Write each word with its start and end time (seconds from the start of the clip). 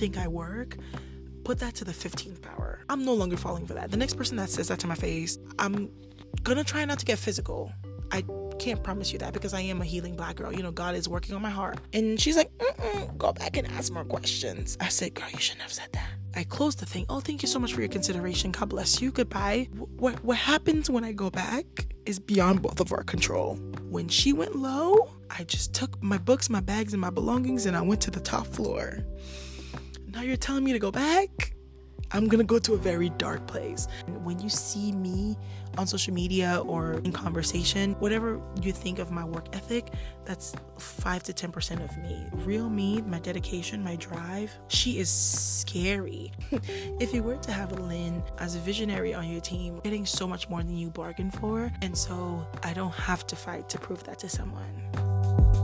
think 0.00 0.16
I 0.16 0.28
work, 0.28 0.78
put 1.44 1.58
that 1.58 1.74
to 1.74 1.84
the 1.84 1.92
15th 1.92 2.40
power. 2.40 2.80
I'm 2.88 3.04
no 3.04 3.12
longer 3.12 3.36
falling 3.36 3.66
for 3.66 3.74
that. 3.74 3.90
The 3.90 3.98
next 3.98 4.14
person 4.14 4.38
that 4.38 4.48
says 4.48 4.68
that 4.68 4.78
to 4.78 4.86
my 4.86 4.94
face, 4.94 5.38
I'm 5.58 5.90
gonna 6.42 6.64
try 6.64 6.86
not 6.86 6.98
to 7.00 7.04
get 7.04 7.18
physical. 7.18 7.70
I 8.10 8.24
can't 8.58 8.82
promise 8.82 9.12
you 9.12 9.18
that 9.18 9.34
because 9.34 9.52
I 9.52 9.60
am 9.60 9.82
a 9.82 9.84
healing 9.84 10.16
black 10.16 10.36
girl. 10.36 10.54
You 10.54 10.62
know, 10.62 10.72
God 10.72 10.94
is 10.94 11.06
working 11.06 11.34
on 11.34 11.42
my 11.42 11.50
heart. 11.50 11.80
And 11.92 12.18
she's 12.18 12.34
like, 12.34 12.50
go 13.18 13.32
back 13.34 13.58
and 13.58 13.68
ask 13.68 13.92
more 13.92 14.04
questions. 14.04 14.78
I 14.80 14.88
said, 14.88 15.12
girl, 15.12 15.28
you 15.30 15.38
shouldn't 15.38 15.62
have 15.62 15.72
said 15.72 15.88
that. 15.92 16.08
I 16.34 16.44
closed 16.44 16.78
the 16.78 16.86
thing. 16.86 17.04
Oh, 17.10 17.20
thank 17.20 17.42
you 17.42 17.48
so 17.48 17.58
much 17.58 17.74
for 17.74 17.80
your 17.80 17.90
consideration. 17.90 18.52
God 18.52 18.70
bless 18.70 19.02
you. 19.02 19.10
Goodbye. 19.10 19.68
What 19.74 20.24
what 20.24 20.38
happens 20.38 20.88
when 20.88 21.04
I 21.04 21.12
go 21.12 21.28
back 21.28 21.66
is 22.06 22.18
beyond 22.18 22.62
both 22.62 22.80
of 22.80 22.90
our 22.92 23.02
control. 23.02 23.56
When 23.90 24.08
she 24.08 24.32
went 24.32 24.56
low, 24.56 25.10
I 25.28 25.44
just 25.44 25.74
took 25.74 26.02
my 26.02 26.16
books, 26.16 26.48
my 26.48 26.60
bags, 26.60 26.94
and 26.94 27.00
my 27.00 27.10
belongings, 27.10 27.66
and 27.66 27.76
I 27.76 27.82
went 27.82 28.00
to 28.02 28.10
the 28.10 28.20
top 28.20 28.46
floor. 28.46 29.04
Now 30.12 30.22
you're 30.22 30.36
telling 30.36 30.64
me 30.64 30.72
to 30.72 30.78
go 30.78 30.90
back? 30.90 31.54
I'm 32.12 32.26
gonna 32.26 32.42
go 32.42 32.58
to 32.58 32.74
a 32.74 32.76
very 32.76 33.10
dark 33.10 33.46
place. 33.46 33.86
When 34.24 34.40
you 34.40 34.48
see 34.48 34.90
me 34.90 35.36
on 35.78 35.86
social 35.86 36.12
media 36.12 36.60
or 36.66 36.94
in 37.04 37.12
conversation, 37.12 37.92
whatever 38.00 38.40
you 38.60 38.72
think 38.72 38.98
of 38.98 39.12
my 39.12 39.24
work 39.24 39.54
ethic, 39.54 39.92
that's 40.24 40.56
5 40.78 41.22
to 41.22 41.32
10% 41.32 41.84
of 41.84 41.96
me. 41.98 42.26
Real 42.44 42.68
me, 42.68 43.00
my 43.02 43.20
dedication, 43.20 43.84
my 43.84 43.94
drive, 43.94 44.50
she 44.66 44.98
is 44.98 45.08
scary. 45.08 46.32
if 46.98 47.14
you 47.14 47.22
were 47.22 47.36
to 47.36 47.52
have 47.52 47.78
Lynn 47.78 48.24
as 48.38 48.56
a 48.56 48.58
visionary 48.58 49.14
on 49.14 49.28
your 49.28 49.40
team, 49.40 49.78
getting 49.84 50.04
so 50.04 50.26
much 50.26 50.48
more 50.48 50.64
than 50.64 50.76
you 50.76 50.90
bargained 50.90 51.34
for, 51.34 51.70
and 51.82 51.96
so 51.96 52.44
I 52.64 52.72
don't 52.72 52.94
have 52.94 53.24
to 53.28 53.36
fight 53.36 53.68
to 53.68 53.78
prove 53.78 54.02
that 54.04 54.18
to 54.20 54.28
someone. 54.28 55.59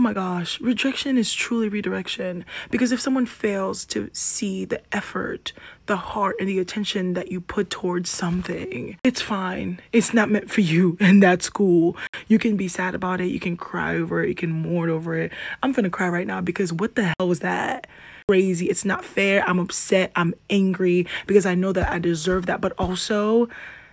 Oh 0.00 0.02
my 0.02 0.14
gosh, 0.14 0.58
rejection 0.62 1.18
is 1.18 1.30
truly 1.34 1.68
redirection 1.68 2.46
because 2.70 2.90
if 2.90 3.02
someone 3.02 3.26
fails 3.26 3.84
to 3.88 4.08
see 4.14 4.64
the 4.64 4.80
effort, 4.96 5.52
the 5.84 5.98
heart, 5.98 6.36
and 6.40 6.48
the 6.48 6.58
attention 6.58 7.12
that 7.12 7.30
you 7.30 7.38
put 7.38 7.68
towards 7.68 8.08
something, 8.08 8.96
it's 9.04 9.20
fine. 9.20 9.78
It's 9.92 10.14
not 10.14 10.30
meant 10.30 10.50
for 10.50 10.62
you, 10.62 10.96
and 11.00 11.22
that's 11.22 11.50
cool. 11.50 11.98
You 12.28 12.38
can 12.38 12.56
be 12.56 12.66
sad 12.66 12.94
about 12.94 13.20
it, 13.20 13.26
you 13.26 13.38
can 13.38 13.58
cry 13.58 13.96
over 13.96 14.24
it, 14.24 14.30
you 14.30 14.34
can 14.34 14.52
mourn 14.52 14.88
over 14.88 15.14
it. 15.16 15.32
I'm 15.62 15.72
gonna 15.72 15.90
cry 15.90 16.08
right 16.08 16.26
now 16.26 16.40
because 16.40 16.72
what 16.72 16.94
the 16.94 17.12
hell 17.18 17.28
was 17.28 17.40
that? 17.40 17.86
Crazy. 18.26 18.70
It's 18.70 18.86
not 18.86 19.04
fair. 19.04 19.46
I'm 19.46 19.58
upset. 19.58 20.12
I'm 20.16 20.32
angry 20.48 21.06
because 21.26 21.44
I 21.44 21.54
know 21.54 21.72
that 21.72 21.92
I 21.92 21.98
deserve 21.98 22.46
that, 22.46 22.62
but 22.62 22.72
also, 22.78 23.50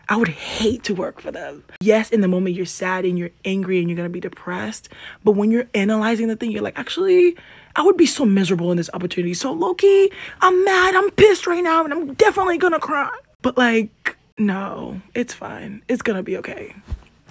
I 0.10 0.16
would 0.16 0.30
hate 0.30 0.84
to 0.86 0.96
work 0.96 1.20
for 1.20 1.32
them. 1.32 1.64
Yes, 1.82 2.12
in 2.12 2.22
the 2.22 2.28
moment 2.28 2.56
you're 2.56 2.66
sad 2.66 3.04
and 3.06 3.20
you're 3.20 3.32
angry 3.44 3.80
and 3.80 3.90
you're 3.90 3.98
gonna 3.98 4.10
be 4.10 4.22
depressed, 4.22 4.90
but 5.24 5.34
when 5.34 5.52
you're 5.52 5.68
analyzing 5.74 6.28
the 6.28 6.36
thing, 6.36 6.52
you're 6.52 6.62
like, 6.62 6.80
actually, 6.80 7.36
I 7.76 7.82
would 7.82 7.98
be 7.98 8.06
so 8.06 8.26
miserable 8.26 8.72
in 8.72 8.78
this 8.78 8.90
opportunity. 8.94 9.34
So 9.34 9.52
low 9.52 9.74
key, 9.74 10.12
I'm 10.42 10.64
mad, 10.64 10.96
I'm 10.96 11.12
pissed 11.12 11.46
right 11.46 11.64
now, 11.64 11.84
and 11.84 11.94
I'm 11.94 12.14
definitely 12.14 12.58
gonna 12.58 12.80
cry. 12.80 13.12
But 13.42 13.58
like, 13.58 14.16
no, 14.38 15.02
it's 15.14 15.34
fine. 15.34 15.82
It's 15.90 16.02
gonna 16.02 16.24
be 16.24 16.38
okay. 16.38 16.74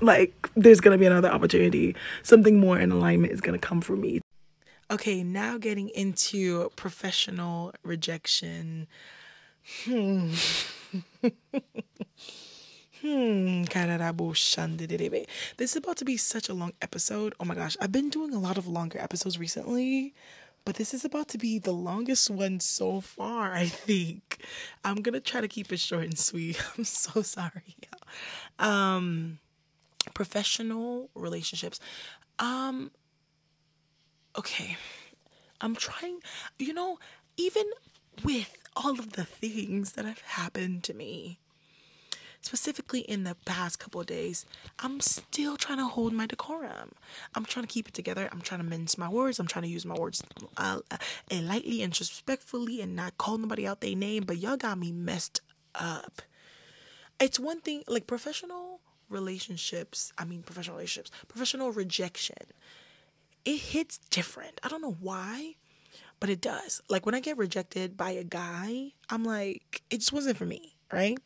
Like, 0.03 0.51
there's 0.55 0.81
gonna 0.81 0.99
be 0.99 1.07
another 1.07 1.31
opportunity. 1.31 1.97
Something 2.23 2.61
more 2.61 2.79
in 2.79 2.93
alignment 2.93 3.33
is 3.33 3.41
gonna 3.41 3.59
come 3.59 3.81
for 3.81 3.97
me. 3.97 4.21
Okay, 4.91 5.25
now 5.25 5.57
getting 5.57 5.89
into 5.89 6.71
professional 6.77 7.73
rejection. 7.83 8.87
Hmm. 9.85 10.33
Hmm, 13.07 13.62
this 15.57 15.71
is 15.71 15.77
about 15.77 15.97
to 15.99 16.05
be 16.05 16.17
such 16.17 16.49
a 16.49 16.55
long 16.55 16.73
episode. 16.83 17.37
Oh 17.39 17.45
my 17.45 17.55
gosh, 17.55 17.77
I've 17.81 17.93
been 17.93 18.11
doing 18.11 18.35
a 18.35 18.41
lot 18.41 18.59
of 18.59 18.67
longer 18.67 18.98
episodes 18.98 19.39
recently, 19.39 20.13
but 20.65 20.75
this 20.75 20.93
is 20.93 21.05
about 21.05 21.29
to 21.29 21.39
be 21.39 21.61
the 21.61 21.71
longest 21.71 22.31
one 22.31 22.59
so 22.59 23.01
far, 23.01 23.55
I 23.55 23.67
think. 23.67 24.45
I'm 24.85 25.03
gonna 25.03 25.20
try 25.20 25.41
to 25.41 25.47
keep 25.47 25.73
it 25.73 25.79
short 25.79 26.03
and 26.03 26.19
sweet. 26.19 26.61
I'm 26.77 26.83
so 26.83 27.23
sorry. 27.23 27.77
Um, 28.58 29.39
professional 30.13 31.09
relationships. 31.14 31.79
Um, 32.41 32.91
okay. 34.36 34.77
I'm 35.61 35.77
trying, 35.77 36.19
you 36.59 36.75
know, 36.75 36.98
even 37.36 37.70
with 38.25 38.57
all 38.75 38.98
of 38.98 39.13
the 39.13 39.25
things 39.25 39.92
that 39.92 40.05
have 40.07 40.23
happened 40.23 40.83
to 40.85 40.92
me 40.95 41.39
specifically 42.46 43.01
in 43.01 43.24
the 43.24 43.34
past 43.45 43.80
couple 43.80 44.01
of 44.01 44.07
days, 44.07 44.46
I'm 44.79 45.01
still 45.01 45.57
trying 45.57 45.79
to 45.79 45.86
hold 45.86 46.12
my 46.12 46.27
decorum. 46.27 46.92
I'm 47.34 47.45
trying 47.45 47.67
to 47.67 47.73
keep 47.73 47.89
it 47.89 47.95
together. 47.95 48.29
I'm 48.30 48.40
trying 48.40 48.61
to 48.61 48.67
mince 48.67 48.96
my 48.96 49.08
words. 49.08 49.40
I'm 49.40 49.48
trying 49.48 49.64
to 49.64 49.68
use 49.68 49.84
my 49.84 49.96
words 49.96 50.23
uh, 50.56 50.79
uh, 50.90 50.96
lightly 51.33 51.83
and 51.83 51.98
respectfully 51.98 52.80
and 52.80 52.95
not 52.95 53.18
call 53.18 53.36
nobody 53.39 53.67
out 53.67 53.80
their 53.80 53.96
name. 53.96 54.23
But 54.24 54.39
y'all 54.39 54.56
got 54.56 54.79
me 54.79 54.92
messed 54.92 55.40
up. 55.74 56.23
It's 57.18 57.40
one 57.40 57.61
thing, 57.61 57.83
like 57.89 58.06
professional 58.06 58.80
relationships, 59.08 60.12
I 60.17 60.24
mean, 60.24 60.42
professional 60.42 60.77
relationships, 60.77 61.11
professional 61.27 61.73
rejection. 61.73 62.36
It 63.45 63.58
hits 63.58 63.98
different. 64.11 64.61
I 64.62 64.68
don't 64.68 64.83
know 64.83 64.96
why, 65.01 65.56
but 66.20 66.30
it 66.30 66.40
does. 66.40 66.80
Like 66.89 67.06
when 67.06 67.14
I 67.14 67.20
get 67.20 67.39
rejected 67.39 67.96
by 67.96 68.11
a 68.11 68.24
guy, 68.24 68.92
I'm 69.11 69.24
like, 69.24 69.83
it 69.90 69.98
just 69.98 70.12
wasn't 70.12 70.36
for 70.36 70.46
me, 70.46 70.77
right? 70.92 71.18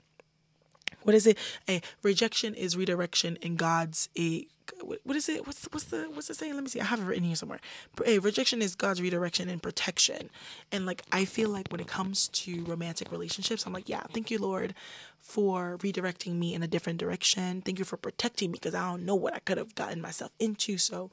What 1.02 1.14
is 1.14 1.26
it? 1.26 1.38
A 1.68 1.80
rejection 2.02 2.54
is 2.54 2.76
redirection 2.76 3.36
in 3.42 3.56
God's 3.56 4.08
a 4.18 4.46
what 5.04 5.16
is 5.16 5.28
it? 5.28 5.46
What's 5.46 5.66
what's 5.72 5.86
the 5.86 6.08
what's 6.12 6.28
the 6.28 6.34
saying? 6.34 6.54
Let 6.54 6.62
me 6.62 6.68
see. 6.70 6.80
I 6.80 6.84
have 6.84 7.00
it 7.00 7.04
written 7.04 7.24
here 7.24 7.36
somewhere. 7.36 7.60
A 8.06 8.18
rejection 8.18 8.62
is 8.62 8.74
God's 8.74 9.02
redirection 9.02 9.48
and 9.48 9.62
protection. 9.62 10.30
And 10.70 10.86
like 10.86 11.02
I 11.12 11.24
feel 11.24 11.48
like 11.48 11.68
when 11.70 11.80
it 11.80 11.88
comes 11.88 12.28
to 12.28 12.64
romantic 12.64 13.10
relationships, 13.10 13.66
I'm 13.66 13.72
like, 13.72 13.88
yeah, 13.88 14.02
thank 14.12 14.30
you, 14.30 14.38
Lord, 14.38 14.74
for 15.18 15.76
redirecting 15.78 16.34
me 16.34 16.54
in 16.54 16.62
a 16.62 16.68
different 16.68 16.98
direction. 16.98 17.62
Thank 17.62 17.78
you 17.78 17.84
for 17.84 17.96
protecting 17.96 18.50
me 18.52 18.58
because 18.60 18.74
I 18.74 18.88
don't 18.88 19.04
know 19.04 19.14
what 19.14 19.34
I 19.34 19.40
could 19.40 19.58
have 19.58 19.74
gotten 19.74 20.00
myself 20.00 20.32
into. 20.38 20.78
So 20.78 21.10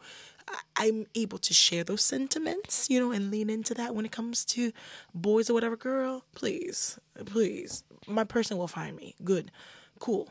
I'm 0.76 1.08
able 1.16 1.40
to 1.40 1.54
share 1.54 1.84
those 1.84 2.04
sentiments, 2.04 2.90
you 2.90 3.00
know, 3.00 3.12
and 3.12 3.32
lean 3.32 3.50
into 3.50 3.74
that 3.74 3.96
when 3.96 4.06
it 4.06 4.12
comes 4.12 4.46
to 4.46 4.72
boys 5.14 5.50
or 5.50 5.54
whatever. 5.54 5.76
Girl, 5.76 6.24
please, 6.34 7.00
please, 7.26 7.84
my 8.08 8.24
person 8.24 8.58
will 8.58 8.68
find 8.68 8.96
me. 8.96 9.16
Good 9.24 9.52
cool. 10.00 10.30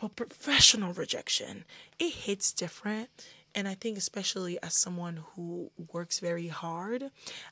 But 0.00 0.16
professional 0.16 0.92
rejection, 0.92 1.64
it 1.98 2.12
hits 2.12 2.52
different. 2.52 3.08
And 3.54 3.66
I 3.66 3.74
think, 3.74 3.98
especially 3.98 4.58
as 4.62 4.74
someone 4.74 5.24
who 5.34 5.70
works 5.92 6.20
very 6.20 6.48
hard, 6.48 7.10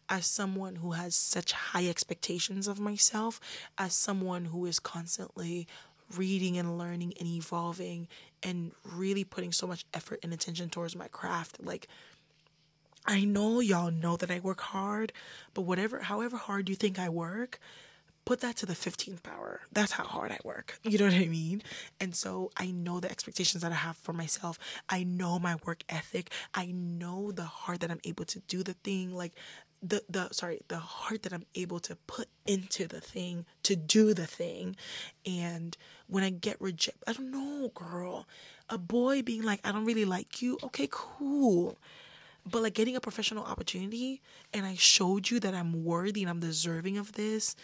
as 0.08 0.26
someone 0.26 0.76
who 0.76 0.92
has 0.92 1.16
such 1.16 1.52
high 1.52 1.88
expectations 1.88 2.68
of 2.68 2.78
myself, 2.78 3.40
as 3.76 3.94
someone 3.94 4.44
who 4.44 4.66
is 4.66 4.78
constantly 4.78 5.66
reading 6.14 6.58
and 6.58 6.78
learning 6.78 7.14
and 7.18 7.28
evolving 7.28 8.08
and 8.42 8.72
really 8.84 9.24
putting 9.24 9.52
so 9.52 9.66
much 9.66 9.84
effort 9.94 10.20
and 10.22 10.32
attention 10.32 10.70
towards 10.70 10.94
my 10.94 11.08
craft, 11.08 11.58
like, 11.62 11.88
I 13.06 13.24
know 13.24 13.60
y'all 13.60 13.90
know 13.90 14.16
that 14.16 14.30
I 14.30 14.40
work 14.40 14.60
hard, 14.60 15.12
but 15.54 15.62
whatever, 15.62 16.00
however 16.00 16.36
hard 16.36 16.68
you 16.68 16.74
think 16.74 16.98
I 16.98 17.08
work, 17.08 17.60
put 18.24 18.40
that 18.40 18.56
to 18.56 18.66
the 18.66 18.74
15th 18.74 19.22
power. 19.22 19.60
That's 19.72 19.92
how 19.92 20.04
hard 20.04 20.32
I 20.32 20.38
work. 20.44 20.80
You 20.84 20.98
know 20.98 21.04
what 21.06 21.14
I 21.14 21.26
mean? 21.26 21.62
And 22.00 22.14
so 22.14 22.50
I 22.56 22.72
know 22.72 23.00
the 23.00 23.10
expectations 23.10 23.62
that 23.62 23.72
I 23.72 23.76
have 23.76 23.96
for 23.96 24.12
myself. 24.12 24.58
I 24.88 25.04
know 25.04 25.38
my 25.38 25.56
work 25.64 25.84
ethic. 25.88 26.32
I 26.52 26.66
know 26.66 27.30
the 27.30 27.44
heart 27.44 27.80
that 27.80 27.90
I'm 27.90 28.00
able 28.04 28.24
to 28.26 28.40
do 28.40 28.62
the 28.62 28.74
thing 28.74 29.14
like 29.14 29.32
the 29.88 30.02
the 30.08 30.28
sorry, 30.32 30.60
the 30.68 30.78
heart 30.78 31.22
that 31.22 31.32
I'm 31.32 31.46
able 31.54 31.80
to 31.80 31.96
put 32.06 32.28
into 32.46 32.86
the 32.86 33.00
thing 33.00 33.46
to 33.64 33.76
do 33.76 34.14
the 34.14 34.26
thing. 34.26 34.76
And 35.24 35.76
when 36.06 36.24
I 36.24 36.30
get 36.30 36.60
rejected, 36.60 37.02
I 37.06 37.12
don't 37.12 37.30
know, 37.30 37.70
girl. 37.74 38.26
A 38.68 38.78
boy 38.78 39.22
being 39.22 39.42
like, 39.42 39.60
"I 39.64 39.72
don't 39.72 39.84
really 39.84 40.04
like 40.04 40.42
you." 40.42 40.58
Okay, 40.62 40.88
cool 40.90 41.78
but 42.48 42.62
like 42.62 42.74
getting 42.74 42.94
a 42.94 43.00
professional 43.00 43.42
opportunity 43.42 44.22
and 44.54 44.64
I 44.64 44.76
showed 44.76 45.30
you 45.30 45.40
that 45.40 45.52
I'm 45.52 45.84
worthy 45.84 46.22
and 46.22 46.30
I'm 46.30 46.38
deserving 46.38 46.96
of 46.96 47.14
this 47.14 47.56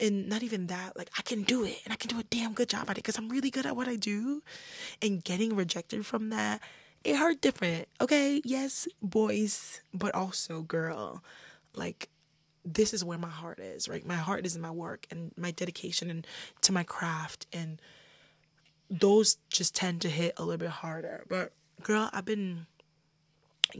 and 0.00 0.28
not 0.28 0.42
even 0.42 0.66
that 0.66 0.96
like 0.96 1.10
i 1.18 1.22
can 1.22 1.42
do 1.42 1.64
it 1.64 1.78
and 1.84 1.92
i 1.92 1.96
can 1.96 2.08
do 2.08 2.18
a 2.18 2.24
damn 2.24 2.54
good 2.54 2.68
job 2.68 2.88
at 2.88 2.92
it 2.96 3.04
because 3.04 3.18
i'm 3.18 3.28
really 3.28 3.50
good 3.50 3.66
at 3.66 3.76
what 3.76 3.86
i 3.86 3.96
do 3.96 4.42
and 5.02 5.22
getting 5.22 5.54
rejected 5.54 6.04
from 6.04 6.30
that 6.30 6.60
it 7.04 7.16
hurt 7.16 7.40
different 7.40 7.86
okay 8.00 8.40
yes 8.44 8.88
boys 9.02 9.80
but 9.92 10.14
also 10.14 10.62
girl 10.62 11.22
like 11.74 12.08
this 12.64 12.92
is 12.92 13.04
where 13.04 13.18
my 13.18 13.28
heart 13.28 13.58
is 13.58 13.88
right 13.88 14.06
my 14.06 14.16
heart 14.16 14.44
is 14.44 14.54
in 14.54 14.62
my 14.62 14.70
work 14.70 15.06
and 15.10 15.32
my 15.36 15.50
dedication 15.50 16.10
and 16.10 16.26
to 16.60 16.72
my 16.72 16.82
craft 16.82 17.46
and 17.52 17.80
those 18.90 19.36
just 19.48 19.74
tend 19.74 20.00
to 20.00 20.08
hit 20.08 20.34
a 20.36 20.42
little 20.42 20.58
bit 20.58 20.68
harder 20.68 21.24
but 21.28 21.52
girl 21.82 22.10
i've 22.12 22.24
been 22.24 22.66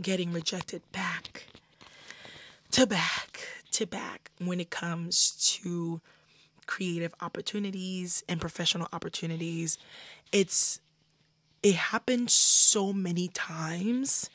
getting 0.01 0.33
rejected 0.33 0.83
back 0.93 1.45
to 2.71 2.87
back 2.87 3.41
to 3.73 3.87
back 3.87 4.31
when 4.39 4.61
it 4.61 4.71
comes 4.71 5.33
to 5.33 6.01
creative 6.71 7.13
opportunities 7.21 8.23
and 8.29 8.41
professional 8.41 8.89
opportunities. 8.93 9.77
It's 10.33 10.81
it 11.63 11.75
happened 11.75 12.31
so 12.31 12.93
many 12.93 13.29
times 13.29 14.31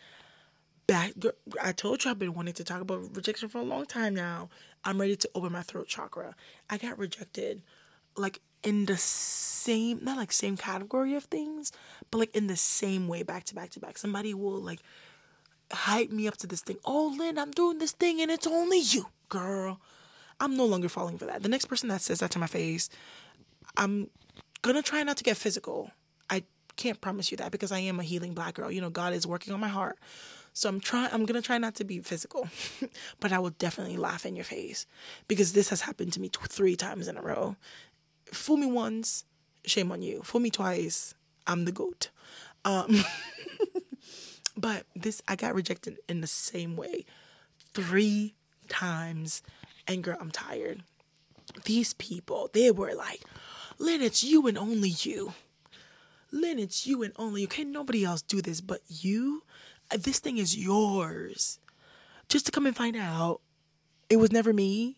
back. 0.88 1.14
I 1.62 1.72
told 1.72 2.04
you 2.04 2.12
I've 2.12 2.20
been 2.20 2.34
wanting 2.34 2.54
to 2.56 2.64
talk 2.64 2.82
about 2.82 3.16
rejection 3.16 3.50
for 3.50 3.60
a 3.60 3.64
long 3.64 3.86
time 3.86 4.14
now. 4.14 4.50
I'm 4.84 5.00
ready 5.00 5.16
to 5.16 5.30
open 5.34 5.52
my 5.52 5.62
throat 5.62 5.88
chakra. 5.88 6.36
I 6.70 6.78
got 6.78 6.98
rejected, 6.98 7.62
like 8.16 8.40
in 8.64 8.86
the 8.86 8.98
same, 8.98 10.00
not 10.04 10.18
like 10.18 10.32
same 10.32 10.58
category 10.58 11.16
of 11.16 11.26
things, 11.26 11.72
but 12.12 12.18
like 12.20 12.36
in 12.36 12.48
the 12.48 12.56
same 12.56 13.08
way, 13.08 13.24
back 13.24 13.44
to 13.46 13.56
back 13.56 13.72
to 13.72 13.80
back. 13.80 13.98
Somebody 13.98 14.34
will 14.34 14.62
like 14.62 14.80
hype 15.72 16.12
me 16.12 16.28
up 16.28 16.38
to 16.38 16.48
this 16.48 16.62
thing. 16.62 16.78
Oh, 16.86 17.16
Lynn, 17.18 17.38
I'm 17.38 17.52
doing 17.52 17.80
this 17.80 17.92
thing, 17.92 18.22
and 18.22 18.32
it's 18.32 18.48
only 18.48 18.80
you, 18.80 19.08
girl. 19.30 19.80
I'm 20.40 20.56
no 20.58 20.66
longer 20.66 20.90
falling 20.90 21.18
for 21.18 21.26
that. 21.26 21.44
The 21.44 21.50
next 21.50 21.66
person 21.66 21.90
that 21.90 22.02
says 22.02 22.20
that 22.20 22.32
to 22.32 22.40
my 22.40 22.48
face, 22.48 22.90
I'm 23.78 24.10
gonna 24.62 24.82
try 24.82 25.04
not 25.04 25.18
to 25.18 25.24
get 25.24 25.38
physical. 25.38 25.92
I 26.30 26.44
can't 26.76 27.00
promise 27.00 27.32
you 27.32 27.38
that 27.38 27.52
because 27.52 27.72
I 27.72 27.80
am 27.80 28.00
a 28.00 28.04
healing 28.04 28.34
black 28.34 28.56
girl. 28.56 28.72
You 28.72 28.82
know, 28.82 28.90
God 28.90 29.14
is 29.14 29.26
working 29.26 29.54
on 29.54 29.60
my 29.60 29.68
heart. 29.68 29.98
So 30.56 30.70
I'm 30.70 30.80
trying 30.80 31.10
I'm 31.12 31.26
going 31.26 31.40
to 31.40 31.46
try 31.46 31.58
not 31.58 31.76
to 31.76 31.84
be 31.84 32.00
physical. 32.00 32.48
but 33.20 33.34
I 33.34 33.40
will 33.40 33.50
definitely 33.52 33.98
laugh 33.98 34.26
in 34.26 34.38
your 34.38 34.46
face 34.46 34.88
because 35.28 35.52
this 35.52 35.68
has 35.70 35.82
happened 35.82 36.14
to 36.14 36.22
me 36.22 36.30
t- 36.30 36.40
3 36.48 36.78
times 36.78 37.10
in 37.10 37.18
a 37.18 37.22
row. 37.22 37.58
Fool 38.32 38.56
me 38.56 38.66
once, 38.66 39.26
shame 39.66 39.92
on 39.92 40.02
you. 40.02 40.22
Fool 40.24 40.40
me 40.40 40.50
twice, 40.50 41.14
I'm 41.46 41.66
the 41.66 41.74
goat. 41.74 42.10
Um 42.64 43.04
but 44.58 44.86
this 44.96 45.22
I 45.28 45.36
got 45.36 45.54
rejected 45.54 45.98
in 46.08 46.22
the 46.22 46.28
same 46.28 46.78
way 46.78 47.06
3 47.74 48.34
times 48.70 49.44
and 49.90 50.04
girl, 50.04 50.18
I'm 50.22 50.32
tired. 50.32 50.84
These 51.66 51.94
people, 51.96 52.50
they 52.54 52.72
were 52.72 52.96
like, 52.96 53.22
Lynn, 53.78 54.02
it's 54.02 54.24
you 54.24 54.48
and 54.48 54.58
only 54.58 54.90
you. 54.90 55.34
Lynn, 56.32 56.60
it's 56.60 56.88
you 56.88 57.04
and 57.04 57.12
only 57.18 57.42
you. 57.42 57.48
Can't 57.50 57.70
nobody 57.70 58.06
else 58.06 58.22
do 58.22 58.42
this 58.42 58.62
but 58.62 58.82
you. 58.88 59.44
Uh, 59.92 59.98
this 60.00 60.20
thing 60.20 60.38
is 60.38 60.58
yours. 60.58 61.60
Just 62.28 62.46
to 62.48 62.52
come 62.52 62.66
and 62.66 62.76
find 62.76 62.96
out 62.96 63.42
it 64.10 64.18
was 64.18 64.32
never 64.32 64.54
me 64.54 64.98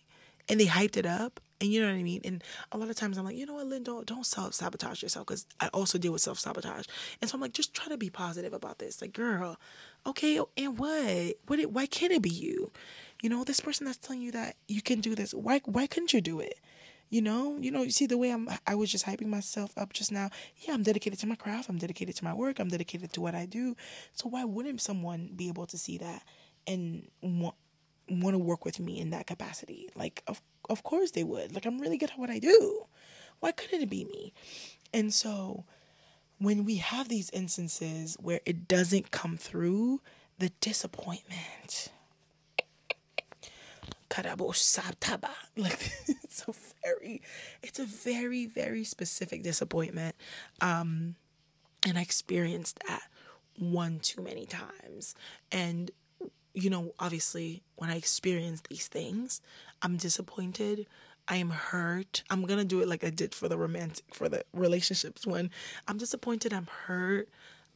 and 0.49 0.59
they 0.59 0.65
hyped 0.67 0.97
it 0.97 1.05
up. 1.05 1.39
And 1.59 1.71
you 1.71 1.81
know 1.81 1.87
what 1.87 1.97
I 1.97 2.03
mean? 2.03 2.21
And 2.23 2.43
a 2.71 2.77
lot 2.77 2.89
of 2.89 2.95
times 2.95 3.17
I'm 3.17 3.25
like, 3.25 3.35
you 3.35 3.45
know 3.47 3.55
what, 3.55 3.65
Lynn, 3.65 3.83
don't, 3.83 4.05
don't 4.05 4.25
self 4.25 4.53
sabotage 4.53 5.01
yourself 5.01 5.25
because 5.25 5.47
I 5.59 5.69
also 5.69 5.97
deal 5.97 6.11
with 6.11 6.21
self 6.21 6.37
sabotage. 6.37 6.85
And 7.19 7.29
so 7.29 7.35
I'm 7.35 7.41
like, 7.41 7.53
just 7.53 7.73
try 7.73 7.87
to 7.87 7.97
be 7.97 8.11
positive 8.11 8.53
about 8.53 8.77
this. 8.77 9.01
Like, 9.01 9.13
girl, 9.13 9.57
okay, 10.05 10.39
and 10.55 10.77
what? 10.77 11.35
What? 11.47 11.59
It, 11.59 11.71
why 11.71 11.87
can't 11.87 12.13
it 12.13 12.21
be 12.21 12.29
you? 12.29 12.71
You 13.23 13.29
know, 13.29 13.43
this 13.43 13.59
person 13.59 13.87
that's 13.87 13.97
telling 13.97 14.21
you 14.21 14.31
that 14.33 14.55
you 14.67 14.83
can 14.83 15.01
do 15.01 15.15
this. 15.15 15.33
Why? 15.33 15.59
Why 15.65 15.87
couldn't 15.87 16.13
you 16.13 16.21
do 16.21 16.39
it? 16.39 16.59
You 17.09 17.21
know, 17.21 17.57
you 17.59 17.71
know, 17.71 17.83
you 17.83 17.91
see 17.91 18.05
the 18.05 18.17
way 18.17 18.31
I'm 18.31 18.49
I 18.65 18.75
was 18.75 18.91
just 18.91 19.05
hyping 19.05 19.27
myself 19.27 19.71
up 19.77 19.93
just 19.93 20.11
now. 20.11 20.29
Yeah, 20.57 20.73
I'm 20.73 20.83
dedicated 20.83 21.19
to 21.19 21.27
my 21.27 21.35
craft, 21.35 21.69
I'm 21.69 21.77
dedicated 21.77 22.15
to 22.17 22.23
my 22.23 22.33
work, 22.33 22.59
I'm 22.59 22.67
dedicated 22.67 23.13
to 23.13 23.21
what 23.21 23.35
I 23.35 23.45
do. 23.45 23.75
So 24.13 24.27
why 24.27 24.43
wouldn't 24.43 24.81
someone 24.81 25.31
be 25.35 25.47
able 25.47 25.67
to 25.67 25.77
see 25.77 25.97
that 25.99 26.23
and 26.65 27.07
want 27.21 27.55
want 28.09 28.33
to 28.33 28.39
work 28.39 28.65
with 28.65 28.79
me 28.79 28.99
in 28.99 29.11
that 29.11 29.27
capacity? 29.27 29.89
Like 29.95 30.23
of 30.27 30.41
of 30.69 30.83
course 30.83 31.11
they 31.11 31.23
would. 31.23 31.55
Like 31.55 31.65
I'm 31.65 31.79
really 31.79 31.97
good 31.97 32.11
at 32.11 32.19
what 32.19 32.29
I 32.29 32.39
do. 32.39 32.85
Why 33.39 33.51
couldn't 33.51 33.81
it 33.81 33.89
be 33.89 34.03
me? 34.03 34.33
And 34.93 35.13
so 35.13 35.63
when 36.39 36.65
we 36.65 36.75
have 36.75 37.07
these 37.07 37.29
instances 37.31 38.17
where 38.19 38.41
it 38.45 38.67
doesn't 38.67 39.11
come 39.11 39.37
through, 39.37 40.01
the 40.39 40.49
disappointment 40.61 41.89
Karabosataba. 44.09 45.29
Like 45.57 45.91
it's 46.23 46.43
a 46.47 46.53
very 46.83 47.21
it's 47.63 47.79
a 47.79 47.85
very, 47.85 48.45
very 48.45 48.83
specific 48.83 49.43
disappointment. 49.43 50.15
Um 50.61 51.15
and 51.83 51.97
I 51.97 52.01
experienced 52.01 52.79
that 52.87 53.03
one 53.57 53.99
too 53.99 54.21
many 54.21 54.45
times. 54.45 55.15
And 55.51 55.91
you 56.53 56.69
know, 56.69 56.93
obviously 56.99 57.63
when 57.75 57.89
I 57.89 57.95
experience 57.95 58.61
these 58.69 58.87
things, 58.87 59.41
I'm 59.81 59.97
disappointed. 59.97 60.87
I 61.27 61.37
am 61.37 61.49
hurt. 61.49 62.23
I'm 62.29 62.45
gonna 62.45 62.65
do 62.65 62.81
it 62.81 62.87
like 62.87 63.03
I 63.03 63.09
did 63.09 63.33
for 63.35 63.47
the 63.49 63.57
romantic 63.57 64.05
for 64.13 64.29
the 64.29 64.43
relationships 64.53 65.25
one. 65.25 65.49
I'm 65.87 65.97
disappointed, 65.97 66.53
I'm 66.53 66.67
hurt. 66.85 67.29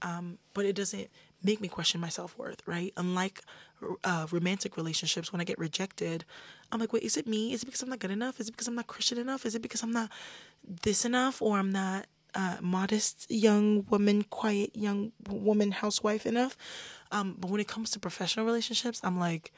Um, 0.03 0.37
but 0.53 0.65
it 0.65 0.75
doesn't 0.75 1.09
make 1.43 1.61
me 1.61 1.67
question 1.67 2.01
my 2.01 2.09
self 2.09 2.37
worth, 2.37 2.61
right? 2.65 2.93
Unlike 2.97 3.41
uh, 4.03 4.27
romantic 4.31 4.77
relationships, 4.77 5.31
when 5.31 5.41
I 5.41 5.43
get 5.43 5.57
rejected, 5.57 6.25
I'm 6.71 6.79
like, 6.79 6.93
wait, 6.93 7.03
is 7.03 7.17
it 7.17 7.27
me? 7.27 7.53
Is 7.53 7.63
it 7.63 7.65
because 7.65 7.81
I'm 7.81 7.89
not 7.89 7.99
good 7.99 8.11
enough? 8.11 8.39
Is 8.39 8.47
it 8.47 8.51
because 8.51 8.67
I'm 8.67 8.75
not 8.75 8.87
Christian 8.87 9.17
enough? 9.17 9.45
Is 9.45 9.55
it 9.55 9.61
because 9.61 9.83
I'm 9.83 9.91
not 9.91 10.09
this 10.63 11.05
enough, 11.05 11.41
or 11.41 11.57
I'm 11.57 11.71
not 11.71 12.05
uh, 12.35 12.57
modest 12.61 13.29
young 13.29 13.85
woman, 13.89 14.23
quiet 14.23 14.75
young 14.75 15.11
woman, 15.27 15.71
housewife 15.71 16.25
enough? 16.25 16.57
Um, 17.11 17.35
but 17.39 17.49
when 17.49 17.59
it 17.59 17.67
comes 17.67 17.91
to 17.91 17.99
professional 17.99 18.45
relationships, 18.45 19.01
I'm 19.03 19.19
like, 19.19 19.51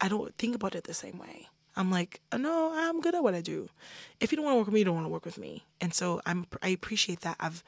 I 0.00 0.08
don't 0.08 0.36
think 0.36 0.54
about 0.54 0.74
it 0.74 0.84
the 0.84 0.94
same 0.94 1.18
way. 1.18 1.48
I'm 1.76 1.90
like, 1.92 2.20
no, 2.36 2.72
I'm 2.74 3.00
good 3.00 3.14
at 3.14 3.22
what 3.22 3.34
I 3.34 3.40
do. 3.40 3.68
If 4.18 4.32
you 4.32 4.36
don't 4.36 4.44
want 4.44 4.54
to 4.54 4.58
work 4.58 4.66
with 4.66 4.74
me, 4.74 4.80
you 4.80 4.84
don't 4.84 4.96
want 4.96 5.06
to 5.06 5.10
work 5.10 5.24
with 5.24 5.38
me. 5.38 5.64
And 5.80 5.94
so 5.94 6.20
I'm 6.26 6.46
I 6.60 6.68
appreciate 6.68 7.20
that 7.20 7.36
I've 7.38 7.62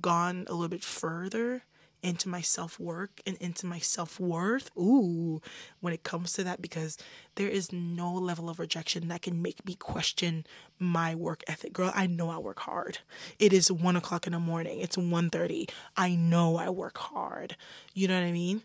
gone 0.00 0.44
a 0.48 0.52
little 0.52 0.68
bit 0.68 0.82
further 0.82 1.62
into 2.04 2.28
my 2.28 2.42
self 2.42 2.78
work 2.78 3.20
and 3.26 3.36
into 3.38 3.66
my 3.66 3.78
self 3.78 4.20
worth. 4.20 4.70
Ooh, 4.76 5.40
when 5.80 5.94
it 5.94 6.02
comes 6.04 6.34
to 6.34 6.44
that, 6.44 6.62
because 6.62 6.98
there 7.36 7.48
is 7.48 7.72
no 7.72 8.12
level 8.12 8.48
of 8.50 8.58
rejection 8.60 9.08
that 9.08 9.22
can 9.22 9.40
make 9.42 9.64
me 9.66 9.74
question 9.74 10.46
my 10.78 11.14
work 11.14 11.42
ethic. 11.48 11.72
Girl, 11.72 11.90
I 11.94 12.06
know 12.06 12.28
I 12.28 12.38
work 12.38 12.60
hard. 12.60 12.98
It 13.38 13.52
is 13.52 13.72
one 13.72 13.96
o'clock 13.96 14.26
in 14.26 14.34
the 14.34 14.38
morning. 14.38 14.80
It's 14.80 14.96
1.30. 14.96 15.70
I 15.96 16.14
know 16.14 16.56
I 16.56 16.68
work 16.68 16.98
hard. 16.98 17.56
You 17.94 18.06
know 18.08 18.20
what 18.20 18.26
I 18.26 18.32
mean? 18.32 18.62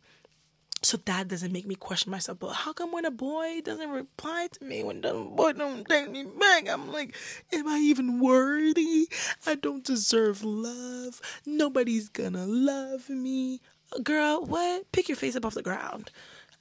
So 0.82 0.98
that 1.06 1.28
doesn't 1.28 1.52
make 1.52 1.68
me 1.68 1.76
question 1.76 2.12
myself. 2.12 2.40
But 2.40 2.54
how 2.54 2.72
come 2.72 2.92
when 2.92 3.06
a 3.06 3.12
boy 3.12 3.62
doesn't 3.64 3.90
reply 3.90 4.48
to 4.54 4.64
me, 4.64 4.84
when 4.84 5.02
the 5.02 5.14
boy 5.14 5.54
don't 5.54 5.88
take 5.88 6.10
me 6.10 6.24
back, 6.24 6.70
I'm 6.70 6.92
like, 6.92 7.16
am 7.52 7.68
I 7.68 7.80
even 7.80 8.20
worthy? 8.20 9.10
I 9.46 9.56
don't 9.56 9.84
deserve 9.84 10.44
love. 10.44 11.22
Nobody's 11.46 12.08
gonna 12.08 12.46
love 12.46 13.10
me. 13.10 13.62
Girl, 14.04 14.46
what? 14.46 14.90
Pick 14.92 15.10
your 15.10 15.18
face 15.18 15.36
up 15.36 15.46
off 15.46 15.54
the 15.54 15.62
ground. 15.62 16.12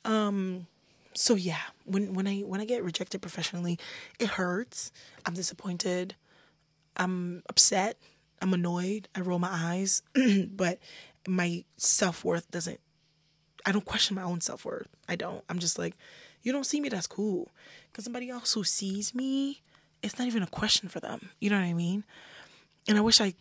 Um, 0.04 0.66
so 1.14 1.34
yeah, 1.34 1.60
when 1.84 2.14
when 2.14 2.26
I 2.26 2.40
when 2.40 2.60
I 2.60 2.64
get 2.64 2.82
rejected 2.82 3.22
professionally, 3.22 3.78
it 4.18 4.28
hurts. 4.28 4.90
I'm 5.26 5.34
disappointed. 5.34 6.16
I'm 6.96 7.42
upset. 7.48 7.98
I'm 8.42 8.52
annoyed. 8.54 9.08
I 9.14 9.20
roll 9.20 9.38
my 9.38 9.50
eyes, 9.50 10.02
but 10.50 10.78
my 11.26 11.64
self 11.76 12.24
worth 12.24 12.50
doesn't 12.50 12.80
I 13.68 13.72
don't 13.72 13.84
question 13.84 14.16
my 14.16 14.22
own 14.22 14.40
self 14.40 14.64
worth. 14.64 14.88
I 15.10 15.16
don't. 15.16 15.44
I'm 15.50 15.58
just 15.58 15.78
like, 15.78 15.94
you 16.42 16.52
don't 16.52 16.64
see 16.64 16.80
me, 16.80 16.88
that's 16.88 17.06
cool. 17.06 17.50
Because 17.92 18.04
somebody 18.04 18.30
else 18.30 18.54
who 18.54 18.64
sees 18.64 19.14
me, 19.14 19.60
it's 20.02 20.18
not 20.18 20.26
even 20.26 20.42
a 20.42 20.46
question 20.46 20.88
for 20.88 21.00
them. 21.00 21.28
You 21.38 21.50
know 21.50 21.58
what 21.58 21.66
I 21.66 21.74
mean? 21.74 22.04
And 22.88 22.96
I 22.96 23.02
wish 23.02 23.20
I, 23.20 23.34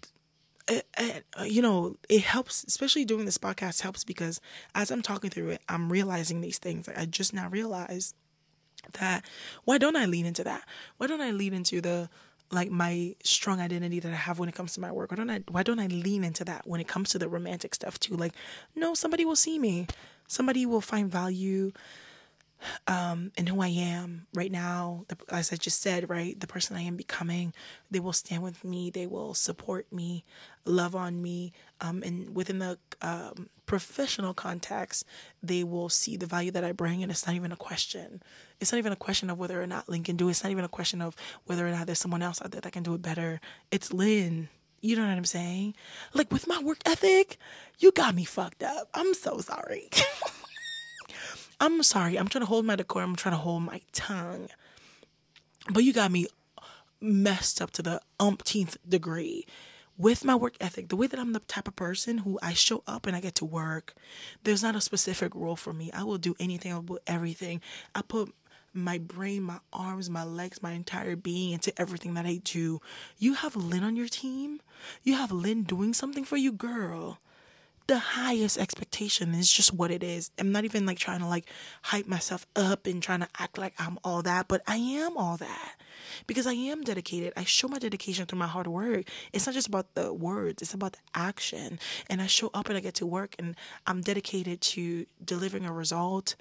you 1.45 1.61
know, 1.61 1.95
it 2.09 2.23
helps, 2.23 2.65
especially 2.65 3.05
doing 3.05 3.23
this 3.23 3.37
podcast 3.37 3.81
helps 3.81 4.03
because 4.03 4.41
as 4.75 4.91
I'm 4.91 5.01
talking 5.01 5.29
through 5.29 5.51
it, 5.51 5.61
I'm 5.69 5.89
realizing 5.89 6.41
these 6.41 6.57
things. 6.57 6.89
Like 6.89 6.99
I 6.99 7.05
just 7.05 7.33
now 7.33 7.47
realized 7.47 8.13
that 8.99 9.23
why 9.63 9.77
don't 9.77 9.95
I 9.95 10.07
lean 10.07 10.25
into 10.25 10.43
that? 10.43 10.63
Why 10.97 11.07
don't 11.07 11.21
I 11.21 11.31
lean 11.31 11.53
into 11.53 11.79
the 11.79 12.09
like 12.51 12.71
my 12.71 13.13
strong 13.23 13.59
identity 13.59 13.99
that 13.99 14.11
I 14.11 14.15
have 14.15 14.39
when 14.39 14.49
it 14.49 14.55
comes 14.55 14.73
to 14.73 14.81
my 14.81 14.91
work? 14.91 15.11
Why 15.11 15.17
don't 15.17 15.29
I 15.29 15.43
why 15.49 15.63
don't 15.63 15.79
I 15.79 15.87
lean 15.87 16.23
into 16.23 16.43
that 16.45 16.67
when 16.67 16.81
it 16.81 16.87
comes 16.87 17.09
to 17.11 17.19
the 17.19 17.29
romantic 17.29 17.75
stuff 17.75 17.99
too? 17.99 18.15
Like, 18.15 18.33
no, 18.75 18.93
somebody 18.93 19.25
will 19.25 19.35
see 19.35 19.59
me. 19.59 19.87
Somebody 20.27 20.65
will 20.65 20.81
find 20.81 21.11
value 21.11 21.71
um, 22.87 23.31
in 23.37 23.47
who 23.47 23.61
I 23.61 23.67
am 23.67 24.27
right 24.33 24.51
now. 24.51 25.05
As 25.29 25.51
I 25.51 25.55
just 25.55 25.81
said, 25.81 26.09
right, 26.09 26.39
the 26.39 26.47
person 26.47 26.75
I 26.75 26.81
am 26.81 26.95
becoming, 26.95 27.53
they 27.91 27.99
will 27.99 28.13
stand 28.13 28.43
with 28.43 28.63
me. 28.63 28.89
They 28.89 29.07
will 29.07 29.33
support 29.33 29.91
me, 29.91 30.23
love 30.65 30.95
on 30.95 31.21
me, 31.21 31.53
um, 31.81 32.03
and 32.03 32.35
within 32.35 32.59
the 32.59 32.77
um, 33.01 33.49
professional 33.65 34.33
context, 34.33 35.05
they 35.43 35.63
will 35.63 35.89
see 35.89 36.17
the 36.17 36.25
value 36.25 36.51
that 36.51 36.63
I 36.63 36.71
bring, 36.71 37.03
and 37.03 37.11
it's 37.11 37.27
not 37.27 37.35
even 37.35 37.51
a 37.51 37.57
question. 37.57 38.21
It's 38.59 38.71
not 38.71 38.79
even 38.79 38.93
a 38.93 38.97
question 38.97 39.29
of 39.29 39.37
whether 39.37 39.61
or 39.61 39.67
not 39.67 39.87
Lynn 39.87 40.03
can 40.03 40.17
do 40.17 40.27
it. 40.27 40.31
It's 40.31 40.43
not 40.43 40.51
even 40.51 40.65
a 40.65 40.69
question 40.69 41.01
of 41.01 41.15
whether 41.45 41.67
or 41.67 41.71
not 41.71 41.85
there's 41.85 41.99
someone 41.99 42.23
else 42.23 42.41
out 42.41 42.51
there 42.51 42.61
that 42.61 42.73
can 42.73 42.83
do 42.83 42.95
it 42.95 43.01
better. 43.01 43.39
It's 43.71 43.93
Lynn. 43.93 44.49
You 44.81 44.95
know 44.95 45.07
what 45.07 45.17
I'm 45.17 45.25
saying? 45.25 45.75
Like 46.13 46.31
with 46.31 46.47
my 46.47 46.59
work 46.59 46.79
ethic, 46.85 47.37
you 47.79 47.91
got 47.91 48.15
me 48.15 48.25
fucked 48.25 48.63
up. 48.63 48.89
I'm 48.93 49.13
so 49.13 49.39
sorry. 49.39 49.89
I'm 51.59 51.81
sorry. 51.83 52.17
I'm 52.17 52.27
trying 52.27 52.43
to 52.43 52.47
hold 52.47 52.65
my 52.65 52.75
decor. 52.75 53.01
I'm 53.01 53.15
trying 53.15 53.33
to 53.33 53.41
hold 53.41 53.63
my 53.63 53.81
tongue. 53.91 54.49
But 55.69 55.83
you 55.83 55.93
got 55.93 56.11
me 56.11 56.27
messed 57.01 57.61
up 57.61 57.71
to 57.71 57.81
the 57.81 58.01
umpteenth 58.19 58.77
degree 58.87 59.45
with 59.97 60.23
my 60.23 60.35
work 60.35 60.55
ethic, 60.61 60.89
the 60.89 60.95
way 60.95 61.07
that 61.07 61.19
I'm 61.19 61.33
the 61.33 61.39
type 61.39 61.67
of 61.67 61.75
person 61.75 62.19
who 62.19 62.37
I 62.41 62.53
show 62.53 62.83
up 62.85 63.07
and 63.07 63.15
I 63.15 63.19
get 63.19 63.35
to 63.35 63.45
work, 63.45 63.95
there's 64.43 64.61
not 64.61 64.75
a 64.75 64.81
specific 64.81 65.33
role 65.33 65.55
for 65.55 65.73
me. 65.73 65.91
I 65.91 66.03
will 66.03 66.19
do 66.19 66.35
anything, 66.39 66.71
I 66.71 66.75
will 66.75 66.83
do 66.83 66.99
everything. 67.07 67.61
I 67.95 68.03
put 68.03 68.33
my 68.83 68.97
brain, 68.97 69.43
my 69.43 69.59
arms, 69.73 70.09
my 70.09 70.23
legs, 70.23 70.61
my 70.61 70.71
entire 70.73 71.15
being 71.15 71.51
into 71.51 71.73
everything 71.79 72.13
that 72.15 72.25
I 72.25 72.37
do. 72.43 72.79
You 73.17 73.33
have 73.35 73.55
Lynn 73.55 73.83
on 73.83 73.95
your 73.95 74.07
team? 74.07 74.61
You 75.03 75.15
have 75.15 75.31
Lynn 75.31 75.63
doing 75.63 75.93
something 75.93 76.23
for 76.23 76.37
you, 76.37 76.51
girl. 76.51 77.19
the 77.87 77.99
highest 77.99 78.57
expectation. 78.57 79.33
is 79.33 79.51
just 79.51 79.73
what 79.73 79.91
it 79.91 80.03
is. 80.03 80.29
I'm 80.37 80.51
not 80.51 80.65
even 80.65 80.85
like 80.85 80.99
trying 80.99 81.19
to 81.21 81.27
like 81.27 81.49
hype 81.83 82.05
myself 82.07 82.45
up 82.55 82.85
and 82.85 83.01
trying 83.01 83.21
to 83.21 83.29
act 83.39 83.57
like 83.57 83.73
I'm 83.79 83.97
all 84.03 84.21
that, 84.23 84.47
but 84.49 84.61
I 84.67 84.75
am 84.75 85.17
all 85.17 85.37
that 85.37 85.75
because 86.27 86.45
I 86.45 86.53
am 86.53 86.83
dedicated. 86.83 87.31
I 87.37 87.45
show 87.45 87.67
my 87.69 87.79
dedication 87.79 88.25
through 88.25 88.39
my 88.39 88.47
hard 88.47 88.67
work. 88.67 89.05
It's 89.31 89.45
not 89.45 89.55
just 89.55 89.67
about 89.69 89.95
the 89.95 90.13
words, 90.13 90.61
it's 90.61 90.73
about 90.73 90.93
the 90.93 90.99
action. 91.15 91.79
And 92.09 92.21
I 92.21 92.27
show 92.27 92.49
up 92.53 92.67
and 92.67 92.77
I 92.77 92.81
get 92.81 92.95
to 92.95 93.05
work 93.05 93.35
and 93.39 93.55
I'm 93.85 94.01
dedicated 94.01 94.59
to 94.61 95.05
delivering 95.23 95.65
a 95.65 95.71
result. 95.73 96.35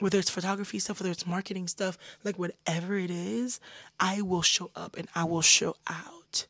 Whether 0.00 0.18
it's 0.18 0.30
photography 0.30 0.78
stuff, 0.78 1.00
whether 1.00 1.10
it's 1.10 1.26
marketing 1.26 1.66
stuff, 1.68 1.98
like 2.24 2.38
whatever 2.38 2.96
it 2.96 3.10
is, 3.10 3.60
I 3.98 4.22
will 4.22 4.42
show 4.42 4.70
up 4.76 4.96
and 4.96 5.08
I 5.14 5.24
will 5.24 5.42
show 5.42 5.74
out. 5.88 6.46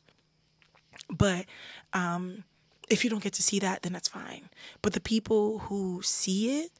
But 1.09 1.45
um 1.93 2.43
if 2.89 3.03
you 3.03 3.09
don't 3.09 3.23
get 3.23 3.33
to 3.33 3.43
see 3.43 3.59
that, 3.59 3.83
then 3.83 3.93
that's 3.93 4.07
fine. 4.07 4.49
But 4.81 4.93
the 4.93 4.99
people 4.99 5.59
who 5.59 6.01
see 6.03 6.61
it, 6.61 6.71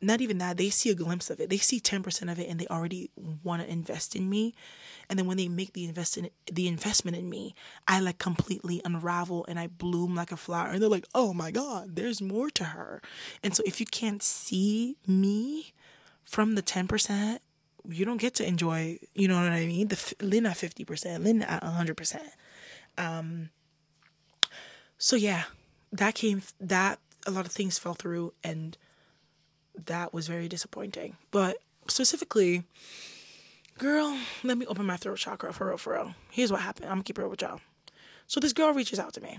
not 0.00 0.20
even 0.20 0.38
that, 0.38 0.56
they 0.56 0.70
see 0.70 0.90
a 0.90 0.94
glimpse 0.94 1.30
of 1.30 1.40
it. 1.40 1.50
They 1.50 1.56
see 1.56 1.80
10% 1.80 2.30
of 2.30 2.38
it 2.38 2.48
and 2.48 2.60
they 2.60 2.68
already 2.68 3.10
want 3.42 3.62
to 3.62 3.70
invest 3.70 4.14
in 4.14 4.30
me. 4.30 4.54
And 5.10 5.18
then 5.18 5.26
when 5.26 5.36
they 5.36 5.48
make 5.48 5.72
the 5.72 5.84
invest 5.84 6.16
in, 6.16 6.30
the 6.50 6.68
investment 6.68 7.16
in 7.16 7.28
me, 7.28 7.56
I 7.88 7.98
like 7.98 8.18
completely 8.18 8.80
unravel 8.84 9.44
and 9.48 9.58
I 9.58 9.66
bloom 9.66 10.14
like 10.14 10.30
a 10.30 10.36
flower. 10.36 10.68
And 10.68 10.80
they're 10.80 10.88
like, 10.88 11.08
"Oh 11.14 11.34
my 11.34 11.50
god, 11.50 11.96
there's 11.96 12.20
more 12.20 12.50
to 12.50 12.64
her." 12.64 13.02
And 13.42 13.56
so 13.56 13.62
if 13.66 13.80
you 13.80 13.86
can't 13.86 14.22
see 14.22 14.96
me 15.06 15.72
from 16.28 16.54
the 16.54 16.62
10%, 16.62 17.38
you 17.88 18.04
don't 18.04 18.20
get 18.20 18.34
to 18.34 18.46
enjoy, 18.46 18.98
you 19.14 19.28
know 19.28 19.40
what 19.40 19.50
I 19.50 19.64
mean? 19.64 19.88
The 19.88 20.14
Lynn 20.20 20.44
at 20.44 20.56
50%, 20.56 21.24
Lynn 21.24 21.42
at 21.42 21.62
100%. 21.62 22.20
Um 22.98 23.48
so 24.98 25.16
yeah, 25.16 25.44
that 25.92 26.14
came 26.14 26.42
that 26.60 26.98
a 27.26 27.30
lot 27.30 27.46
of 27.46 27.52
things 27.52 27.78
fell 27.78 27.94
through 27.94 28.34
and 28.44 28.76
that 29.86 30.12
was 30.12 30.28
very 30.28 30.48
disappointing. 30.48 31.16
But 31.30 31.58
specifically, 31.88 32.64
girl, 33.78 34.18
let 34.42 34.58
me 34.58 34.66
open 34.66 34.84
my 34.84 34.96
throat 34.96 35.18
chakra 35.18 35.52
for 35.52 35.68
real, 35.68 35.78
for 35.78 35.94
real. 35.94 36.14
Here's 36.30 36.52
what 36.52 36.60
happened. 36.60 36.86
I'm 36.86 36.96
gonna 36.96 37.04
keep 37.04 37.18
it 37.18 37.22
real 37.22 37.30
with 37.30 37.40
y'all. 37.40 37.60
So 38.26 38.38
this 38.38 38.52
girl 38.52 38.74
reaches 38.74 38.98
out 38.98 39.14
to 39.14 39.22
me. 39.22 39.38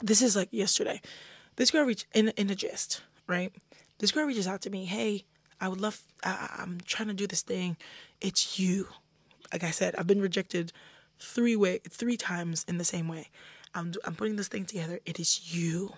This 0.00 0.22
is 0.22 0.36
like 0.36 0.48
yesterday. 0.52 1.00
This 1.56 1.72
girl 1.72 1.84
reached 1.84 2.06
in 2.14 2.28
in 2.30 2.50
a 2.50 2.54
gist, 2.54 3.02
right? 3.26 3.52
This 3.98 4.12
girl 4.12 4.26
reaches 4.26 4.46
out 4.46 4.60
to 4.62 4.70
me. 4.70 4.84
Hey, 4.84 5.24
I 5.62 5.68
would 5.68 5.80
love. 5.80 6.02
I, 6.24 6.56
I'm 6.58 6.78
trying 6.84 7.08
to 7.08 7.14
do 7.14 7.26
this 7.28 7.42
thing. 7.42 7.76
It's 8.20 8.58
you. 8.58 8.88
Like 9.52 9.62
I 9.62 9.70
said, 9.70 9.94
I've 9.96 10.08
been 10.08 10.20
rejected 10.20 10.72
three 11.20 11.54
way 11.54 11.78
three 11.88 12.16
times 12.16 12.64
in 12.68 12.78
the 12.78 12.84
same 12.84 13.06
way. 13.08 13.30
I'm 13.74 13.94
I'm 14.04 14.16
putting 14.16 14.36
this 14.36 14.48
thing 14.48 14.66
together. 14.66 14.98
It 15.06 15.20
is 15.20 15.54
you. 15.54 15.94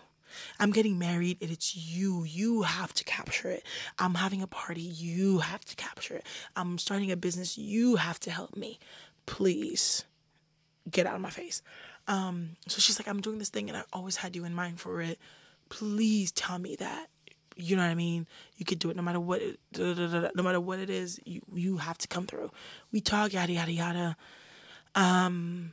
I'm 0.61 0.71
getting 0.71 0.99
married 0.99 1.39
and 1.41 1.51
it's 1.51 1.77
you. 1.77 2.25
You 2.25 2.63
have 2.63 2.93
to 2.95 3.05
capture 3.05 3.49
it. 3.49 3.65
I'm 3.99 4.15
having 4.15 4.43
a 4.43 4.47
party. 4.47 4.83
You 4.83 5.39
have 5.39 5.65
to 5.65 5.77
capture 5.77 6.17
it. 6.17 6.27
I'm 6.57 6.77
starting 6.77 7.11
a 7.11 7.17
business. 7.17 7.57
You 7.57 7.97
have 7.97 8.21
to 8.21 8.31
help 8.31 8.57
me. 8.57 8.79
Please 9.27 10.05
get 10.91 11.07
out 11.07 11.15
of 11.15 11.21
my 11.21 11.31
face. 11.31 11.63
Um, 12.07 12.57
so 12.67 12.81
she's 12.81 12.99
like, 12.99 13.09
I'm 13.09 13.21
doing 13.21 13.39
this 13.39 13.49
thing 13.49 13.69
and 13.69 13.79
I 13.79 13.85
always 13.93 14.17
had 14.17 14.37
you 14.37 14.45
in 14.45 14.55
mind 14.55 14.81
for 14.81 15.01
it. 15.01 15.19
Please 15.69 16.33
tell 16.33 16.59
me 16.59 16.77
that. 16.77 17.07
You 17.57 17.77
know 17.77 17.83
what 17.83 17.91
I 17.91 17.95
mean? 17.95 18.27
You 18.57 18.65
could 18.65 18.79
do 18.79 18.91
it 18.91 18.97
no 18.97 19.03
matter 19.03 19.21
what 19.21 19.41
it, 19.43 19.61
no 19.79 20.43
matter 20.43 20.61
what 20.61 20.79
it 20.79 20.91
is, 20.91 21.21
you 21.25 21.41
you 21.53 21.77
have 21.79 21.99
to 21.99 22.09
come 22.09 22.27
through. 22.27 22.51
We 22.93 23.01
talk 23.01 23.33
yada 23.33 23.53
yada 23.53 23.73
yada. 23.73 24.17
Um 24.95 25.73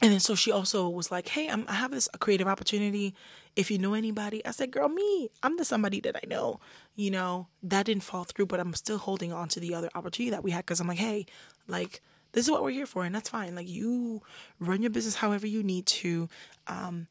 and 0.00 0.12
then 0.12 0.20
so 0.20 0.36
she 0.36 0.52
also 0.52 0.88
was 0.88 1.10
like, 1.10 1.28
"Hey, 1.28 1.48
I'm, 1.48 1.64
I 1.66 1.74
have 1.74 1.90
this 1.90 2.08
creative 2.20 2.46
opportunity. 2.46 3.14
If 3.56 3.68
you 3.68 3.78
know 3.78 3.94
anybody," 3.94 4.44
I 4.46 4.52
said, 4.52 4.70
"Girl, 4.70 4.88
me. 4.88 5.28
I'm 5.42 5.56
the 5.56 5.64
somebody 5.64 6.00
that 6.00 6.16
I 6.16 6.26
know." 6.28 6.60
You 6.94 7.10
know 7.10 7.48
that 7.64 7.86
didn't 7.86 8.04
fall 8.04 8.24
through, 8.24 8.46
but 8.46 8.60
I'm 8.60 8.74
still 8.74 8.98
holding 8.98 9.32
on 9.32 9.48
to 9.48 9.60
the 9.60 9.74
other 9.74 9.90
opportunity 9.96 10.30
that 10.30 10.44
we 10.44 10.52
had 10.52 10.64
because 10.64 10.78
I'm 10.78 10.86
like, 10.86 10.98
"Hey, 10.98 11.26
like 11.66 12.00
this 12.32 12.44
is 12.44 12.50
what 12.50 12.62
we're 12.62 12.70
here 12.70 12.86
for, 12.86 13.04
and 13.04 13.14
that's 13.14 13.28
fine. 13.28 13.54
Like 13.54 13.68
you 13.68 14.22
run 14.60 14.82
your 14.82 14.90
business 14.90 15.16
however 15.16 15.46
you 15.46 15.62
need 15.62 15.86
to, 15.86 16.28
um, 16.68 17.08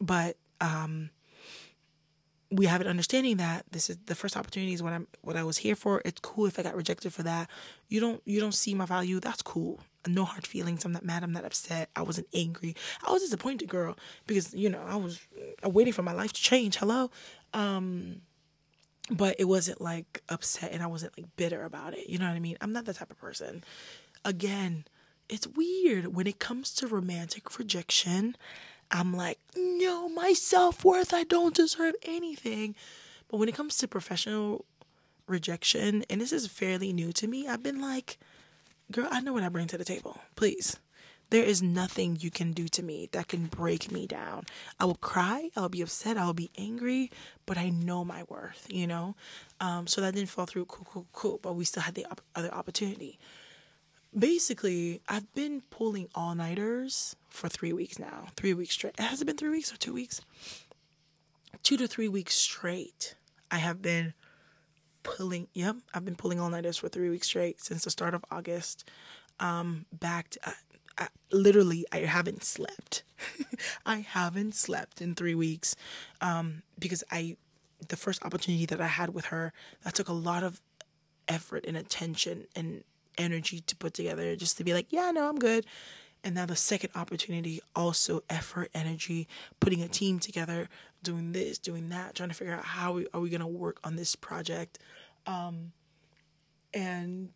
but 0.00 0.36
um, 0.60 1.10
we 2.50 2.66
have 2.66 2.80
an 2.80 2.86
understanding 2.86 3.36
that 3.36 3.66
this 3.70 3.90
is 3.90 3.98
the 4.06 4.14
first 4.14 4.36
opportunity 4.36 4.72
is 4.72 4.82
what 4.82 4.92
I'm 4.92 5.06
what 5.20 5.36
I 5.36 5.42
was 5.42 5.58
here 5.58 5.76
for. 5.76 6.00
It's 6.04 6.20
cool 6.20 6.46
if 6.46 6.58
I 6.58 6.62
got 6.62 6.74
rejected 6.74 7.12
for 7.12 7.22
that. 7.24 7.48
You 7.88 8.00
don't 8.00 8.22
you 8.24 8.40
don't 8.40 8.54
see 8.54 8.74
my 8.74 8.86
value. 8.86 9.20
That's 9.20 9.42
cool. 9.42 9.80
No 10.06 10.24
hard 10.24 10.46
feelings. 10.46 10.84
I'm 10.84 10.92
not 10.92 11.04
mad. 11.04 11.22
I'm 11.22 11.32
not 11.32 11.44
upset. 11.44 11.90
I 11.94 12.02
wasn't 12.02 12.28
angry. 12.32 12.74
I 13.06 13.12
was 13.12 13.22
disappointed, 13.22 13.68
girl, 13.68 13.98
because 14.26 14.54
you 14.54 14.70
know 14.70 14.82
I 14.86 14.96
was 14.96 15.20
uh, 15.64 15.68
waiting 15.68 15.92
for 15.92 16.02
my 16.02 16.12
life 16.12 16.32
to 16.32 16.40
change. 16.40 16.76
Hello, 16.76 17.10
um, 17.52 18.22
but 19.10 19.36
it 19.38 19.44
wasn't 19.44 19.80
like 19.82 20.22
upset, 20.30 20.72
and 20.72 20.82
I 20.82 20.86
wasn't 20.86 21.18
like 21.18 21.26
bitter 21.36 21.64
about 21.64 21.92
it. 21.92 22.08
You 22.08 22.18
know 22.18 22.26
what 22.26 22.36
I 22.36 22.40
mean? 22.40 22.56
I'm 22.62 22.72
not 22.72 22.86
that 22.86 22.96
type 22.96 23.10
of 23.10 23.18
person. 23.18 23.62
Again, 24.24 24.86
it's 25.28 25.46
weird 25.46 26.14
when 26.14 26.26
it 26.26 26.38
comes 26.38 26.72
to 26.76 26.86
romantic 26.86 27.58
rejection. 27.58 28.36
I'm 28.90 29.14
like, 29.14 29.38
no, 29.56 30.08
my 30.08 30.32
self 30.32 30.84
worth, 30.84 31.12
I 31.12 31.24
don't 31.24 31.54
deserve 31.54 31.94
anything. 32.02 32.74
But 33.28 33.36
when 33.38 33.48
it 33.48 33.54
comes 33.54 33.76
to 33.78 33.88
professional 33.88 34.64
rejection, 35.26 36.04
and 36.08 36.20
this 36.20 36.32
is 36.32 36.46
fairly 36.46 36.92
new 36.92 37.12
to 37.12 37.28
me, 37.28 37.46
I've 37.46 37.62
been 37.62 37.80
like, 37.80 38.18
girl, 38.90 39.08
I 39.10 39.20
know 39.20 39.34
what 39.34 39.42
I 39.42 39.48
bring 39.48 39.66
to 39.68 39.78
the 39.78 39.84
table. 39.84 40.20
Please. 40.36 40.78
There 41.30 41.44
is 41.44 41.60
nothing 41.62 42.16
you 42.18 42.30
can 42.30 42.52
do 42.52 42.68
to 42.68 42.82
me 42.82 43.10
that 43.12 43.28
can 43.28 43.48
break 43.48 43.92
me 43.92 44.06
down. 44.06 44.44
I 44.80 44.86
will 44.86 44.94
cry, 44.94 45.50
I'll 45.54 45.68
be 45.68 45.82
upset, 45.82 46.16
I'll 46.16 46.32
be 46.32 46.50
angry, 46.56 47.10
but 47.44 47.58
I 47.58 47.68
know 47.68 48.02
my 48.02 48.22
worth, 48.28 48.66
you 48.70 48.86
know? 48.86 49.14
Um, 49.60 49.86
so 49.86 50.00
that 50.00 50.14
didn't 50.14 50.30
fall 50.30 50.46
through, 50.46 50.64
cool, 50.64 50.86
cool, 50.90 51.06
cool, 51.12 51.38
but 51.42 51.54
we 51.54 51.66
still 51.66 51.82
had 51.82 51.96
the 51.96 52.06
op- 52.06 52.22
other 52.34 52.52
opportunity 52.54 53.18
basically, 54.16 55.00
I've 55.08 55.32
been 55.34 55.62
pulling 55.70 56.08
all 56.14 56.34
nighters 56.34 57.16
for 57.28 57.48
three 57.48 57.72
weeks 57.72 57.98
now. 57.98 58.26
Three 58.36 58.54
weeks 58.54 58.74
straight. 58.74 58.98
Has 58.98 59.20
it 59.20 59.26
been 59.26 59.36
three 59.36 59.50
weeks 59.50 59.72
or 59.72 59.76
two 59.76 59.92
weeks? 59.92 60.20
Two 61.62 61.76
to 61.76 61.86
three 61.86 62.08
weeks 62.08 62.34
straight. 62.34 63.14
I 63.50 63.58
have 63.58 63.82
been 63.82 64.14
pulling. 65.02 65.48
Yep, 65.54 65.76
I've 65.94 66.04
been 66.04 66.16
pulling 66.16 66.40
all 66.40 66.50
nighters 66.50 66.76
for 66.76 66.88
three 66.88 67.10
weeks 67.10 67.26
straight 67.26 67.60
since 67.62 67.84
the 67.84 67.90
start 67.90 68.14
of 68.14 68.24
August. 68.30 68.88
Um, 69.40 69.86
back. 69.92 70.36
Uh, 70.44 70.52
I, 70.98 71.08
literally, 71.30 71.86
I 71.92 71.98
haven't 71.98 72.42
slept. 72.42 73.04
I 73.86 74.00
haven't 74.00 74.54
slept 74.54 75.00
in 75.00 75.14
three 75.14 75.34
weeks, 75.34 75.76
um, 76.20 76.62
because 76.78 77.04
I, 77.12 77.36
the 77.86 77.96
first 77.96 78.24
opportunity 78.24 78.66
that 78.66 78.80
I 78.80 78.88
had 78.88 79.14
with 79.14 79.26
her, 79.26 79.52
that 79.84 79.94
took 79.94 80.08
a 80.08 80.12
lot 80.12 80.42
of 80.42 80.60
effort 81.28 81.64
and 81.66 81.76
attention 81.76 82.46
and 82.56 82.82
energy 83.18 83.60
to 83.60 83.76
put 83.76 83.94
together 83.94 84.34
just 84.36 84.56
to 84.58 84.64
be 84.64 84.72
like, 84.72 84.86
yeah, 84.90 85.10
no, 85.10 85.28
I'm 85.28 85.38
good. 85.38 85.66
And 86.24 86.34
now 86.34 86.46
the 86.46 86.56
second 86.56 86.90
opportunity, 86.94 87.60
also 87.76 88.22
effort, 88.28 88.70
energy, 88.74 89.28
putting 89.60 89.82
a 89.82 89.88
team 89.88 90.18
together, 90.18 90.68
doing 91.02 91.32
this, 91.32 91.58
doing 91.58 91.90
that, 91.90 92.14
trying 92.14 92.28
to 92.28 92.34
figure 92.34 92.54
out 92.54 92.64
how 92.64 92.92
we, 92.92 93.06
are 93.14 93.20
we 93.20 93.30
going 93.30 93.40
to 93.40 93.46
work 93.46 93.78
on 93.84 93.96
this 93.96 94.16
project. 94.16 94.78
Um, 95.26 95.72
and 96.74 97.30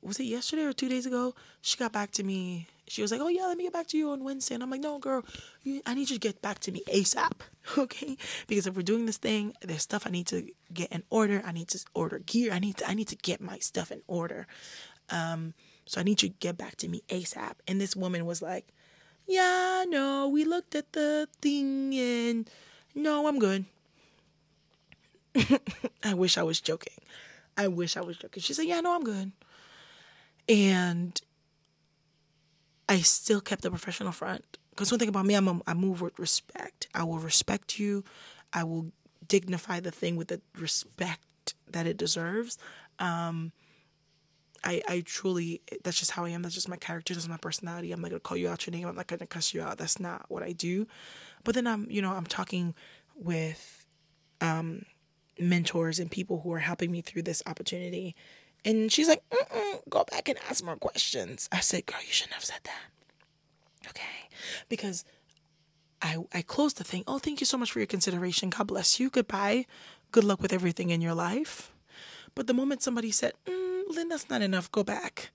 was 0.00 0.18
it 0.18 0.24
yesterday 0.24 0.64
or 0.64 0.72
two 0.72 0.88
days 0.88 1.06
ago? 1.06 1.34
She 1.60 1.76
got 1.76 1.92
back 1.92 2.10
to 2.12 2.24
me. 2.24 2.66
She 2.88 3.00
was 3.00 3.12
like, 3.12 3.20
"Oh 3.20 3.28
yeah, 3.28 3.46
let 3.46 3.56
me 3.56 3.64
get 3.64 3.72
back 3.72 3.86
to 3.88 3.96
you 3.96 4.10
on 4.10 4.24
Wednesday." 4.24 4.54
And 4.54 4.62
I'm 4.62 4.70
like, 4.70 4.80
"No, 4.80 4.98
girl, 4.98 5.24
you, 5.62 5.82
I 5.86 5.94
need 5.94 6.10
you 6.10 6.16
to 6.16 6.20
get 6.20 6.42
back 6.42 6.58
to 6.60 6.72
me 6.72 6.82
ASAP, 6.92 7.32
okay? 7.78 8.16
Because 8.48 8.66
if 8.66 8.74
we're 8.74 8.82
doing 8.82 9.06
this 9.06 9.18
thing, 9.18 9.54
there's 9.62 9.82
stuff 9.82 10.04
I 10.04 10.10
need 10.10 10.26
to 10.28 10.48
get 10.74 10.90
in 10.90 11.04
order. 11.10 11.42
I 11.44 11.52
need 11.52 11.68
to 11.68 11.84
order 11.94 12.18
gear. 12.18 12.52
I 12.52 12.58
need 12.58 12.78
to 12.78 12.90
I 12.90 12.94
need 12.94 13.08
to 13.08 13.16
get 13.16 13.40
my 13.40 13.58
stuff 13.58 13.92
in 13.92 14.02
order. 14.08 14.48
Um, 15.10 15.54
so 15.86 16.00
I 16.00 16.04
need 16.04 16.22
you 16.22 16.28
to 16.28 16.34
get 16.38 16.56
back 16.56 16.76
to 16.76 16.88
me 16.88 17.02
ASAP. 17.08 17.54
And 17.68 17.80
this 17.80 17.96
woman 17.96 18.26
was 18.26 18.42
like, 18.42 18.66
Yeah, 19.26 19.84
no, 19.88 20.28
we 20.28 20.44
looked 20.44 20.74
at 20.74 20.92
the 20.92 21.28
thing 21.40 21.94
and 21.94 22.50
no, 22.94 23.26
I'm 23.26 23.38
good. 23.38 23.64
I 26.04 26.14
wish 26.14 26.36
I 26.36 26.42
was 26.42 26.60
joking. 26.60 26.94
I 27.56 27.68
wish 27.68 27.96
I 27.96 28.00
was 28.00 28.16
joking. 28.16 28.42
She 28.42 28.54
said, 28.54 28.66
Yeah, 28.66 28.80
no, 28.80 28.94
I'm 28.94 29.04
good. 29.04 29.32
And 30.48 31.20
I 32.88 32.98
still 32.98 33.40
kept 33.40 33.62
the 33.62 33.70
professional 33.70 34.12
front. 34.12 34.58
Because 34.70 34.90
one 34.90 34.98
thing 34.98 35.08
about 35.08 35.26
me, 35.26 35.34
I'm 35.34 35.48
a, 35.48 35.60
I 35.66 35.74
move 35.74 36.00
with 36.00 36.18
respect. 36.18 36.88
I 36.94 37.04
will 37.04 37.18
respect 37.18 37.78
you. 37.78 38.04
I 38.52 38.64
will 38.64 38.92
dignify 39.28 39.80
the 39.80 39.90
thing 39.90 40.16
with 40.16 40.28
the 40.28 40.40
respect 40.58 41.54
that 41.70 41.86
it 41.86 41.96
deserves. 41.96 42.58
Um, 42.98 43.52
I, 44.64 44.82
I 44.88 45.00
truly 45.04 45.60
that's 45.82 45.98
just 45.98 46.12
how 46.12 46.24
I 46.24 46.30
am. 46.30 46.42
That's 46.42 46.54
just 46.54 46.68
my 46.68 46.76
character. 46.76 47.14
That's 47.14 47.28
my 47.28 47.36
personality. 47.36 47.92
I'm 47.92 48.00
not 48.00 48.10
gonna 48.10 48.20
call 48.20 48.36
you 48.36 48.48
out 48.48 48.66
your 48.66 48.72
name. 48.72 48.86
I'm 48.86 48.94
not 48.94 49.06
gonna 49.06 49.26
cuss 49.26 49.54
you 49.54 49.62
out. 49.62 49.78
That's 49.78 49.98
not 49.98 50.26
what 50.28 50.42
I 50.42 50.52
do. 50.52 50.86
But 51.44 51.54
then 51.54 51.66
I'm 51.66 51.86
you 51.90 52.02
know 52.02 52.12
I'm 52.12 52.26
talking 52.26 52.74
with 53.16 53.86
um, 54.40 54.84
mentors 55.38 55.98
and 55.98 56.10
people 56.10 56.40
who 56.40 56.52
are 56.52 56.58
helping 56.58 56.90
me 56.90 57.00
through 57.00 57.22
this 57.22 57.42
opportunity, 57.46 58.14
and 58.64 58.90
she's 58.92 59.08
like, 59.08 59.22
"Go 59.88 60.04
back 60.04 60.28
and 60.28 60.38
ask 60.48 60.64
more 60.64 60.76
questions." 60.76 61.48
I 61.50 61.60
said, 61.60 61.86
"Girl, 61.86 62.00
you 62.00 62.12
shouldn't 62.12 62.34
have 62.34 62.44
said 62.44 62.60
that." 62.64 63.88
Okay, 63.88 64.28
because 64.68 65.04
I, 66.02 66.18
I 66.34 66.42
closed 66.42 66.78
the 66.78 66.84
thing. 66.84 67.04
Oh, 67.06 67.18
thank 67.18 67.40
you 67.40 67.46
so 67.46 67.56
much 67.56 67.70
for 67.70 67.78
your 67.78 67.86
consideration. 67.86 68.50
God 68.50 68.66
bless 68.66 68.98
you. 68.98 69.08
Goodbye. 69.08 69.66
Good 70.10 70.24
luck 70.24 70.42
with 70.42 70.52
everything 70.52 70.90
in 70.90 71.00
your 71.00 71.14
life. 71.14 71.72
But 72.34 72.46
the 72.48 72.54
moment 72.54 72.82
somebody 72.82 73.12
said, 73.12 73.34
mm, 73.46 73.71
Lynn, 73.88 74.08
that's 74.08 74.28
not 74.30 74.42
enough, 74.42 74.70
go 74.70 74.84
back. 74.84 75.30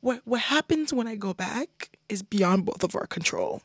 What, 0.00 0.20
what 0.24 0.40
happens 0.40 0.92
when 0.92 1.06
I 1.06 1.14
go 1.14 1.32
back 1.32 1.96
is 2.08 2.22
beyond 2.22 2.66
both 2.66 2.84
of 2.84 2.94
our 2.94 3.06
control. 3.06 3.62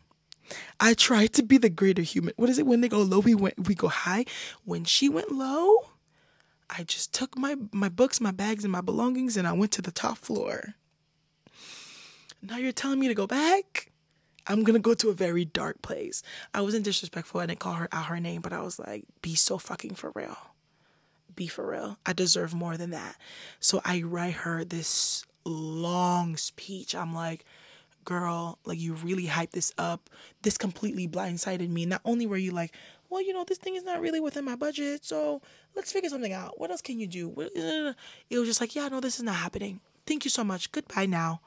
I 0.79 0.93
tried 0.93 1.33
to 1.33 1.43
be 1.43 1.57
the 1.57 1.69
greater 1.69 2.01
human. 2.01 2.33
What 2.37 2.49
is 2.49 2.57
it? 2.57 2.65
When 2.65 2.81
they 2.81 2.87
go 2.87 3.01
low, 3.01 3.19
we 3.19 3.35
went 3.35 3.67
we 3.67 3.75
go 3.75 3.89
high. 3.89 4.25
When 4.63 4.85
she 4.85 5.09
went 5.09 5.31
low, 5.31 5.89
I 6.69 6.83
just 6.83 7.13
took 7.13 7.37
my 7.37 7.55
my 7.73 7.89
books, 7.89 8.21
my 8.21 8.31
bags, 8.31 8.63
and 8.63 8.71
my 8.71 8.81
belongings, 8.81 9.35
and 9.35 9.45
I 9.45 9.51
went 9.51 9.73
to 9.73 9.81
the 9.81 9.91
top 9.91 10.17
floor. 10.17 10.75
Now 12.41 12.57
you're 12.57 12.71
telling 12.71 12.99
me 12.99 13.07
to 13.09 13.13
go 13.13 13.27
back? 13.27 13.91
I'm 14.45 14.63
gonna 14.63 14.79
go 14.79 14.93
to 14.93 15.09
a 15.09 15.13
very 15.13 15.43
dark 15.43 15.81
place. 15.81 16.23
I 16.53 16.61
wasn't 16.61 16.85
disrespectful. 16.85 17.41
I 17.41 17.45
didn't 17.47 17.59
call 17.59 17.73
her 17.73 17.89
out 17.91 18.05
her 18.05 18.19
name, 18.19 18.41
but 18.41 18.53
I 18.53 18.61
was 18.61 18.79
like, 18.79 19.03
be 19.21 19.35
so 19.35 19.57
fucking 19.57 19.95
for 19.95 20.11
real. 20.15 20.37
Be 21.37 21.47
for 21.47 21.69
real. 21.69 21.99
I 22.03 22.13
deserve 22.13 22.55
more 22.55 22.77
than 22.77 22.89
that. 22.89 23.15
So 23.59 23.79
I 23.85 24.01
write 24.01 24.33
her 24.33 24.65
this 24.65 25.23
long 25.45 26.35
speech. 26.35 26.95
I'm 26.95 27.13
like, 27.13 27.45
girl, 28.05 28.57
like 28.65 28.79
you 28.79 28.95
really 28.95 29.27
hyped 29.27 29.51
this 29.51 29.71
up. 29.77 30.09
This 30.41 30.57
completely 30.57 31.07
blindsided 31.07 31.69
me. 31.69 31.85
Not 31.85 32.01
only 32.03 32.25
were 32.25 32.37
you 32.37 32.51
like, 32.51 32.73
well, 33.11 33.21
you 33.21 33.33
know, 33.33 33.43
this 33.43 33.59
thing 33.59 33.75
is 33.75 33.83
not 33.83 34.01
really 34.01 34.19
within 34.19 34.45
my 34.45 34.55
budget, 34.55 35.05
so 35.05 35.41
let's 35.75 35.91
figure 35.91 36.09
something 36.09 36.33
out. 36.33 36.59
What 36.59 36.71
else 36.71 36.81
can 36.81 36.99
you 36.99 37.05
do? 37.05 37.31
Uh, 37.37 37.93
it 38.31 38.39
was 38.39 38.47
just 38.47 38.59
like, 38.59 38.75
yeah, 38.75 38.87
no, 38.87 38.99
this 38.99 39.17
is 39.17 39.23
not 39.23 39.35
happening. 39.35 39.79
Thank 40.07 40.25
you 40.25 40.31
so 40.31 40.43
much. 40.43 40.71
Goodbye 40.71 41.05
now. 41.05 41.39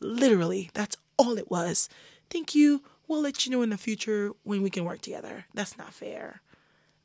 Literally, 0.00 0.70
that's 0.72 0.96
all 1.18 1.36
it 1.36 1.50
was. 1.50 1.90
Thank 2.30 2.54
you. 2.54 2.82
We'll 3.06 3.20
let 3.20 3.44
you 3.44 3.52
know 3.52 3.60
in 3.60 3.68
the 3.68 3.76
future 3.76 4.32
when 4.42 4.62
we 4.62 4.70
can 4.70 4.86
work 4.86 5.02
together. 5.02 5.44
That's 5.52 5.76
not 5.76 5.92
fair. 5.92 6.40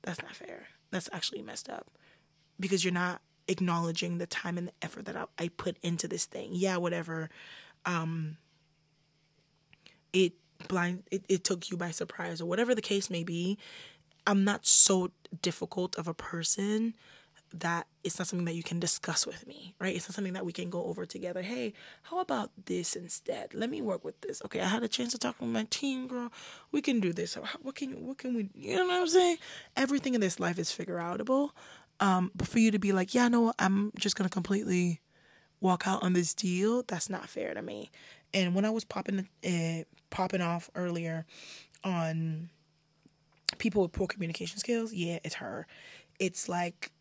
That's 0.04 0.22
not 0.22 0.36
fair. 0.36 0.68
That's 0.90 1.10
actually 1.12 1.42
messed 1.42 1.70
up 1.70 1.88
because 2.60 2.84
you're 2.84 2.94
not 2.94 3.22
acknowledging 3.48 4.18
the 4.18 4.28
time 4.28 4.58
and 4.58 4.68
the 4.68 4.74
effort 4.82 5.06
that 5.06 5.16
I, 5.16 5.26
I 5.38 5.48
put 5.50 5.78
into 5.82 6.08
this 6.08 6.26
thing. 6.26 6.50
Yeah, 6.54 6.78
whatever. 6.78 7.30
Um, 7.86 8.38
it 10.14 10.34
blind 10.68 11.04
it, 11.12 11.24
it 11.30 11.44
took 11.44 11.70
you 11.72 11.78
by 11.78 11.92
surprise 11.92 12.42
or 12.42 12.46
whatever 12.46 12.76
the 12.76 12.82
case 12.82 13.10
may 13.10 13.24
be. 13.24 13.58
I'm 14.28 14.44
not 14.44 14.66
so 14.66 15.12
difficult 15.42 15.98
of 15.98 16.08
a 16.08 16.14
person 16.14 16.94
that 17.54 17.88
it's 18.04 18.20
not 18.20 18.28
something 18.28 18.46
that 18.46 18.54
you 18.54 18.64
can 18.64 18.80
discuss 18.80 19.26
with 19.26 19.48
me, 19.48 19.74
right? 19.80 19.96
It's 19.96 20.08
not 20.08 20.14
something 20.14 20.34
that 20.34 20.46
we 20.46 20.52
can 20.52 20.70
go 20.70 20.86
over 20.86 21.06
together. 21.06 21.42
Hey, 21.42 21.74
how 22.04 22.20
about 22.20 22.52
this 22.66 22.96
instead? 22.96 23.54
Let 23.54 23.70
me 23.70 23.82
work 23.82 24.06
with 24.06 24.22
this. 24.22 24.42
Okay, 24.46 24.62
I 24.62 24.66
had 24.66 24.84
a 24.84 24.88
chance 24.88 25.12
to 25.14 25.18
talk 25.18 25.40
with 25.40 25.50
my 25.50 25.66
team, 25.70 26.08
girl. 26.08 26.32
We 26.72 26.82
can 26.82 27.00
do 27.00 27.12
this. 27.12 27.36
What 27.36 27.76
can 27.76 28.06
what 28.06 28.18
can 28.20 28.36
we? 28.36 28.50
You 28.54 28.76
know 28.76 28.88
what 28.88 29.02
I'm 29.02 29.08
saying? 29.08 29.38
Everything 29.76 30.14
in 30.14 30.22
this 30.22 30.40
life 30.40 30.60
is 30.60 30.72
figure 30.72 30.98
outable. 30.98 31.52
Um, 32.00 32.32
but 32.36 32.48
for 32.48 32.60
you 32.60 32.72
to 32.72 32.80
be 32.80 32.92
like, 32.92 33.14
yeah, 33.14 33.28
no, 33.28 33.54
I'm 33.60 33.92
just 33.98 34.16
gonna 34.16 34.30
completely 34.30 35.02
walk 35.62 35.88
out 35.88 36.04
on 36.04 36.14
this 36.14 36.34
deal. 36.34 36.84
That's 36.88 37.10
not 37.10 37.28
fair 37.30 37.54
to 37.54 37.62
me. 37.62 37.92
And 38.34 38.56
when 38.56 38.66
I 38.66 38.70
was 38.70 38.86
popping 38.86 39.28
uh, 39.46 39.84
popping 40.10 40.42
off 40.42 40.70
earlier 40.76 41.26
on 41.84 42.50
people 43.58 43.82
with 43.82 43.92
poor 43.92 44.08
communication 44.08 44.60
skills, 44.60 44.94
yeah, 44.94 45.20
it's 45.24 45.36
her. 45.36 45.68
It's 46.20 46.48
like 46.48 46.92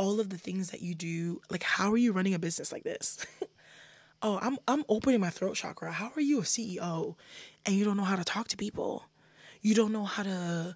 all 0.00 0.18
of 0.18 0.30
the 0.30 0.38
things 0.38 0.70
that 0.70 0.80
you 0.80 0.94
do 0.94 1.42
like 1.50 1.62
how 1.62 1.92
are 1.92 1.96
you 1.98 2.10
running 2.10 2.32
a 2.32 2.38
business 2.38 2.72
like 2.72 2.84
this 2.84 3.18
oh 4.22 4.38
i'm 4.40 4.56
i'm 4.66 4.82
opening 4.88 5.20
my 5.20 5.28
throat 5.28 5.54
chakra 5.54 5.92
how 5.92 6.10
are 6.16 6.22
you 6.22 6.38
a 6.38 6.42
ceo 6.42 7.16
and 7.66 7.76
you 7.76 7.84
don't 7.84 7.98
know 7.98 8.02
how 8.04 8.16
to 8.16 8.24
talk 8.24 8.48
to 8.48 8.56
people 8.56 9.04
you 9.60 9.74
don't 9.74 9.92
know 9.92 10.04
how 10.04 10.22
to 10.22 10.74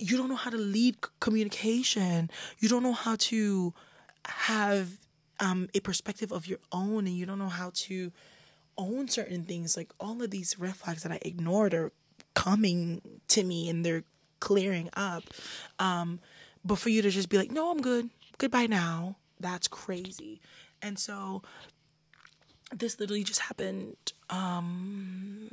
you 0.00 0.16
don't 0.16 0.28
know 0.28 0.36
how 0.36 0.50
to 0.50 0.56
lead 0.56 0.96
communication 1.20 2.30
you 2.58 2.68
don't 2.68 2.82
know 2.82 2.92
how 2.92 3.16
to 3.16 3.72
have 4.26 4.98
um, 5.40 5.68
a 5.74 5.80
perspective 5.80 6.32
of 6.32 6.46
your 6.46 6.58
own 6.72 7.06
and 7.06 7.16
you 7.16 7.24
don't 7.26 7.38
know 7.38 7.48
how 7.48 7.70
to 7.74 8.12
own 8.76 9.08
certain 9.08 9.44
things 9.44 9.76
like 9.76 9.92
all 10.00 10.22
of 10.22 10.30
these 10.30 10.58
red 10.58 10.74
flags 10.74 11.02
that 11.02 11.12
i 11.12 11.18
ignored 11.22 11.74
are 11.74 11.92
coming 12.34 13.00
to 13.28 13.42
me 13.42 13.68
and 13.68 13.84
they're 13.84 14.04
clearing 14.38 14.88
up 14.94 15.22
um, 15.78 16.18
but 16.64 16.78
for 16.78 16.88
you 16.88 17.02
to 17.02 17.10
just 17.10 17.28
be 17.28 17.36
like 17.36 17.50
no 17.50 17.70
i'm 17.70 17.80
good 17.80 18.08
goodbye 18.40 18.66
now. 18.66 19.16
That's 19.38 19.68
crazy. 19.68 20.40
And 20.82 20.98
so 20.98 21.42
this 22.74 22.98
literally 22.98 23.24
just 23.24 23.40
happened 23.40 23.96
um 24.30 25.50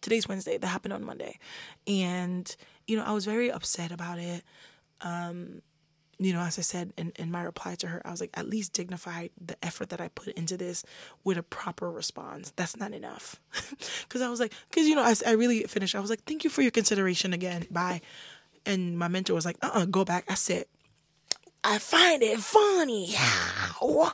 today's 0.00 0.28
Wednesday. 0.28 0.58
That 0.58 0.66
happened 0.68 0.94
on 0.94 1.04
Monday. 1.04 1.38
And 1.86 2.54
you 2.86 2.96
know, 2.96 3.04
I 3.04 3.12
was 3.12 3.24
very 3.24 3.50
upset 3.50 3.92
about 3.92 4.18
it. 4.18 4.42
Um 5.00 5.62
you 6.18 6.32
know, 6.32 6.40
as 6.40 6.58
I 6.58 6.62
said 6.62 6.92
in, 6.96 7.12
in 7.16 7.30
my 7.30 7.42
reply 7.42 7.74
to 7.76 7.88
her, 7.88 8.00
I 8.04 8.10
was 8.10 8.20
like, 8.20 8.30
at 8.34 8.48
least 8.48 8.72
dignify 8.72 9.28
the 9.38 9.56
effort 9.62 9.90
that 9.90 10.00
I 10.00 10.08
put 10.08 10.28
into 10.28 10.56
this 10.56 10.82
with 11.24 11.36
a 11.36 11.42
proper 11.42 11.90
response. 11.90 12.52
That's 12.56 12.76
not 12.76 12.92
enough. 12.92 13.40
Because 14.02 14.22
I 14.22 14.30
was 14.30 14.40
like, 14.40 14.52
because, 14.70 14.86
you 14.86 14.94
know, 14.94 15.02
I, 15.02 15.14
I 15.26 15.32
really 15.32 15.64
finished. 15.64 15.94
I 15.94 16.00
was 16.00 16.08
like, 16.08 16.24
thank 16.24 16.44
you 16.44 16.48
for 16.48 16.62
your 16.62 16.70
consideration 16.70 17.32
again. 17.32 17.66
Bye. 17.70 18.00
And 18.64 18.98
my 18.98 19.08
mentor 19.08 19.34
was 19.34 19.44
like, 19.44 19.58
uh 19.62 19.70
uh-uh, 19.74 19.84
go 19.86 20.04
back. 20.04 20.24
I 20.28 20.34
said, 20.34 20.66
I 21.64 21.78
find 21.78 22.22
it 22.22 22.38
funny 22.38 23.12
how 23.12 24.12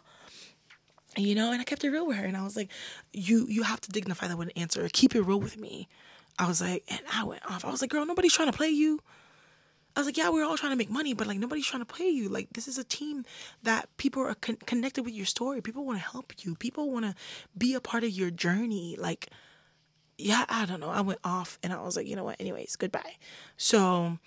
you 1.16 1.34
know 1.34 1.52
and 1.52 1.60
i 1.60 1.64
kept 1.64 1.84
it 1.84 1.90
real 1.90 2.06
with 2.06 2.16
her 2.16 2.24
and 2.24 2.36
i 2.36 2.42
was 2.42 2.56
like 2.56 2.70
you 3.12 3.46
you 3.48 3.62
have 3.62 3.80
to 3.80 3.90
dignify 3.90 4.26
that 4.26 4.38
with 4.38 4.48
an 4.48 4.58
answer. 4.62 4.88
Keep 4.92 5.14
it 5.14 5.22
real 5.22 5.40
with 5.40 5.58
me. 5.58 5.88
I 6.38 6.48
was 6.48 6.60
like 6.60 6.84
and 6.88 7.00
i 7.12 7.24
went 7.24 7.44
off. 7.48 7.64
I 7.64 7.70
was 7.70 7.80
like 7.80 7.90
girl 7.90 8.06
nobody's 8.06 8.32
trying 8.32 8.50
to 8.50 8.56
play 8.56 8.70
you. 8.70 9.00
I 9.94 10.00
was 10.00 10.06
like 10.06 10.16
yeah 10.16 10.30
we're 10.30 10.44
all 10.44 10.56
trying 10.56 10.72
to 10.72 10.76
make 10.76 10.90
money 10.90 11.12
but 11.12 11.26
like 11.26 11.38
nobody's 11.38 11.66
trying 11.66 11.82
to 11.82 11.94
play 11.94 12.08
you. 12.08 12.28
Like 12.28 12.48
this 12.54 12.68
is 12.68 12.78
a 12.78 12.84
team 12.84 13.24
that 13.62 13.88
people 13.96 14.22
are 14.22 14.34
con- 14.34 14.56
connected 14.66 15.04
with 15.04 15.14
your 15.14 15.26
story. 15.26 15.60
People 15.60 15.84
want 15.84 15.98
to 15.98 16.04
help 16.10 16.32
you. 16.44 16.54
People 16.54 16.90
want 16.90 17.04
to 17.04 17.14
be 17.56 17.74
a 17.74 17.80
part 17.80 18.04
of 18.04 18.10
your 18.10 18.30
journey. 18.30 18.96
Like 18.98 19.28
yeah 20.18 20.44
i 20.48 20.64
don't 20.66 20.80
know. 20.80 20.90
I 20.90 21.00
went 21.00 21.20
off 21.24 21.58
and 21.62 21.72
i 21.72 21.80
was 21.82 21.96
like 21.96 22.06
you 22.06 22.16
know 22.16 22.24
what? 22.24 22.40
Anyways 22.40 22.76
goodbye. 22.76 23.16
So 23.56 24.18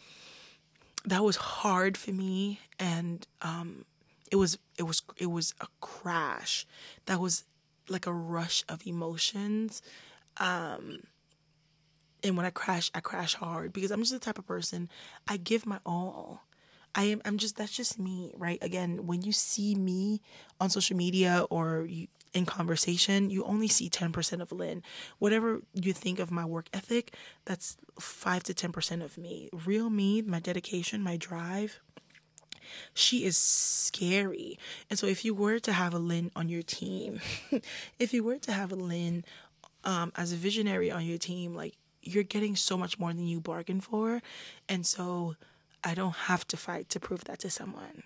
that 1.06 1.24
was 1.24 1.36
hard 1.36 1.98
for 1.98 2.12
me 2.12 2.60
and 2.80 3.26
um 3.42 3.86
it 4.32 4.36
was 4.36 4.58
it 4.78 4.84
was 4.84 5.02
it 5.18 5.28
was 5.28 5.54
a 5.62 5.68
crash 5.82 6.66
that 7.06 7.20
was 7.20 7.46
like 7.90 8.08
a 8.08 8.14
rush 8.14 8.64
of 8.68 8.86
emotions 8.86 9.82
um 10.38 11.00
and 12.24 12.36
when 12.36 12.46
i 12.46 12.50
crash 12.50 12.90
i 12.96 13.00
crash 13.00 13.36
hard 13.36 13.72
because 13.72 13.92
i'm 13.92 14.02
just 14.02 14.14
the 14.14 14.20
type 14.20 14.40
of 14.40 14.48
person 14.48 14.90
i 15.28 15.38
give 15.38 15.66
my 15.66 15.80
all 15.86 16.44
i 16.96 17.04
am 17.04 17.22
i'm 17.26 17.38
just 17.38 17.58
that's 17.58 17.72
just 17.72 18.00
me 18.00 18.32
right 18.36 18.58
again 18.64 19.06
when 19.06 19.22
you 19.22 19.32
see 19.32 19.76
me 19.76 20.22
on 20.60 20.70
social 20.70 20.98
media 20.98 21.46
or 21.50 21.86
you, 21.86 22.08
in 22.36 22.46
conversation, 22.46 23.30
you 23.30 23.46
only 23.46 23.70
see 23.70 23.90
10% 23.90 24.42
of 24.42 24.52
Lynn. 24.52 24.84
Whatever 25.20 25.62
you 25.74 25.94
think 25.94 26.20
of 26.20 26.32
my 26.32 26.44
work 26.44 26.68
ethic, 26.74 27.16
that's 27.46 27.78
5 27.98 28.44
to 28.44 28.54
10% 28.54 29.04
of 29.04 29.18
me. 29.18 29.50
Real 29.66 29.90
me, 29.90 30.22
my 30.22 30.42
dedication, 30.42 31.02
my 31.02 31.16
drive, 31.16 31.80
she 32.94 33.26
is 33.26 33.38
scary. 33.38 34.58
And 34.90 34.98
so 34.98 35.08
if 35.08 35.26
you 35.26 35.34
were 35.34 35.60
to 35.60 35.74
have 35.74 35.94
a 35.94 36.00
Lynn 36.00 36.32
on 36.36 36.50
your 36.50 36.64
team, 36.64 37.22
if 38.00 38.14
you 38.14 38.24
were 38.24 38.38
to 38.40 38.52
have 38.52 38.72
a 38.72 38.76
Lynn 38.76 39.26
um, 39.84 40.12
as 40.16 40.34
a 40.34 40.36
visionary 40.36 40.92
on 40.92 41.06
your 41.06 41.18
team, 41.18 41.56
like 41.56 41.76
you're 42.02 42.24
getting 42.24 42.56
so 42.56 42.78
much 42.78 43.00
more 43.00 43.14
than 43.14 43.28
you 43.28 43.40
bargained 43.40 43.84
for. 43.84 44.22
And 44.70 44.86
so 44.86 45.36
I 45.84 45.94
don't 45.94 46.16
have 46.16 46.48
to 46.48 46.58
fight 46.58 46.90
to 46.90 47.00
prove 47.00 47.24
that 47.26 47.40
to 47.40 47.50
someone 47.50 48.04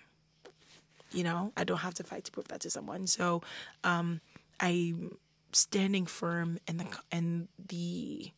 you 1.12 1.24
know 1.24 1.52
i 1.56 1.64
don't 1.64 1.78
have 1.78 1.94
to 1.94 2.02
fight 2.02 2.24
to 2.24 2.30
prove 2.30 2.48
that 2.48 2.60
to 2.60 2.70
someone 2.70 3.06
so 3.06 3.42
um 3.84 4.20
i'm 4.60 5.16
standing 5.52 6.06
firm 6.06 6.58
in 6.68 6.76
the 6.78 6.86
in 7.10 7.48
the 7.68 8.30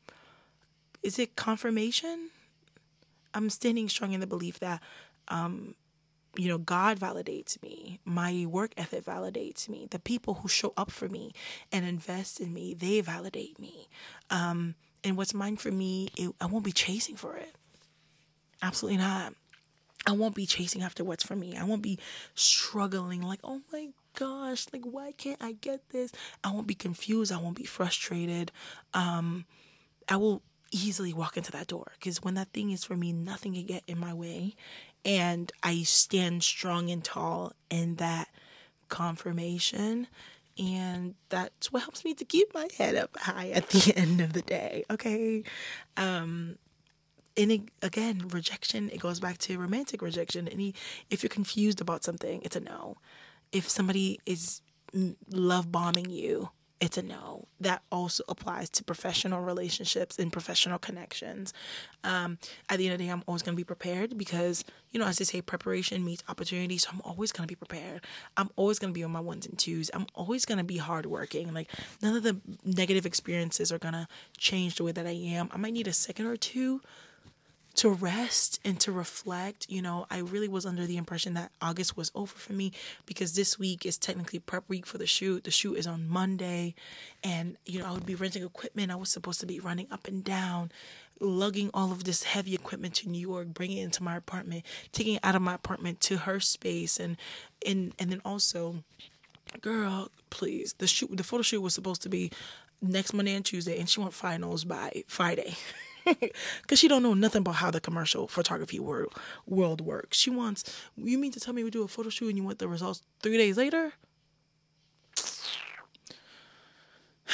is 1.02 1.18
it 1.18 1.36
confirmation 1.36 2.30
i'm 3.34 3.50
standing 3.50 3.88
strong 3.88 4.12
in 4.12 4.20
the 4.20 4.26
belief 4.26 4.58
that 4.60 4.80
um 5.28 5.74
you 6.36 6.48
know 6.48 6.58
god 6.58 6.98
validates 6.98 7.62
me 7.62 7.98
my 8.04 8.46
work 8.48 8.72
ethic 8.76 9.04
validates 9.04 9.68
me 9.68 9.86
the 9.90 9.98
people 9.98 10.34
who 10.34 10.48
show 10.48 10.72
up 10.76 10.90
for 10.90 11.08
me 11.08 11.32
and 11.70 11.86
invest 11.86 12.40
in 12.40 12.52
me 12.52 12.74
they 12.74 13.00
validate 13.00 13.58
me 13.58 13.88
um 14.30 14.74
and 15.04 15.16
what's 15.16 15.34
mine 15.34 15.56
for 15.56 15.70
me 15.70 16.08
it, 16.16 16.30
i 16.40 16.46
won't 16.46 16.64
be 16.64 16.72
chasing 16.72 17.16
for 17.16 17.36
it 17.36 17.54
absolutely 18.62 18.98
not 18.98 19.34
I 20.06 20.12
won't 20.12 20.34
be 20.34 20.46
chasing 20.46 20.82
after 20.82 21.04
what's 21.04 21.22
for 21.24 21.36
me. 21.36 21.56
I 21.56 21.64
won't 21.64 21.82
be 21.82 21.98
struggling 22.34 23.22
like, 23.22 23.38
oh 23.44 23.60
my 23.72 23.90
gosh, 24.18 24.66
like 24.72 24.84
why 24.84 25.12
can't 25.12 25.40
I 25.40 25.52
get 25.52 25.90
this? 25.90 26.12
I 26.42 26.50
won't 26.50 26.66
be 26.66 26.74
confused. 26.74 27.32
I 27.32 27.36
won't 27.36 27.56
be 27.56 27.64
frustrated. 27.64 28.50
Um, 28.94 29.44
I 30.08 30.16
will 30.16 30.42
easily 30.72 31.12
walk 31.12 31.36
into 31.36 31.52
that 31.52 31.68
door 31.68 31.92
because 31.98 32.22
when 32.22 32.34
that 32.34 32.52
thing 32.52 32.70
is 32.70 32.84
for 32.84 32.96
me, 32.96 33.12
nothing 33.12 33.54
can 33.54 33.66
get 33.66 33.84
in 33.86 33.98
my 33.98 34.12
way. 34.12 34.54
And 35.04 35.50
I 35.62 35.82
stand 35.82 36.42
strong 36.44 36.90
and 36.90 37.02
tall 37.02 37.52
in 37.70 37.96
that 37.96 38.28
confirmation. 38.88 40.06
And 40.58 41.14
that's 41.28 41.72
what 41.72 41.82
helps 41.82 42.04
me 42.04 42.14
to 42.14 42.24
keep 42.24 42.52
my 42.54 42.68
head 42.76 42.94
up 42.94 43.16
high 43.18 43.48
at 43.50 43.70
the 43.70 43.92
end 43.96 44.20
of 44.20 44.32
the 44.32 44.42
day. 44.42 44.84
Okay. 44.90 45.42
Um, 45.96 46.58
and 47.36 47.50
it, 47.50 47.62
again, 47.80 48.28
rejection, 48.28 48.90
it 48.90 49.00
goes 49.00 49.18
back 49.18 49.38
to 49.38 49.58
romantic 49.58 50.02
rejection. 50.02 50.48
Any, 50.48 50.74
if 51.10 51.22
you're 51.22 51.30
confused 51.30 51.80
about 51.80 52.04
something, 52.04 52.42
it's 52.44 52.56
a 52.56 52.60
no. 52.60 52.98
If 53.50 53.68
somebody 53.68 54.20
is 54.26 54.60
love 55.30 55.72
bombing 55.72 56.10
you, 56.10 56.50
it's 56.82 56.98
a 56.98 57.02
no. 57.02 57.46
That 57.60 57.80
also 57.92 58.24
applies 58.28 58.68
to 58.70 58.82
professional 58.82 59.40
relationships 59.40 60.18
and 60.18 60.32
professional 60.32 60.80
connections. 60.80 61.54
Um, 62.02 62.38
at 62.68 62.78
the 62.78 62.86
end 62.86 62.94
of 62.94 62.98
the 62.98 63.04
day, 63.04 63.10
I'm 63.10 63.22
always 63.28 63.42
going 63.42 63.54
to 63.54 63.60
be 63.60 63.64
prepared 63.64 64.18
because, 64.18 64.64
you 64.90 64.98
know, 64.98 65.06
as 65.06 65.18
they 65.18 65.24
say, 65.24 65.40
preparation 65.40 66.04
meets 66.04 66.24
opportunity. 66.28 66.76
So 66.78 66.90
I'm 66.92 67.00
always 67.04 67.30
going 67.30 67.46
to 67.46 67.48
be 67.48 67.54
prepared. 67.54 68.04
I'm 68.36 68.50
always 68.56 68.80
going 68.80 68.92
to 68.92 68.98
be 68.98 69.04
on 69.04 69.12
my 69.12 69.20
ones 69.20 69.46
and 69.46 69.56
twos. 69.56 69.92
I'm 69.94 70.08
always 70.16 70.44
going 70.44 70.58
to 70.58 70.64
be 70.64 70.78
hardworking. 70.78 71.54
Like, 71.54 71.70
none 72.02 72.16
of 72.16 72.24
the 72.24 72.40
negative 72.64 73.06
experiences 73.06 73.70
are 73.70 73.78
going 73.78 73.94
to 73.94 74.08
change 74.36 74.74
the 74.74 74.82
way 74.82 74.90
that 74.90 75.06
I 75.06 75.12
am. 75.12 75.50
I 75.52 75.58
might 75.58 75.74
need 75.74 75.86
a 75.86 75.92
second 75.92 76.26
or 76.26 76.36
two 76.36 76.80
to 77.74 77.88
rest 77.88 78.60
and 78.64 78.78
to 78.80 78.92
reflect. 78.92 79.66
You 79.68 79.82
know, 79.82 80.06
I 80.10 80.18
really 80.18 80.48
was 80.48 80.66
under 80.66 80.86
the 80.86 80.96
impression 80.96 81.34
that 81.34 81.52
August 81.60 81.96
was 81.96 82.10
over 82.14 82.32
for 82.32 82.52
me 82.52 82.72
because 83.06 83.34
this 83.34 83.58
week 83.58 83.86
is 83.86 83.98
technically 83.98 84.38
prep 84.38 84.64
week 84.68 84.86
for 84.86 84.98
the 84.98 85.06
shoot. 85.06 85.44
The 85.44 85.50
shoot 85.50 85.74
is 85.74 85.86
on 85.86 86.08
Monday, 86.08 86.74
and 87.24 87.56
you 87.64 87.78
know, 87.78 87.86
I 87.86 87.92
would 87.92 88.06
be 88.06 88.14
renting 88.14 88.44
equipment. 88.44 88.92
I 88.92 88.96
was 88.96 89.10
supposed 89.10 89.40
to 89.40 89.46
be 89.46 89.60
running 89.60 89.86
up 89.90 90.06
and 90.06 90.22
down, 90.22 90.70
lugging 91.20 91.70
all 91.72 91.92
of 91.92 92.04
this 92.04 92.24
heavy 92.24 92.54
equipment 92.54 92.94
to 92.96 93.08
New 93.08 93.20
York, 93.20 93.48
bringing 93.48 93.78
it 93.78 93.84
into 93.84 94.02
my 94.02 94.16
apartment, 94.16 94.64
taking 94.92 95.14
it 95.14 95.24
out 95.24 95.34
of 95.34 95.42
my 95.42 95.54
apartment 95.54 96.00
to 96.02 96.18
her 96.18 96.40
space, 96.40 97.00
and 97.00 97.16
and 97.66 97.94
and 97.98 98.12
then 98.12 98.20
also, 98.24 98.76
girl, 99.60 100.10
please, 100.30 100.74
the 100.78 100.86
shoot, 100.86 101.16
the 101.16 101.24
photo 101.24 101.42
shoot 101.42 101.60
was 101.60 101.74
supposed 101.74 102.02
to 102.02 102.08
be 102.08 102.30
next 102.82 103.14
Monday 103.14 103.34
and 103.34 103.44
Tuesday, 103.44 103.78
and 103.78 103.88
she 103.88 104.00
want 104.00 104.12
finals 104.12 104.64
by 104.64 105.04
Friday. 105.06 105.54
because 106.62 106.78
she 106.78 106.88
don't 106.88 107.02
know 107.02 107.14
nothing 107.14 107.40
about 107.40 107.56
how 107.56 107.70
the 107.70 107.80
commercial 107.80 108.28
photography 108.28 108.78
world 108.78 109.14
world 109.46 109.80
works. 109.80 110.18
She 110.18 110.30
wants 110.30 110.64
you 110.96 111.18
mean 111.18 111.32
to 111.32 111.40
tell 111.40 111.54
me 111.54 111.64
we 111.64 111.70
do 111.70 111.82
a 111.82 111.88
photo 111.88 112.10
shoot 112.10 112.28
and 112.28 112.36
you 112.36 112.44
want 112.44 112.58
the 112.58 112.68
results 112.68 113.02
three 113.22 113.36
days 113.36 113.56
later? 113.56 113.92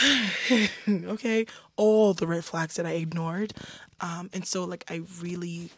okay, 0.88 1.46
all 1.76 2.14
the 2.14 2.26
red 2.26 2.44
flags 2.44 2.76
that 2.76 2.86
I 2.86 2.92
ignored, 2.92 3.52
um, 4.00 4.30
and 4.32 4.46
so 4.46 4.64
like 4.64 4.84
I 4.88 5.02
really, 5.20 5.70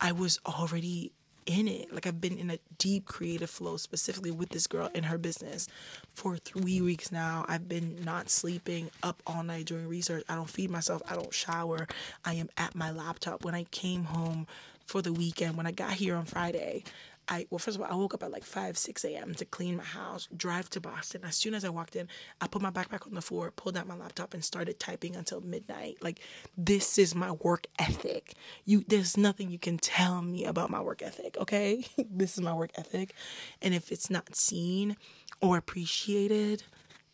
I 0.00 0.12
was 0.12 0.38
already 0.46 1.12
in 1.46 1.68
it. 1.68 1.92
Like 1.92 2.06
I've 2.06 2.20
been 2.20 2.38
in 2.38 2.50
a 2.50 2.58
deep 2.78 3.06
creative 3.06 3.50
flow 3.50 3.76
specifically 3.76 4.30
with 4.30 4.50
this 4.50 4.66
girl 4.66 4.90
in 4.94 5.04
her 5.04 5.18
business 5.18 5.68
for 6.14 6.36
3 6.36 6.80
weeks 6.80 7.10
now. 7.12 7.44
I've 7.48 7.68
been 7.68 8.02
not 8.04 8.30
sleeping 8.30 8.90
up 9.02 9.22
all 9.26 9.42
night 9.42 9.66
doing 9.66 9.88
research. 9.88 10.24
I 10.28 10.34
don't 10.34 10.50
feed 10.50 10.70
myself, 10.70 11.02
I 11.08 11.14
don't 11.14 11.34
shower. 11.34 11.86
I 12.24 12.34
am 12.34 12.48
at 12.56 12.74
my 12.74 12.90
laptop 12.90 13.44
when 13.44 13.54
I 13.54 13.64
came 13.64 14.04
home 14.04 14.46
for 14.86 15.00
the 15.00 15.12
weekend 15.12 15.56
when 15.56 15.66
I 15.66 15.70
got 15.70 15.92
here 15.92 16.16
on 16.16 16.24
Friday. 16.24 16.84
I 17.32 17.46
well, 17.48 17.58
first 17.58 17.78
of 17.78 17.82
all, 17.82 17.90
I 17.90 17.94
woke 17.94 18.12
up 18.12 18.22
at 18.22 18.30
like 18.30 18.44
five, 18.44 18.76
six 18.76 19.06
a.m. 19.06 19.34
to 19.36 19.46
clean 19.46 19.78
my 19.78 19.84
house, 19.84 20.28
drive 20.36 20.68
to 20.70 20.80
Boston. 20.82 21.22
As 21.24 21.34
soon 21.34 21.54
as 21.54 21.64
I 21.64 21.70
walked 21.70 21.96
in, 21.96 22.06
I 22.42 22.46
put 22.46 22.60
my 22.60 22.70
backpack 22.70 23.06
on 23.06 23.14
the 23.14 23.22
floor, 23.22 23.50
pulled 23.50 23.74
out 23.74 23.86
my 23.86 23.96
laptop, 23.96 24.34
and 24.34 24.44
started 24.44 24.78
typing 24.78 25.16
until 25.16 25.40
midnight. 25.40 25.96
Like 26.02 26.20
this 26.58 26.98
is 26.98 27.14
my 27.14 27.32
work 27.32 27.66
ethic. 27.78 28.34
You, 28.66 28.84
there's 28.86 29.16
nothing 29.16 29.50
you 29.50 29.58
can 29.58 29.78
tell 29.78 30.20
me 30.20 30.44
about 30.44 30.68
my 30.68 30.82
work 30.82 31.00
ethic. 31.00 31.38
Okay, 31.38 31.86
this 32.10 32.36
is 32.36 32.42
my 32.42 32.52
work 32.52 32.70
ethic, 32.76 33.14
and 33.62 33.72
if 33.72 33.90
it's 33.90 34.10
not 34.10 34.36
seen 34.36 34.98
or 35.40 35.56
appreciated, 35.56 36.64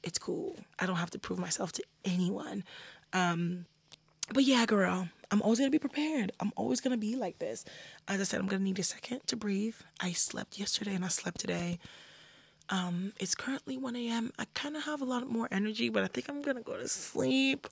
it's 0.02 0.18
cool. 0.18 0.56
I 0.80 0.86
don't 0.86 0.96
have 0.96 1.10
to 1.10 1.20
prove 1.20 1.38
myself 1.38 1.70
to 1.72 1.84
anyone. 2.04 2.64
Um, 3.12 3.66
but 4.34 4.42
yeah, 4.42 4.66
girl, 4.66 5.08
I'm 5.30 5.42
always 5.42 5.58
gonna 5.58 5.70
be 5.70 5.78
prepared. 5.78 6.32
I'm 6.40 6.52
always 6.56 6.80
gonna 6.80 6.96
be 6.96 7.16
like 7.16 7.38
this. 7.38 7.64
As 8.06 8.20
I 8.20 8.24
said, 8.24 8.40
I'm 8.40 8.46
gonna 8.46 8.64
need 8.64 8.78
a 8.78 8.82
second 8.82 9.26
to 9.26 9.36
breathe. 9.36 9.76
I 10.00 10.12
slept 10.12 10.58
yesterday 10.58 10.94
and 10.94 11.04
I 11.04 11.08
slept 11.08 11.40
today. 11.40 11.78
Um, 12.70 13.12
it's 13.18 13.34
currently 13.34 13.76
1 13.76 13.96
a.m. 13.96 14.32
I 14.38 14.46
kind 14.54 14.76
of 14.76 14.84
have 14.84 15.00
a 15.00 15.04
lot 15.04 15.28
more 15.30 15.48
energy, 15.50 15.88
but 15.88 16.04
I 16.04 16.06
think 16.06 16.28
I'm 16.28 16.42
gonna 16.42 16.62
go 16.62 16.76
to 16.76 16.88
sleep 16.88 17.66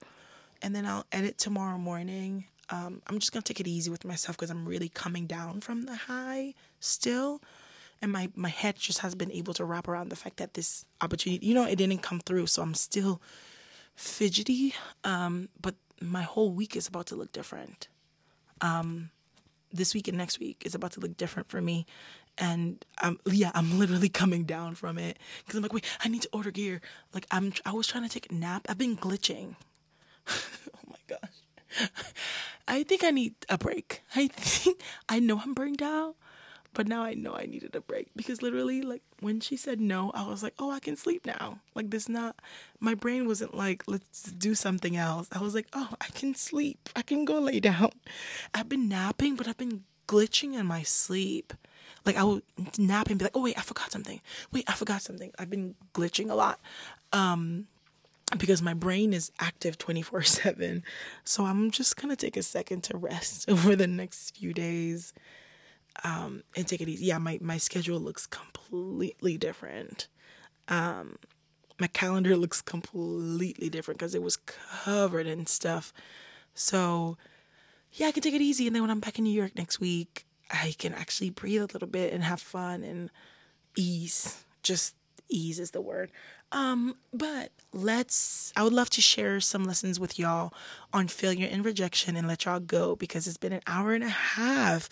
and 0.62 0.75
then 0.75 0.87
I'll 0.87 1.07
edit 1.12 1.38
tomorrow 1.38 1.79
morning. 1.79 2.45
Um, 2.69 3.01
I'm 3.07 3.19
just 3.19 3.33
gonna 3.33 3.42
take 3.42 3.61
it 3.61 3.69
easy 3.69 3.90
with 3.90 4.05
myself 4.05 4.37
because 4.37 4.51
I'm 4.51 4.66
really 4.66 4.88
coming 4.88 5.27
down 5.27 5.61
from 5.61 5.83
the 5.83 5.97
high 5.97 6.55
still. 6.81 7.40
And 8.03 8.12
my, 8.12 8.31
my 8.37 8.51
head 8.51 8.77
just 8.77 8.99
has 8.99 9.14
been 9.14 9.33
able 9.33 9.55
to 9.55 9.64
wrap 9.64 9.88
around 9.88 10.11
the 10.11 10.16
fact 10.16 10.37
that 10.37 10.53
this 10.53 10.85
opportunity, 11.01 11.47
you 11.47 11.55
know, 11.55 11.64
it 11.64 11.77
didn't 11.77 12.03
come 12.03 12.21
through. 12.21 12.49
So 12.49 12.61
I'm 12.61 12.75
still 12.75 13.23
fidgety. 13.95 14.75
Um, 15.03 15.49
but 15.61 15.75
my 16.00 16.22
whole 16.22 16.50
week 16.50 16.76
is 16.76 16.87
about 16.88 17.06
to 17.06 17.16
look 17.16 17.32
different. 17.32 17.88
Um, 18.61 19.11
this 19.72 19.94
week 19.94 20.09
and 20.09 20.16
next 20.16 20.40
week 20.40 20.62
is 20.64 20.74
about 20.74 20.92
to 20.92 21.00
look 21.00 21.16
different 21.16 21.48
for 21.48 21.61
me. 21.61 21.87
And 22.38 22.85
I'm 22.98 23.18
yeah, 23.26 23.50
I'm 23.54 23.78
literally 23.78 24.09
coming 24.22 24.44
down 24.44 24.74
from 24.74 24.98
it 24.98 25.18
because 25.44 25.56
I'm 25.56 25.62
like, 25.62 25.72
wait, 25.72 25.85
I 26.04 26.09
need 26.09 26.22
to 26.22 26.28
order 26.32 26.50
gear. 26.50 26.80
Like 27.14 27.26
I'm, 27.30 27.52
I 27.64 27.72
was 27.72 27.87
trying 27.87 28.04
to 28.04 28.11
take 28.11 28.30
a 28.30 28.35
nap. 28.35 28.66
I've 28.68 28.78
been 28.78 28.96
glitching. 28.96 29.56
oh 30.28 30.88
my 30.88 30.96
gosh, 31.06 31.90
I 32.68 32.82
think 32.82 33.04
I 33.04 33.11
need 33.11 33.35
a 33.48 33.56
break. 33.56 34.02
I 34.14 34.28
think 34.28 34.80
I 35.09 35.18
know 35.18 35.40
I'm 35.40 35.54
burned 35.54 35.82
out, 35.82 36.16
but 36.76 36.86
now 36.86 37.02
I 37.02 37.14
know 37.14 37.34
I 37.34 37.46
needed 37.46 37.74
a 37.74 37.80
break 37.80 38.08
because 38.14 38.42
literally, 38.42 38.82
like 38.82 39.00
when 39.20 39.40
she 39.40 39.56
said 39.56 39.80
no, 39.80 40.10
I 40.12 40.28
was 40.28 40.42
like, 40.42 40.52
oh, 40.58 40.70
I 40.70 40.78
can 40.78 40.94
sleep 40.94 41.24
now. 41.24 41.60
Like 41.74 41.88
this, 41.88 42.06
not 42.06 42.36
my 42.80 42.94
brain 42.94 43.26
wasn't 43.26 43.54
like, 43.54 43.82
let's 43.86 44.24
do 44.24 44.54
something 44.54 44.94
else. 44.94 45.26
I 45.32 45.40
was 45.40 45.54
like, 45.54 45.68
oh, 45.72 45.94
I 46.02 46.08
can 46.08 46.34
sleep. 46.34 46.90
I 46.94 47.00
can 47.00 47.24
go 47.24 47.38
lay 47.38 47.60
down. 47.60 47.92
I've 48.52 48.68
been 48.68 48.90
napping, 48.90 49.36
but 49.36 49.48
I've 49.48 49.56
been 49.56 49.84
glitching 50.06 50.52
in 50.52 50.66
my 50.66 50.82
sleep. 50.82 51.54
Like 52.04 52.16
I 52.16 52.24
would 52.24 52.42
nap 52.76 53.08
and 53.08 53.18
be 53.18 53.24
like, 53.24 53.36
oh 53.36 53.42
wait, 53.42 53.56
I 53.56 53.62
forgot 53.62 53.90
something. 53.90 54.20
Wait, 54.52 54.64
I 54.68 54.74
forgot 54.74 55.00
something. 55.00 55.32
I've 55.38 55.48
been 55.48 55.76
glitching 55.94 56.30
a 56.30 56.34
lot. 56.34 56.60
Um, 57.10 57.68
because 58.36 58.60
my 58.60 58.74
brain 58.74 59.14
is 59.14 59.32
active 59.40 59.78
24 59.78 60.24
7. 60.24 60.84
So 61.24 61.46
I'm 61.46 61.70
just 61.70 61.96
gonna 61.96 62.16
take 62.16 62.36
a 62.36 62.42
second 62.42 62.82
to 62.84 62.98
rest 62.98 63.48
over 63.50 63.74
the 63.74 63.86
next 63.86 64.36
few 64.36 64.52
days 64.52 65.14
um, 66.04 66.42
and 66.56 66.66
take 66.66 66.80
it 66.80 66.88
easy. 66.88 67.06
Yeah, 67.06 67.18
my, 67.18 67.38
my 67.40 67.59
schedule 67.59 68.00
looks 68.00 68.26
completely 68.26 69.38
different. 69.38 70.09
Um, 70.68 71.16
my 71.78 71.87
calendar 71.87 72.37
looks 72.37 72.62
completely 72.62 73.68
different 73.68 73.98
because 73.98 74.14
it 74.14 74.22
was 74.22 74.37
covered 74.37 75.26
in 75.26 75.46
stuff. 75.46 75.92
So, 76.54 77.18
yeah, 77.92 78.09
I 78.09 78.12
can 78.12 78.22
take 78.22 78.35
it 78.35 78.40
easy. 78.40 78.66
And 78.66 78.74
then 78.74 78.82
when 78.82 78.90
I'm 78.90 79.00
back 79.00 79.18
in 79.18 79.24
New 79.24 79.30
York 79.30 79.56
next 79.56 79.80
week, 79.80 80.26
I 80.50 80.74
can 80.78 80.94
actually 80.94 81.30
breathe 81.30 81.62
a 81.62 81.66
little 81.66 81.88
bit 81.88 82.12
and 82.12 82.22
have 82.22 82.40
fun 82.40 82.82
and 82.82 83.11
ease. 83.76 84.44
Just 84.62 84.94
ease 85.28 85.58
is 85.58 85.72
the 85.72 85.80
word. 85.80 86.10
Um, 86.52 86.96
but 87.12 87.50
let's, 87.72 88.52
I 88.56 88.62
would 88.62 88.72
love 88.72 88.90
to 88.90 89.00
share 89.00 89.40
some 89.40 89.64
lessons 89.64 89.98
with 89.98 90.18
y'all 90.18 90.52
on 90.92 91.08
failure 91.08 91.48
and 91.50 91.64
rejection 91.64 92.16
and 92.16 92.28
let 92.28 92.44
y'all 92.44 92.60
go 92.60 92.94
because 92.96 93.26
it's 93.26 93.36
been 93.36 93.52
an 93.52 93.62
hour 93.66 93.94
and 93.94 94.04
a 94.04 94.08
half, 94.08 94.88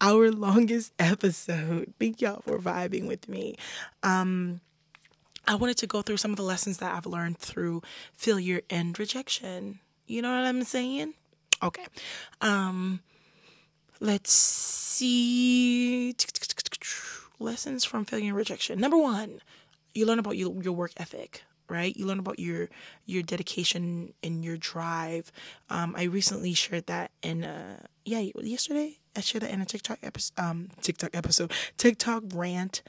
our 0.00 0.30
longest 0.30 0.92
episode. 0.98 1.94
Thank 1.98 2.20
y'all 2.20 2.42
for 2.42 2.58
vibing 2.58 3.06
with 3.06 3.28
me. 3.28 3.56
Um, 4.02 4.60
I 5.46 5.54
wanted 5.54 5.78
to 5.78 5.86
go 5.86 6.02
through 6.02 6.18
some 6.18 6.30
of 6.30 6.36
the 6.36 6.42
lessons 6.42 6.76
that 6.78 6.94
I've 6.94 7.06
learned 7.06 7.38
through 7.38 7.82
failure 8.12 8.60
and 8.68 8.98
rejection. 8.98 9.80
You 10.06 10.20
know 10.20 10.30
what 10.30 10.46
I'm 10.46 10.62
saying? 10.64 11.14
Okay. 11.62 11.86
Um, 12.42 13.00
let's 13.98 14.32
see. 14.32 16.14
Lessons 17.40 17.84
from 17.84 18.04
failure 18.04 18.28
and 18.28 18.36
rejection. 18.36 18.78
Number 18.78 18.98
one, 18.98 19.40
you 19.98 20.06
learn 20.06 20.18
about 20.18 20.36
your, 20.36 20.62
your 20.62 20.72
work 20.72 20.92
ethic 20.96 21.42
right? 21.70 21.94
You 21.96 22.06
learn 22.06 22.18
about 22.18 22.38
your 22.38 22.70
your 23.04 23.22
dedication 23.22 24.14
and 24.22 24.44
your 24.44 24.56
drive. 24.56 25.30
Um 25.68 25.94
i 25.96 26.04
recently 26.04 26.54
shared 26.54 26.86
that 26.86 27.10
in 27.22 27.44
uh 27.44 27.80
yeah 28.04 28.20
yesterday 28.40 28.98
i 29.16 29.20
shared 29.20 29.42
that 29.42 29.50
in 29.50 29.60
a 29.60 29.66
tiktok 29.66 29.98
episode 30.02 30.32
um 30.38 30.68
tiktok 30.80 31.10
episode. 31.14 31.52
Tiktok 31.76 32.22
rant 32.34 32.82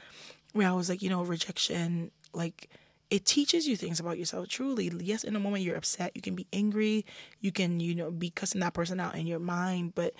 where 0.52 0.68
i 0.68 0.72
was 0.72 0.88
like 0.88 1.02
you 1.02 1.10
know 1.10 1.22
rejection 1.22 2.10
like 2.32 2.68
it 3.10 3.26
teaches 3.26 3.66
you 3.66 3.76
things 3.76 3.98
about 3.98 4.18
yourself 4.18 4.46
truly. 4.48 4.90
Yes 5.00 5.24
in 5.24 5.36
a 5.36 5.40
moment 5.40 5.64
you're 5.64 5.76
upset 5.76 6.12
you 6.14 6.22
can 6.22 6.34
be 6.34 6.46
angry 6.52 7.04
you 7.40 7.52
can 7.52 7.80
you 7.80 7.94
know 7.94 8.10
be 8.10 8.30
cussing 8.30 8.60
that 8.62 8.72
person 8.72 8.98
out 8.98 9.14
in 9.14 9.26
your 9.26 9.40
mind 9.40 9.94
but 9.94 10.14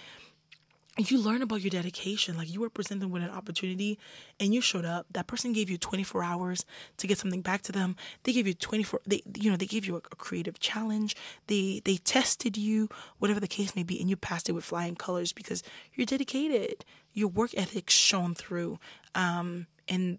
you 0.99 1.19
learn 1.19 1.43
about 1.43 1.61
your 1.61 1.71
dedication. 1.71 2.37
Like 2.37 2.53
you 2.53 2.61
were 2.61 2.71
presented 2.71 3.11
with 3.11 3.23
an 3.23 3.31
opportunity 3.31 3.99
and 4.39 4.53
you 4.53 4.61
showed 4.61 4.85
up. 4.85 5.07
That 5.13 5.27
person 5.27 5.53
gave 5.53 5.71
you 5.71 5.79
24 5.79 6.23
hours 6.25 6.65
to 6.99 7.07
get 7.07 7.19
something 7.19 7.43
back 7.43 7.63
to 7.63 7.73
them. 7.73 7.97
They 8.25 8.33
gave 8.33 8.47
you 8.47 8.55
24 8.55 9.01
they 9.07 9.23
you 9.37 9.51
know, 9.51 9.57
they 9.57 9.67
gave 9.67 9.87
you 9.87 9.95
a, 9.95 9.99
a 9.99 10.17
creative 10.17 10.59
challenge. 10.59 11.17
They 11.47 11.81
they 11.85 11.97
tested 11.97 12.57
you, 12.57 12.89
whatever 13.19 13.41
the 13.41 13.49
case 13.49 13.77
may 13.77 13.83
be, 13.83 14.01
and 14.01 14.11
you 14.11 14.17
passed 14.17 14.49
it 14.49 14.53
with 14.53 14.65
flying 14.65 14.97
colors 14.97 15.33
because 15.33 15.63
you're 15.95 16.07
dedicated. 16.07 16.85
Your 17.13 17.29
work 17.29 17.53
ethic 17.57 17.89
shone 17.89 18.35
through. 18.35 18.79
Um 19.15 19.67
and 19.89 20.19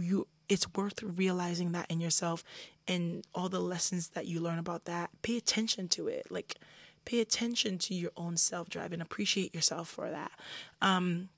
you 0.00 0.26
it's 0.48 0.66
worth 0.74 1.02
realizing 1.02 1.72
that 1.72 1.90
in 1.90 2.00
yourself 2.00 2.42
and 2.86 3.26
all 3.34 3.48
the 3.48 3.60
lessons 3.60 4.08
that 4.10 4.26
you 4.26 4.40
learn 4.40 4.58
about 4.58 4.86
that. 4.86 5.10
Pay 5.22 5.36
attention 5.36 5.88
to 5.88 6.08
it. 6.08 6.26
Like 6.30 6.54
pay 7.08 7.20
attention 7.20 7.78
to 7.78 7.94
your 7.94 8.10
own 8.16 8.36
self 8.36 8.68
drive 8.68 8.92
and 8.92 9.00
appreciate 9.00 9.54
yourself 9.54 9.88
for 9.88 10.10
that. 10.10 10.30
Um, 10.82 11.30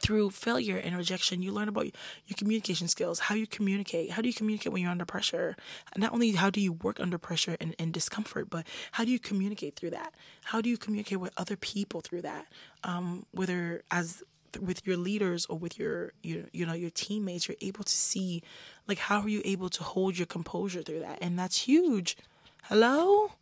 through 0.00 0.30
failure 0.30 0.76
and 0.76 0.96
rejection, 0.96 1.42
you 1.42 1.52
learn 1.52 1.68
about 1.68 1.84
your 1.84 2.36
communication 2.36 2.88
skills, 2.88 3.18
how 3.20 3.34
you 3.34 3.46
communicate. 3.46 4.10
How 4.10 4.20
do 4.20 4.28
you 4.28 4.34
communicate 4.34 4.72
when 4.72 4.82
you're 4.82 4.90
under 4.90 5.04
pressure? 5.04 5.56
Not 5.96 6.12
only 6.12 6.32
how 6.32 6.50
do 6.50 6.60
you 6.60 6.72
work 6.72 7.00
under 7.00 7.18
pressure 7.18 7.56
and, 7.60 7.74
and 7.78 7.92
discomfort, 7.92 8.50
but 8.50 8.66
how 8.92 9.04
do 9.04 9.10
you 9.10 9.18
communicate 9.18 9.76
through 9.76 9.90
that? 9.90 10.14
How 10.44 10.60
do 10.60 10.68
you 10.68 10.76
communicate 10.76 11.20
with 11.20 11.32
other 11.36 11.56
people 11.56 12.00
through 12.00 12.22
that? 12.22 12.46
Um, 12.84 13.24
whether 13.32 13.82
as 13.90 14.22
with 14.60 14.86
your 14.86 14.98
leaders 14.98 15.46
or 15.46 15.56
with 15.58 15.78
your, 15.78 16.12
your 16.22 16.44
you 16.52 16.66
know 16.66 16.74
your 16.74 16.90
teammates, 16.90 17.48
you're 17.48 17.56
able 17.62 17.84
to 17.84 17.92
see 17.92 18.42
like 18.86 18.98
how 18.98 19.20
are 19.20 19.28
you 19.28 19.40
able 19.44 19.70
to 19.70 19.82
hold 19.82 20.18
your 20.18 20.26
composure 20.26 20.82
through 20.82 21.00
that, 21.00 21.18
and 21.22 21.38
that's 21.38 21.62
huge. 21.62 22.16
Hello, 22.64 23.32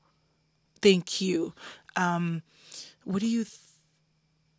thank 0.83 1.21
you. 1.21 1.55
Um, 1.97 2.43
what 3.05 3.21
do 3.21 3.27
you? 3.29 3.45
Th- 3.45 3.57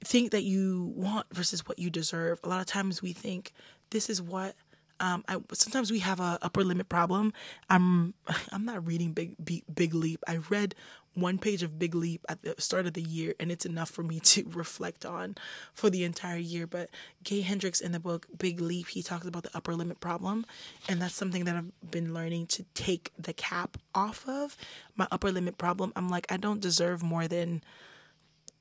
think 0.04 0.32
that 0.32 0.44
you 0.44 0.92
want 0.96 1.28
versus 1.32 1.68
what 1.68 1.80
you 1.80 1.90
deserve. 1.90 2.40
A 2.44 2.50
lot 2.50 2.60
of 2.60 2.66
times 2.66 3.02
we 3.02 3.14
think 3.14 3.54
this 3.92 4.10
is 4.10 4.22
what 4.22 4.56
um, 5.00 5.24
I, 5.28 5.38
sometimes 5.54 5.92
we 5.92 6.00
have 6.00 6.20
a 6.20 6.38
upper 6.42 6.64
limit 6.64 6.88
problem. 6.90 7.34
I'm 7.70 8.14
I'm 8.52 8.66
not 8.66 8.86
reading 8.86 9.14
Big 9.14 9.36
Big, 9.44 9.64
Big 9.74 9.94
Leap. 9.94 10.24
I 10.28 10.38
read 10.50 10.76
one 11.14 11.38
page 11.38 11.62
of 11.62 11.78
Big 11.78 11.94
Leap 11.94 12.26
at 12.30 12.42
the 12.42 12.56
start 12.58 12.86
of 12.86 12.94
the 12.94 13.02
year, 13.02 13.34
and 13.40 13.52
it's 13.52 13.66
enough 13.66 13.90
for 13.90 14.04
me 14.04 14.20
to 14.24 14.48
reflect 14.50 15.06
on 15.06 15.36
for 15.74 15.90
the 15.90 16.04
entire 16.04 16.38
year. 16.38 16.68
But 16.68 16.90
Gay 17.24 17.42
Hendricks 17.42 17.82
in 17.82 17.92
the 17.92 18.00
book 18.00 18.28
Big 18.38 18.62
Leap, 18.62 18.90
he 18.90 19.04
talks 19.04 19.26
about 19.26 19.44
the 19.44 19.56
upper 19.56 19.76
limit 19.76 20.00
problem, 20.00 20.46
and 20.88 21.02
that's 21.02 21.16
something 21.16 21.46
that 21.46 21.56
I've 21.56 21.92
been 21.92 22.14
learning 22.14 22.48
to 22.48 22.66
take 22.74 23.12
the 23.18 23.34
cap 23.34 23.78
off 23.94 24.28
of. 24.28 24.58
My 24.96 25.08
upper 25.12 25.32
limit 25.32 25.58
problem. 25.58 25.92
I'm 25.96 26.10
like 26.10 26.32
I 26.32 26.38
don't 26.38 26.62
deserve 26.62 27.04
more 27.04 27.28
than 27.28 27.64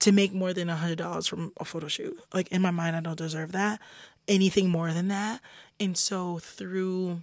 to 0.01 0.13
make 0.13 0.33
more 0.33 0.53
than 0.53 0.71
a 0.71 0.77
hundred 0.77 0.99
dollars 0.99 1.27
from 1.27 1.53
a 1.59 1.65
photo 1.65 1.87
shoot. 1.87 2.19
Like 2.33 2.49
in 2.49 2.63
my 2.63 2.71
mind, 2.71 2.97
I 2.97 3.01
don't 3.01 3.19
deserve 3.19 3.53
that. 3.53 3.81
Anything 4.27 4.69
more 4.69 4.93
than 4.93 5.09
that. 5.09 5.41
And 5.79 5.97
so 5.97 6.39
through 6.39 7.23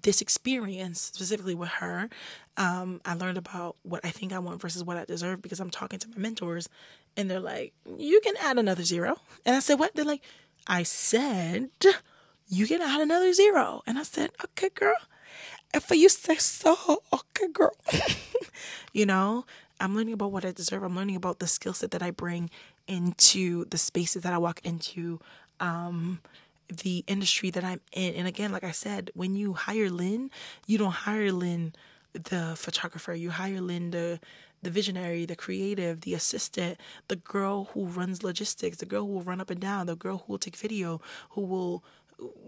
this 0.00 0.20
experience, 0.20 1.00
specifically 1.00 1.54
with 1.54 1.68
her, 1.68 2.08
um, 2.56 3.00
I 3.04 3.14
learned 3.14 3.38
about 3.38 3.76
what 3.82 4.04
I 4.04 4.10
think 4.10 4.32
I 4.32 4.38
want 4.38 4.60
versus 4.60 4.82
what 4.84 4.96
I 4.96 5.04
deserve 5.04 5.42
because 5.42 5.60
I'm 5.60 5.70
talking 5.70 5.98
to 5.98 6.08
my 6.08 6.18
mentors 6.18 6.68
and 7.16 7.30
they're 7.30 7.40
like, 7.40 7.72
you 7.98 8.20
can 8.20 8.34
add 8.40 8.58
another 8.58 8.84
zero. 8.84 9.16
And 9.44 9.56
I 9.56 9.60
said, 9.60 9.78
what? 9.78 9.94
They're 9.94 10.04
like, 10.04 10.22
I 10.66 10.82
said, 10.82 11.70
you 12.48 12.66
can 12.66 12.80
add 12.80 13.00
another 13.00 13.32
zero. 13.32 13.82
And 13.86 13.98
I 13.98 14.02
said, 14.02 14.30
okay, 14.44 14.70
girl. 14.74 14.96
If 15.74 15.90
you 15.90 16.08
say 16.08 16.36
so, 16.36 17.02
okay, 17.12 17.48
girl. 17.52 17.74
you 18.92 19.06
know, 19.06 19.46
I'm 19.80 19.96
learning 19.96 20.14
about 20.14 20.32
what 20.32 20.44
I 20.44 20.52
deserve. 20.52 20.82
I'm 20.82 20.94
learning 20.94 21.16
about 21.16 21.38
the 21.38 21.46
skill 21.46 21.72
set 21.72 21.90
that 21.92 22.02
I 22.02 22.10
bring 22.10 22.50
into 22.86 23.64
the 23.66 23.78
spaces 23.78 24.22
that 24.22 24.32
I 24.32 24.38
walk 24.38 24.60
into, 24.64 25.18
um, 25.60 26.20
the 26.72 27.04
industry 27.06 27.50
that 27.50 27.64
I'm 27.64 27.80
in. 27.92 28.14
And 28.14 28.26
again, 28.26 28.52
like 28.52 28.64
I 28.64 28.70
said, 28.70 29.10
when 29.14 29.34
you 29.34 29.54
hire 29.54 29.90
Lynn, 29.90 30.30
you 30.66 30.78
don't 30.78 30.92
hire 30.92 31.32
Lynn 31.32 31.74
the 32.12 32.54
photographer. 32.56 33.14
You 33.14 33.30
hire 33.30 33.60
Lynn 33.60 33.90
the 33.90 34.20
the 34.62 34.70
visionary, 34.70 35.26
the 35.26 35.34
creative, 35.34 36.02
the 36.02 36.14
assistant, 36.14 36.78
the 37.08 37.16
girl 37.16 37.64
who 37.74 37.86
runs 37.86 38.22
logistics, 38.22 38.76
the 38.76 38.86
girl 38.86 39.04
who 39.04 39.12
will 39.14 39.22
run 39.22 39.40
up 39.40 39.50
and 39.50 39.60
down, 39.60 39.86
the 39.86 39.96
girl 39.96 40.18
who 40.18 40.32
will 40.32 40.38
take 40.38 40.56
video, 40.56 41.00
who 41.30 41.40
will 41.40 41.82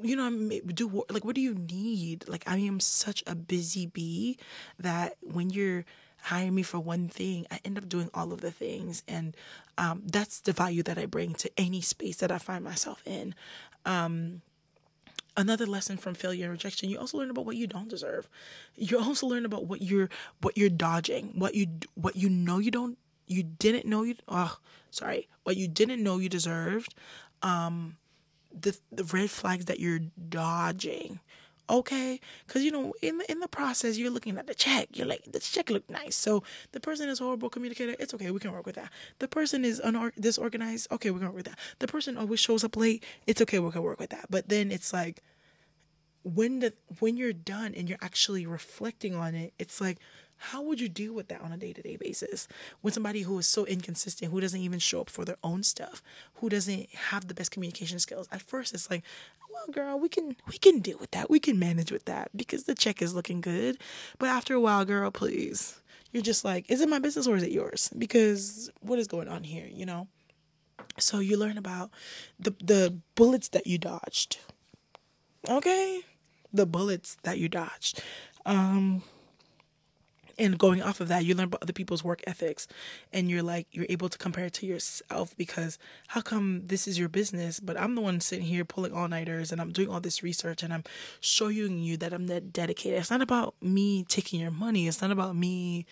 you 0.02 0.14
know 0.14 0.60
do 0.72 1.04
like 1.10 1.24
what 1.24 1.34
do 1.34 1.40
you 1.40 1.54
need 1.54 2.24
like 2.28 2.44
i 2.46 2.56
am 2.56 2.78
such 2.78 3.24
a 3.26 3.34
busy 3.34 3.86
bee 3.86 4.38
that 4.78 5.16
when 5.20 5.50
you're 5.50 5.84
hire 6.24 6.50
me 6.50 6.62
for 6.62 6.80
one 6.80 7.08
thing, 7.08 7.46
I 7.50 7.60
end 7.64 7.76
up 7.76 7.88
doing 7.88 8.10
all 8.14 8.32
of 8.32 8.40
the 8.40 8.50
things. 8.50 9.02
And 9.06 9.36
um, 9.76 10.02
that's 10.06 10.40
the 10.40 10.52
value 10.52 10.82
that 10.84 10.98
I 10.98 11.04
bring 11.06 11.34
to 11.34 11.50
any 11.58 11.82
space 11.82 12.16
that 12.16 12.32
I 12.32 12.38
find 12.38 12.64
myself 12.64 13.02
in. 13.06 13.34
Um, 13.84 14.40
another 15.36 15.66
lesson 15.66 15.96
from 15.96 16.14
failure 16.14 16.44
and 16.44 16.52
rejection 16.52 16.88
you 16.88 16.96
also 16.96 17.18
learn 17.18 17.28
about 17.28 17.44
what 17.44 17.56
you 17.56 17.66
don't 17.66 17.88
deserve 17.88 18.28
you 18.76 18.96
also 18.96 19.26
learn 19.26 19.44
about 19.44 19.66
what 19.66 19.82
you're 19.82 20.08
what 20.40 20.56
you're 20.56 20.68
dodging 20.68 21.32
what 21.34 21.56
you 21.56 21.66
what 21.94 22.14
you 22.14 22.28
know 22.28 22.58
you 22.58 22.70
don't 22.70 22.96
you 23.26 23.42
didn't 23.42 23.84
know 23.84 24.04
you 24.04 24.14
oh 24.28 24.56
sorry 24.92 25.26
what 25.42 25.56
you 25.56 25.66
didn't 25.66 26.00
know 26.00 26.18
you 26.18 26.28
deserved 26.28 26.94
um 27.42 27.96
the 28.52 28.78
the 28.92 29.02
red 29.04 29.28
flags 29.28 29.64
that 29.64 29.80
you're 29.80 29.98
dodging 30.28 31.18
okay? 31.68 32.20
Because 32.46 32.62
you 32.62 32.70
know 32.70 32.94
in 33.02 33.18
the, 33.18 33.30
in 33.30 33.40
the 33.40 33.48
process 33.48 33.96
you're 33.98 34.10
looking 34.10 34.36
at 34.38 34.46
the 34.46 34.54
check. 34.54 34.88
You're 34.92 35.06
like 35.06 35.24
the 35.30 35.40
check 35.40 35.70
look 35.70 35.88
nice. 35.90 36.16
So 36.16 36.42
the 36.72 36.80
person 36.80 37.08
is 37.08 37.18
horrible 37.18 37.50
communicator. 37.50 37.94
It's 37.98 38.14
okay 38.14 38.30
we 38.30 38.40
can 38.40 38.52
work 38.52 38.66
with 38.66 38.76
that. 38.76 38.90
The 39.18 39.28
person 39.28 39.64
is 39.64 39.80
unor- 39.84 40.14
disorganized. 40.18 40.90
Okay 40.92 41.10
we 41.10 41.18
can 41.18 41.28
work 41.28 41.36
with 41.36 41.46
that. 41.46 41.58
The 41.78 41.86
person 41.88 42.16
always 42.16 42.40
shows 42.40 42.64
up 42.64 42.76
late. 42.76 43.04
It's 43.26 43.40
okay 43.42 43.58
we 43.58 43.70
can 43.70 43.82
work 43.82 44.00
with 44.00 44.10
that. 44.10 44.26
But 44.30 44.48
then 44.48 44.70
it's 44.70 44.92
like 44.92 45.22
when 46.22 46.60
the 46.60 46.72
when 47.00 47.16
you're 47.16 47.32
done 47.32 47.74
and 47.74 47.88
you're 47.88 47.98
actually 48.00 48.46
reflecting 48.46 49.14
on 49.14 49.34
it 49.34 49.52
it's 49.58 49.78
like 49.78 49.98
how 50.36 50.62
would 50.62 50.80
you 50.80 50.88
deal 50.88 51.14
with 51.14 51.28
that 51.28 51.40
on 51.40 51.52
a 51.52 51.56
day-to-day 51.56 51.96
basis 51.96 52.48
when 52.80 52.92
somebody 52.92 53.22
who 53.22 53.38
is 53.38 53.46
so 53.46 53.64
inconsistent 53.66 54.30
who 54.30 54.40
doesn't 54.40 54.60
even 54.60 54.78
show 54.78 55.00
up 55.00 55.10
for 55.10 55.24
their 55.24 55.38
own 55.42 55.62
stuff 55.62 56.02
who 56.34 56.48
doesn't 56.48 56.92
have 56.94 57.28
the 57.28 57.34
best 57.34 57.50
communication 57.50 57.98
skills? 57.98 58.28
At 58.30 58.42
first 58.42 58.74
it's 58.74 58.90
like 58.90 59.02
well 59.52 59.66
girl 59.70 59.98
we 59.98 60.08
can 60.08 60.36
we 60.48 60.58
can 60.58 60.80
deal 60.80 60.98
with 60.98 61.12
that. 61.12 61.30
We 61.30 61.40
can 61.40 61.58
manage 61.58 61.92
with 61.92 62.04
that 62.06 62.30
because 62.36 62.64
the 62.64 62.74
check 62.74 63.00
is 63.00 63.14
looking 63.14 63.40
good. 63.40 63.78
But 64.18 64.28
after 64.28 64.54
a 64.54 64.60
while 64.60 64.84
girl 64.84 65.10
please 65.10 65.80
you're 66.12 66.22
just 66.22 66.44
like 66.44 66.70
is 66.70 66.80
it 66.80 66.88
my 66.88 66.98
business 66.98 67.26
or 67.26 67.36
is 67.36 67.42
it 67.42 67.52
yours? 67.52 67.90
Because 67.96 68.70
what 68.80 68.98
is 68.98 69.06
going 69.06 69.28
on 69.28 69.44
here 69.44 69.68
you 69.70 69.86
know? 69.86 70.08
So 70.98 71.18
you 71.20 71.36
learn 71.36 71.58
about 71.58 71.90
the 72.38 72.54
the 72.62 72.98
bullets 73.14 73.48
that 73.48 73.66
you 73.66 73.78
dodged 73.78 74.38
okay? 75.48 76.00
The 76.52 76.66
bullets 76.66 77.16
that 77.22 77.38
you 77.38 77.48
dodged. 77.48 78.02
Um 78.46 79.02
and 80.38 80.58
going 80.58 80.82
off 80.82 81.00
of 81.00 81.08
that 81.08 81.24
you 81.24 81.34
learn 81.34 81.46
about 81.46 81.62
other 81.62 81.72
people's 81.72 82.04
work 82.04 82.22
ethics 82.26 82.66
and 83.12 83.28
you're 83.28 83.42
like 83.42 83.66
you're 83.72 83.86
able 83.88 84.08
to 84.08 84.18
compare 84.18 84.46
it 84.46 84.52
to 84.54 84.66
yourself 84.66 85.36
because 85.36 85.78
how 86.08 86.20
come 86.20 86.62
this 86.66 86.86
is 86.88 86.98
your 86.98 87.08
business 87.08 87.60
but 87.60 87.78
i'm 87.78 87.94
the 87.94 88.00
one 88.00 88.20
sitting 88.20 88.46
here 88.46 88.64
pulling 88.64 88.92
all-nighters 88.92 89.52
and 89.52 89.60
i'm 89.60 89.72
doing 89.72 89.88
all 89.88 90.00
this 90.00 90.22
research 90.22 90.62
and 90.62 90.72
i'm 90.72 90.84
showing 91.20 91.78
you 91.80 91.96
that 91.96 92.12
i'm 92.12 92.26
that 92.26 92.52
dedicated. 92.52 92.98
It's 92.98 93.10
not 93.10 93.20
about 93.20 93.54
me 93.60 94.04
taking 94.04 94.40
your 94.40 94.50
money. 94.50 94.88
It's 94.88 95.02
not 95.02 95.10
about 95.10 95.36
me 95.36 95.84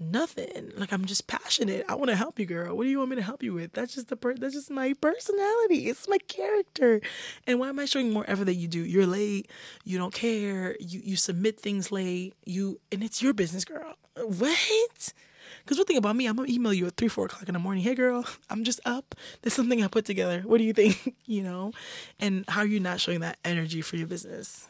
nothing. 0.00 0.72
Like 0.76 0.92
I'm 0.92 1.04
just 1.04 1.26
passionate. 1.26 1.84
I 1.88 1.94
want 1.94 2.10
to 2.10 2.16
help 2.16 2.38
you, 2.38 2.46
girl. 2.46 2.76
What 2.76 2.84
do 2.84 2.90
you 2.90 2.98
want 2.98 3.10
me 3.10 3.16
to 3.16 3.22
help 3.22 3.42
you 3.42 3.54
with? 3.54 3.72
That's 3.72 3.94
just 3.94 4.08
the 4.08 4.16
per- 4.16 4.34
that's 4.34 4.54
just 4.54 4.70
my 4.70 4.94
personality. 5.00 5.88
It's 5.88 6.08
my 6.08 6.18
character. 6.28 7.00
And 7.46 7.58
why 7.58 7.68
am 7.68 7.78
I 7.78 7.84
showing 7.84 8.12
more 8.12 8.24
effort 8.28 8.44
than 8.44 8.58
you 8.58 8.68
do? 8.68 8.84
You're 8.84 9.06
late. 9.06 9.50
You 9.84 9.98
don't 9.98 10.14
care. 10.14 10.76
You 10.80 11.00
you 11.04 11.16
submit 11.16 11.60
things 11.60 11.92
late. 11.92 12.34
You 12.44 12.80
and 12.92 13.02
it's 13.02 13.22
your 13.22 13.34
business, 13.34 13.64
girl. 13.64 13.94
What? 14.16 15.12
Because 15.64 15.76
one 15.76 15.86
thing 15.86 15.96
about 15.96 16.16
me, 16.16 16.26
I'm 16.26 16.36
gonna 16.36 16.50
email 16.50 16.72
you 16.72 16.86
at 16.86 16.96
three, 16.96 17.08
four 17.08 17.26
o'clock 17.26 17.48
in 17.48 17.52
the 17.52 17.58
morning. 17.58 17.82
Hey, 17.82 17.94
girl, 17.94 18.24
I'm 18.50 18.64
just 18.64 18.80
up. 18.84 19.14
There's 19.42 19.54
something 19.54 19.82
I 19.82 19.88
put 19.88 20.04
together. 20.04 20.40
What 20.40 20.58
do 20.58 20.64
you 20.64 20.72
think? 20.72 21.14
you 21.26 21.42
know, 21.42 21.72
and 22.18 22.44
how 22.48 22.60
are 22.62 22.66
you 22.66 22.80
not 22.80 23.00
showing 23.00 23.20
that 23.20 23.38
energy 23.44 23.82
for 23.82 23.96
your 23.96 24.06
business? 24.06 24.66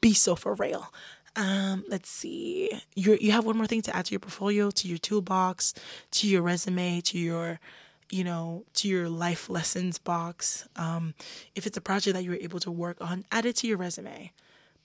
Be 0.00 0.14
so 0.14 0.36
for 0.36 0.54
real. 0.54 0.92
Um, 1.36 1.84
let's 1.88 2.08
see. 2.08 2.70
You 2.94 3.18
you 3.20 3.32
have 3.32 3.44
one 3.44 3.56
more 3.56 3.66
thing 3.66 3.82
to 3.82 3.94
add 3.94 4.06
to 4.06 4.12
your 4.12 4.20
portfolio, 4.20 4.70
to 4.70 4.88
your 4.88 4.98
toolbox, 4.98 5.74
to 6.12 6.26
your 6.26 6.42
resume, 6.42 7.00
to 7.02 7.18
your 7.18 7.60
you 8.08 8.24
know, 8.24 8.64
to 8.72 8.88
your 8.88 9.08
life 9.08 9.50
lessons 9.50 9.98
box. 9.98 10.66
Um, 10.76 11.14
if 11.54 11.66
it's 11.66 11.76
a 11.76 11.80
project 11.80 12.14
that 12.14 12.22
you 12.22 12.30
were 12.30 12.36
able 12.36 12.60
to 12.60 12.70
work 12.70 12.98
on, 13.00 13.24
add 13.32 13.46
it 13.46 13.56
to 13.56 13.66
your 13.66 13.76
resume. 13.76 14.32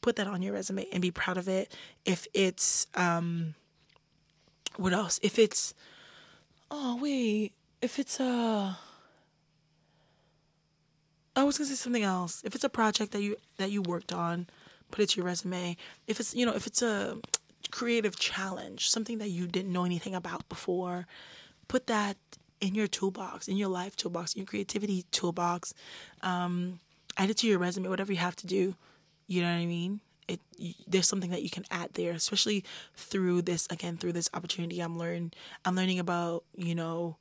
Put 0.01 0.15
that 0.15 0.25
on 0.27 0.41
your 0.41 0.53
resume 0.53 0.87
and 0.91 1.01
be 1.01 1.11
proud 1.11 1.37
of 1.37 1.47
it. 1.47 1.75
If 2.05 2.27
it's 2.33 2.87
um 2.95 3.55
what 4.75 4.93
else? 4.93 5.19
If 5.23 5.39
it's 5.39 5.73
oh 6.69 6.97
wait, 7.01 7.53
if 7.81 7.99
it's 7.99 8.19
a 8.19 8.77
uh, 11.35 11.45
was 11.45 11.57
gonna 11.57 11.69
say 11.69 11.75
something 11.75 12.03
else. 12.03 12.41
If 12.43 12.55
it's 12.55 12.63
a 12.63 12.69
project 12.69 13.11
that 13.11 13.21
you 13.21 13.37
that 13.57 13.71
you 13.71 13.81
worked 13.81 14.11
on, 14.13 14.47
put 14.91 15.03
it 15.03 15.09
to 15.09 15.17
your 15.17 15.25
resume. 15.25 15.77
If 16.07 16.19
it's, 16.19 16.33
you 16.35 16.45
know, 16.45 16.53
if 16.53 16.67
it's 16.67 16.81
a 16.81 17.17
creative 17.71 18.17
challenge, 18.17 18.89
something 18.89 19.17
that 19.19 19.29
you 19.29 19.47
didn't 19.47 19.71
know 19.71 19.85
anything 19.85 20.15
about 20.15 20.47
before, 20.49 21.07
put 21.67 21.87
that 21.87 22.17
in 22.59 22.75
your 22.75 22.87
toolbox, 22.87 23.47
in 23.47 23.57
your 23.57 23.69
life 23.69 23.95
toolbox, 23.95 24.33
in 24.33 24.39
your 24.39 24.47
creativity 24.47 25.05
toolbox. 25.11 25.73
Um, 26.21 26.79
add 27.17 27.29
it 27.29 27.37
to 27.37 27.47
your 27.47 27.59
resume, 27.59 27.89
whatever 27.89 28.11
you 28.11 28.19
have 28.19 28.35
to 28.37 28.47
do. 28.47 28.75
You 29.27 29.41
know 29.41 29.49
what 29.49 29.61
I 29.61 29.65
mean? 29.65 30.01
It, 30.27 30.39
there's 30.87 31.07
something 31.07 31.31
that 31.31 31.41
you 31.41 31.49
can 31.49 31.65
add 31.71 31.93
there, 31.93 32.11
especially 32.11 32.63
through 32.95 33.41
this 33.41 33.67
again 33.69 33.97
through 33.97 34.13
this 34.13 34.29
opportunity. 34.33 34.79
I'm 34.79 34.97
learn 34.97 35.31
I'm 35.65 35.75
learning 35.75 35.99
about 35.99 36.43
you 36.55 36.75
know 36.75 37.17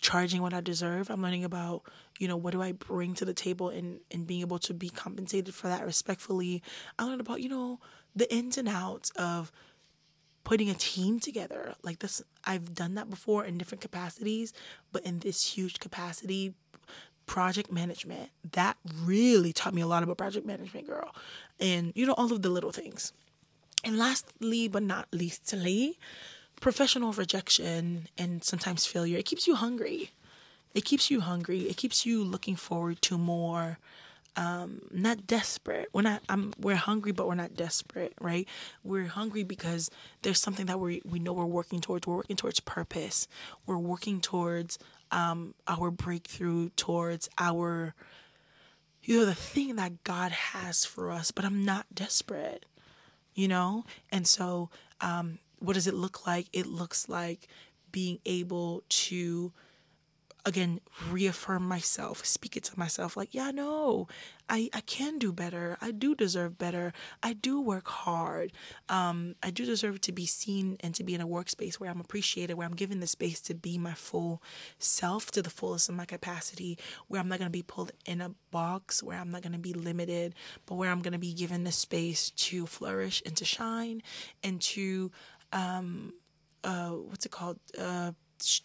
charging 0.00 0.42
what 0.42 0.54
I 0.54 0.60
deserve. 0.60 1.10
I'm 1.10 1.22
learning 1.22 1.44
about, 1.44 1.82
you 2.18 2.28
know, 2.28 2.36
what 2.36 2.52
do 2.52 2.62
I 2.62 2.72
bring 2.72 3.14
to 3.14 3.24
the 3.24 3.34
table 3.34 3.68
and, 3.68 4.00
and 4.10 4.26
being 4.26 4.40
able 4.40 4.58
to 4.60 4.74
be 4.74 4.88
compensated 4.88 5.54
for 5.54 5.68
that 5.68 5.84
respectfully. 5.84 6.62
I 6.98 7.04
learned 7.04 7.20
about, 7.20 7.40
you 7.40 7.48
know, 7.48 7.80
the 8.14 8.32
ins 8.32 8.58
and 8.58 8.68
outs 8.68 9.10
of 9.10 9.52
putting 10.44 10.70
a 10.70 10.74
team 10.74 11.20
together. 11.20 11.74
Like 11.82 11.98
this, 11.98 12.22
I've 12.44 12.74
done 12.74 12.94
that 12.94 13.10
before 13.10 13.44
in 13.44 13.58
different 13.58 13.82
capacities, 13.82 14.52
but 14.92 15.04
in 15.04 15.18
this 15.18 15.56
huge 15.56 15.78
capacity, 15.78 16.54
project 17.26 17.70
management, 17.70 18.30
that 18.52 18.76
really 19.04 19.52
taught 19.52 19.74
me 19.74 19.82
a 19.82 19.86
lot 19.86 20.02
about 20.02 20.16
project 20.16 20.46
management, 20.46 20.86
girl. 20.86 21.14
And, 21.60 21.92
you 21.94 22.06
know, 22.06 22.14
all 22.14 22.32
of 22.32 22.42
the 22.42 22.48
little 22.48 22.72
things. 22.72 23.12
And 23.84 23.98
lastly, 23.98 24.66
but 24.68 24.82
not 24.82 25.06
leastly, 25.12 25.98
professional 26.60 27.12
rejection 27.12 28.08
and 28.16 28.42
sometimes 28.44 28.86
failure. 28.86 29.18
It 29.18 29.26
keeps 29.26 29.46
you 29.46 29.54
hungry. 29.54 30.10
It 30.74 30.84
keeps 30.84 31.10
you 31.10 31.20
hungry. 31.20 31.62
It 31.62 31.76
keeps 31.76 32.04
you 32.04 32.22
looking 32.22 32.56
forward 32.56 33.00
to 33.02 33.18
more 33.18 33.78
um, 34.38 34.82
not 34.92 35.26
desperate. 35.26 35.88
We're 35.92 36.02
not. 36.02 36.22
I'm. 36.28 36.54
We're 36.60 36.76
hungry, 36.76 37.10
but 37.10 37.26
we're 37.26 37.34
not 37.34 37.54
desperate, 37.54 38.12
right? 38.20 38.46
We're 38.84 39.08
hungry 39.08 39.42
because 39.42 39.90
there's 40.22 40.40
something 40.40 40.66
that 40.66 40.78
we 40.78 41.02
we 41.04 41.18
know 41.18 41.32
we're 41.32 41.44
working 41.44 41.80
towards. 41.80 42.06
We're 42.06 42.16
working 42.16 42.36
towards 42.36 42.60
purpose. 42.60 43.26
We're 43.66 43.78
working 43.78 44.20
towards 44.20 44.78
um, 45.10 45.54
our 45.66 45.90
breakthrough, 45.90 46.68
towards 46.76 47.28
our, 47.36 47.94
you 49.02 49.18
know, 49.18 49.24
the 49.24 49.34
thing 49.34 49.74
that 49.74 50.04
God 50.04 50.30
has 50.30 50.84
for 50.84 51.10
us. 51.10 51.32
But 51.32 51.44
I'm 51.44 51.64
not 51.64 51.86
desperate, 51.92 52.64
you 53.34 53.48
know. 53.48 53.86
And 54.12 54.24
so, 54.24 54.70
um, 55.00 55.40
what 55.60 55.74
does 55.74 55.86
it 55.86 55.94
look 55.94 56.26
like? 56.26 56.46
It 56.52 56.66
looks 56.66 57.08
like 57.08 57.48
being 57.90 58.18
able 58.24 58.84
to 58.88 59.52
again 60.44 60.80
reaffirm 61.10 61.62
myself 61.62 62.24
speak 62.24 62.56
it 62.56 62.64
to 62.64 62.78
myself 62.78 63.16
like 63.16 63.34
yeah 63.34 63.50
no 63.50 64.06
i 64.48 64.70
i 64.72 64.80
can 64.80 65.18
do 65.18 65.32
better. 65.32 65.76
I 65.80 65.90
do 65.90 66.14
deserve 66.14 66.58
better. 66.58 66.92
I 67.22 67.34
do 67.34 67.60
work 67.60 67.88
hard. 67.88 68.52
Um 68.88 69.34
i 69.42 69.50
do 69.50 69.66
deserve 69.66 70.00
to 70.02 70.12
be 70.12 70.26
seen 70.26 70.78
and 70.80 70.94
to 70.94 71.04
be 71.04 71.14
in 71.14 71.20
a 71.20 71.26
workspace 71.26 71.74
where 71.74 71.90
i'm 71.90 72.00
appreciated 72.00 72.54
where 72.54 72.66
i'm 72.66 72.74
given 72.74 73.00
the 73.00 73.06
space 73.06 73.40
to 73.42 73.54
be 73.54 73.76
my 73.78 73.94
full 73.94 74.42
self 74.78 75.30
to 75.32 75.42
the 75.42 75.50
fullest 75.50 75.88
of 75.88 75.96
my 75.96 76.06
capacity 76.06 76.78
where 77.08 77.20
i'm 77.20 77.28
not 77.28 77.38
going 77.38 77.50
to 77.50 77.58
be 77.58 77.62
pulled 77.62 77.92
in 78.06 78.20
a 78.20 78.30
box 78.50 79.02
where 79.02 79.18
i'm 79.18 79.30
not 79.30 79.42
going 79.42 79.52
to 79.52 79.58
be 79.58 79.74
limited 79.74 80.34
but 80.66 80.76
where 80.76 80.90
i'm 80.90 81.02
going 81.02 81.12
to 81.12 81.18
be 81.18 81.34
given 81.34 81.64
the 81.64 81.72
space 81.72 82.30
to 82.30 82.66
flourish 82.66 83.22
and 83.26 83.36
to 83.36 83.44
shine 83.44 84.02
and 84.42 84.60
to 84.62 85.10
um 85.52 86.12
uh 86.64 86.90
what's 86.90 87.26
it 87.26 87.32
called? 87.32 87.58
Uh 87.78 88.12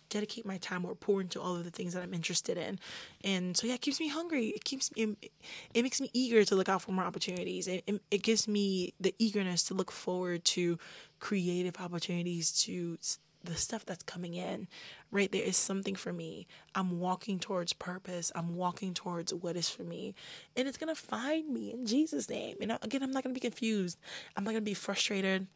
dedicate 0.09 0.45
my 0.45 0.57
time 0.57 0.85
or 0.85 0.95
pour 0.95 1.21
into 1.21 1.41
all 1.41 1.55
of 1.55 1.63
the 1.63 1.71
things 1.71 1.93
that 1.93 2.03
I'm 2.03 2.13
interested 2.13 2.57
in. 2.57 2.79
And 3.23 3.55
so 3.55 3.67
yeah, 3.67 3.75
it 3.75 3.81
keeps 3.81 3.99
me 3.99 4.07
hungry. 4.07 4.47
It 4.47 4.63
keeps 4.63 4.95
me 4.95 5.15
it, 5.21 5.31
it 5.73 5.81
makes 5.83 5.99
me 6.01 6.09
eager 6.13 6.43
to 6.45 6.55
look 6.55 6.69
out 6.69 6.81
for 6.81 6.91
more 6.91 7.05
opportunities. 7.05 7.67
It, 7.67 7.83
it, 7.87 8.01
it 8.11 8.23
gives 8.23 8.47
me 8.47 8.93
the 8.99 9.15
eagerness 9.19 9.63
to 9.65 9.73
look 9.73 9.91
forward 9.91 10.45
to 10.45 10.77
creative 11.19 11.75
opportunities 11.79 12.51
to 12.63 12.97
the 13.43 13.55
stuff 13.55 13.85
that's 13.85 14.03
coming 14.03 14.35
in. 14.35 14.67
Right 15.11 15.31
there 15.31 15.43
is 15.43 15.57
something 15.57 15.95
for 15.95 16.13
me. 16.13 16.47
I'm 16.75 16.99
walking 16.99 17.39
towards 17.39 17.73
purpose. 17.73 18.31
I'm 18.35 18.55
walking 18.55 18.93
towards 18.93 19.33
what 19.33 19.57
is 19.57 19.69
for 19.69 19.83
me. 19.83 20.15
And 20.55 20.67
it's 20.67 20.77
gonna 20.77 20.95
find 20.95 21.49
me 21.49 21.71
in 21.73 21.85
jesus 21.85 22.29
name. 22.29 22.57
And 22.61 22.77
again 22.81 23.03
i'm 23.03 23.11
not 23.11 23.23
gonna 23.23 23.33
be 23.33 23.39
confused. 23.39 23.97
I'm 24.35 24.43
not 24.43 24.51
gonna 24.51 24.61
be 24.61 24.73
frustrated 24.73 25.47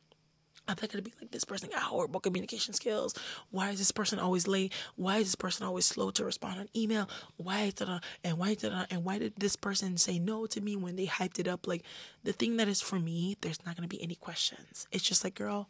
I'm 0.68 0.76
not 0.82 0.92
gonna 0.92 1.02
be 1.02 1.14
like 1.22 1.32
this 1.32 1.46
person 1.46 1.70
got 1.70 1.82
horrible 1.84 2.20
communication 2.20 2.74
skills. 2.74 3.16
Why 3.52 3.70
is 3.70 3.80
this 3.80 3.92
person 3.92 4.20
always 4.20 4.48
late? 4.48 4.74
Why 4.96 5.18
is 5.18 5.28
this 5.28 5.36
person 5.36 5.66
always 5.66 5.86
slow 5.86 6.12
to 6.12 6.26
respond 6.26 6.60
on 6.60 6.70
email? 6.76 7.10
Why 7.38 7.62
is 7.62 7.76
that? 7.76 7.90
Uh, 7.90 8.00
and 8.24 8.38
why 8.38 8.54
did 8.56 8.74
uh, 8.74 8.86
and 8.90 9.04
why 9.04 9.20
did 9.20 9.34
this 9.38 9.56
person 9.56 9.98
say 9.98 10.20
no 10.20 10.46
to 10.48 10.62
me 10.62 10.76
when 10.76 10.96
they 10.96 11.06
hyped 11.06 11.40
it 11.40 11.48
up? 11.48 11.68
Like 11.68 11.84
the 12.24 12.34
thing 12.34 12.58
that 12.58 12.68
is 12.68 12.82
for 12.82 13.00
me, 13.00 13.38
there's 13.42 13.66
not 13.66 13.76
gonna 13.76 13.88
be 13.88 14.02
any 14.02 14.16
questions. 14.16 14.88
It's 14.92 15.04
just 15.04 15.24
like, 15.24 15.36
girl, 15.36 15.70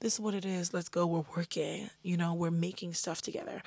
this 0.00 0.14
is 0.14 0.20
what 0.20 0.34
it 0.34 0.44
is. 0.44 0.72
Let's 0.72 0.88
go. 0.88 1.06
We're 1.06 1.24
working. 1.36 1.90
You 2.02 2.16
know, 2.16 2.34
we're 2.34 2.50
making 2.50 2.94
stuff 2.94 3.20
together. 3.20 3.62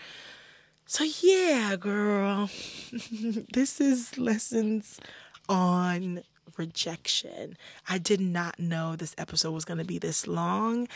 So 0.86 1.06
yeah, 1.22 1.76
girl, 1.80 2.50
this 3.54 3.80
is 3.80 4.18
lessons 4.18 5.00
on 5.48 6.24
rejection. 6.58 7.58
I 7.88 7.98
did 7.98 8.20
not 8.22 8.60
know 8.60 8.96
this 8.96 9.16
episode 9.18 9.52
was 9.52 9.66
going 9.66 9.80
to 9.80 9.86
be 9.86 10.00
this 10.00 10.28
long. 10.28 10.88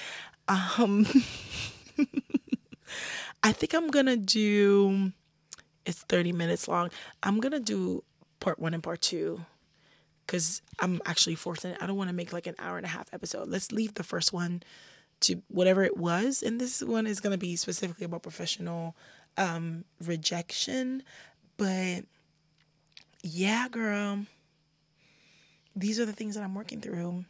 Um 0.48 1.06
I 3.44 3.52
think 3.52 3.74
I'm 3.74 3.88
going 3.90 4.08
to 4.08 4.18
do 4.18 5.12
it's 5.86 6.02
30 6.04 6.32
minutes 6.32 6.68
long. 6.68 6.90
I'm 7.22 7.40
going 7.40 7.52
to 7.52 7.60
do 7.60 8.04
part 8.40 8.60
1 8.60 8.74
and 8.74 8.84
part 8.84 9.02
2 9.02 9.42
cuz 10.28 10.62
I'm 10.80 11.02
actually 11.06 11.36
fortunate. 11.36 11.78
I 11.82 11.88
don't 11.88 11.98
want 11.98 12.10
to 12.10 12.16
make 12.16 12.34
like 12.34 12.48
an 12.48 12.56
hour 12.58 12.78
and 12.78 12.86
a 12.86 12.90
half 12.90 13.14
episode. 13.14 13.48
Let's 13.48 13.72
leave 13.72 13.94
the 13.94 14.04
first 14.04 14.34
one 14.34 14.64
to 15.22 15.42
whatever 15.48 15.84
it 15.84 15.98
was 15.98 16.44
and 16.44 16.60
this 16.60 16.82
one 16.82 17.08
is 17.08 17.20
going 17.20 17.32
to 17.32 17.38
be 17.38 17.56
specifically 17.56 18.06
about 18.06 18.24
professional 18.24 18.96
um 19.38 19.86
rejection, 20.02 21.04
but 21.58 22.06
yeah, 23.24 23.68
girl 23.70 24.26
these 25.76 26.00
are 26.00 26.06
the 26.06 26.14
things 26.14 26.36
that 26.36 26.44
I'm 26.44 26.56
working 26.56 26.82
through. 26.82 27.26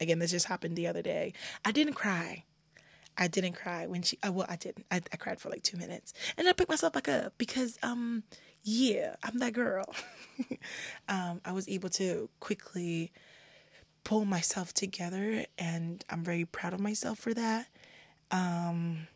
Again, 0.00 0.18
this 0.18 0.30
just 0.30 0.46
happened 0.46 0.76
the 0.76 0.86
other 0.86 1.02
day. 1.02 1.32
I 1.64 1.72
didn't 1.72 1.94
cry. 1.94 2.44
I 3.18 3.28
didn't 3.28 3.54
cry 3.54 3.86
when 3.86 4.02
she. 4.02 4.18
Uh, 4.26 4.32
well, 4.32 4.46
I 4.48 4.56
didn't. 4.56 4.84
I, 4.90 4.96
I 5.12 5.16
cried 5.16 5.40
for 5.40 5.48
like 5.48 5.62
two 5.62 5.78
minutes, 5.78 6.12
and 6.36 6.46
I 6.48 6.52
picked 6.52 6.68
myself 6.68 6.92
back 6.92 7.08
up 7.08 7.32
because, 7.38 7.78
um, 7.82 8.24
yeah, 8.62 9.16
I'm 9.22 9.38
that 9.38 9.54
girl. 9.54 9.86
um, 11.08 11.40
I 11.44 11.52
was 11.52 11.68
able 11.68 11.88
to 11.90 12.28
quickly 12.40 13.12
pull 14.04 14.26
myself 14.26 14.74
together, 14.74 15.46
and 15.56 16.04
I'm 16.10 16.24
very 16.24 16.44
proud 16.44 16.74
of 16.74 16.80
myself 16.80 17.18
for 17.18 17.32
that. 17.32 17.68
Um, 18.30 19.06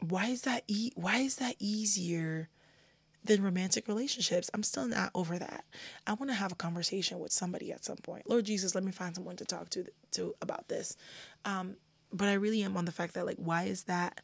why 0.00 0.26
is 0.28 0.42
that? 0.42 0.64
E- 0.68 0.92
why 0.94 1.18
is 1.18 1.36
that 1.36 1.56
easier? 1.58 2.48
Than 3.28 3.42
romantic 3.42 3.86
relationships. 3.86 4.50
I'm 4.52 4.62
still 4.62 4.88
not 4.88 5.10
over 5.14 5.38
that. 5.38 5.64
I 6.06 6.14
want 6.14 6.30
to 6.30 6.34
have 6.34 6.50
a 6.50 6.56
conversation 6.56 7.20
with 7.20 7.30
somebody 7.30 7.70
at 7.70 7.84
some 7.84 7.98
point. 7.98 8.28
Lord 8.28 8.46
Jesus, 8.46 8.74
let 8.74 8.82
me 8.82 8.90
find 8.90 9.14
someone 9.14 9.36
to 9.36 9.44
talk 9.44 9.68
to 9.70 9.84
to 10.12 10.34
about 10.42 10.68
this. 10.68 10.96
Um, 11.44 11.76
but 12.12 12.28
I 12.28 12.32
really 12.32 12.62
am 12.62 12.76
on 12.76 12.86
the 12.86 12.92
fact 12.92 13.14
that 13.14 13.26
like, 13.26 13.36
why 13.36 13.64
is 13.64 13.84
that 13.84 14.22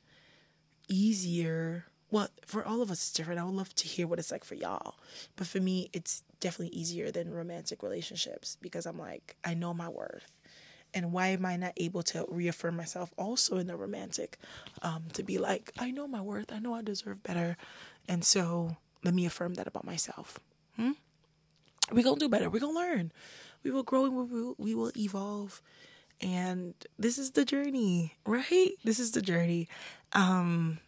easier? 0.88 1.84
Well, 2.10 2.28
for 2.46 2.64
all 2.64 2.80
of 2.80 2.90
us, 2.90 2.98
it's 2.98 3.12
different. 3.12 3.40
I 3.40 3.44
would 3.44 3.54
love 3.54 3.74
to 3.76 3.86
hear 3.86 4.06
what 4.06 4.18
it's 4.18 4.32
like 4.32 4.44
for 4.44 4.54
y'all. 4.54 4.94
But 5.36 5.46
for 5.46 5.60
me, 5.60 5.90
it's 5.92 6.22
definitely 6.40 6.74
easier 6.76 7.10
than 7.10 7.30
romantic 7.30 7.82
relationships 7.82 8.56
because 8.62 8.86
I'm 8.86 8.98
like, 8.98 9.36
I 9.44 9.52
know 9.54 9.74
my 9.74 9.88
worth. 9.88 10.30
And 10.94 11.12
why 11.12 11.28
am 11.28 11.44
I 11.44 11.56
not 11.56 11.72
able 11.76 12.04
to 12.04 12.24
reaffirm 12.28 12.76
myself 12.76 13.12
also 13.18 13.58
in 13.58 13.66
the 13.66 13.76
romantic? 13.76 14.38
Um, 14.80 15.04
to 15.14 15.24
be 15.24 15.38
like, 15.38 15.72
I 15.78 15.90
know 15.90 16.06
my 16.06 16.20
worth. 16.20 16.52
I 16.52 16.60
know 16.60 16.72
I 16.72 16.82
deserve 16.82 17.22
better. 17.22 17.56
And 18.08 18.24
so 18.24 18.76
let 19.04 19.14
me 19.14 19.26
affirm 19.26 19.54
that 19.54 19.66
about 19.66 19.84
myself. 19.84 20.38
Hmm? 20.76 20.92
We're 21.92 22.04
going 22.04 22.16
to 22.16 22.24
do 22.24 22.28
better. 22.28 22.48
We're 22.48 22.60
going 22.60 22.74
to 22.74 22.80
learn. 22.80 23.12
We 23.62 23.70
will 23.70 23.82
grow 23.82 24.06
and 24.06 24.56
we 24.58 24.74
will, 24.74 24.92
evolve. 24.96 25.62
And 26.20 26.74
this 26.98 27.18
is 27.18 27.32
the 27.32 27.44
journey, 27.44 28.14
right? 28.26 28.70
This 28.82 28.98
is 28.98 29.12
the 29.12 29.22
journey. 29.22 29.68
Um, 30.12 30.78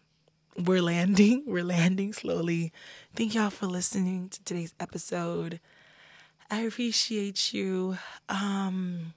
we're 0.57 0.81
landing. 0.81 1.43
We're 1.47 1.63
landing 1.63 2.13
slowly. 2.13 2.73
Thank 3.15 3.35
y'all 3.35 3.51
for 3.51 3.67
listening 3.67 4.29
to 4.29 4.43
today's 4.43 4.73
episode. 4.79 5.59
I 6.49 6.61
appreciate 6.61 7.53
you. 7.53 7.97
Um, 8.27 9.13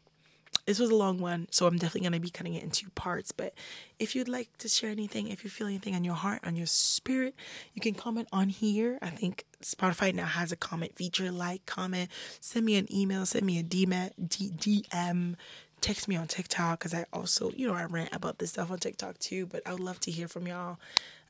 this 0.67 0.79
was 0.79 0.91
a 0.91 0.95
long 0.95 1.19
one, 1.19 1.49
so 1.51 1.67
I'm 1.67 1.77
definitely 1.77 2.03
going 2.03 2.13
to 2.13 2.21
be 2.21 2.31
cutting 2.31 2.55
it 2.55 2.63
in 2.63 2.71
two 2.71 2.91
parts. 2.91 3.33
But 3.33 3.55
if 3.99 4.15
you'd 4.15 4.29
like 4.29 4.57
to 4.59 4.69
share 4.69 4.91
anything, 4.91 5.29
if 5.29 5.45
you 5.45 5.51
feel 5.51 5.67
anything 5.67 5.95
on 5.95 6.05
your 6.05 6.15
heart, 6.15 6.41
on 6.45 6.57
your 6.57 6.67
spirit, 6.67 7.35
you 7.75 7.81
can 7.81 7.95
comment 7.95 8.29
on 8.33 8.49
here. 8.49 8.99
I 9.03 9.11
think 9.11 9.45
Spotify 9.63 10.15
now 10.15 10.27
has 10.27 10.53
a 10.53 10.57
comment 10.57 10.97
feature. 10.97 11.31
Like, 11.31 11.67
comment, 11.67 12.11
send 12.41 12.67
me 12.67 12.77
an 12.77 12.93
email, 12.95 13.27
send 13.27 13.47
me 13.47 13.59
a 13.59 13.63
DM, 13.63 15.35
text 15.81 16.09
me 16.09 16.17
on 16.17 16.27
TikTok 16.27 16.79
because 16.79 16.95
I 16.95 17.07
also, 17.13 17.51
you 17.53 17.67
know, 17.67 17.75
I 17.75 17.85
rant 17.85 18.15
about 18.15 18.39
this 18.39 18.51
stuff 18.51 18.71
on 18.71 18.79
TikTok 18.79 19.19
too. 19.19 19.47
But 19.47 19.63
I 19.67 19.73
would 19.73 19.81
love 19.81 20.01
to 20.01 20.11
hear 20.11 20.29
from 20.29 20.47
y'all. 20.47 20.79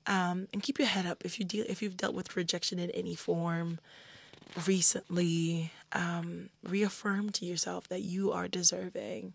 Um, 0.07 0.49
and 0.53 0.63
keep 0.63 0.79
your 0.79 0.89
head 0.89 1.07
up 1.07 1.25
if 1.25 1.39
you 1.39 1.45
deal 1.45 1.65
if 1.69 1.83
you've 1.83 1.97
dealt 1.97 2.15
with 2.15 2.35
rejection 2.35 2.79
in 2.79 2.91
any 2.91 3.15
form 3.15 3.79
recently 4.67 5.73
um, 5.93 6.51
reaffirm 6.63 7.31
to 7.31 7.45
yourself 7.45 7.89
that 7.89 8.03
you 8.03 8.33
are 8.33 8.49
deserving. 8.49 9.33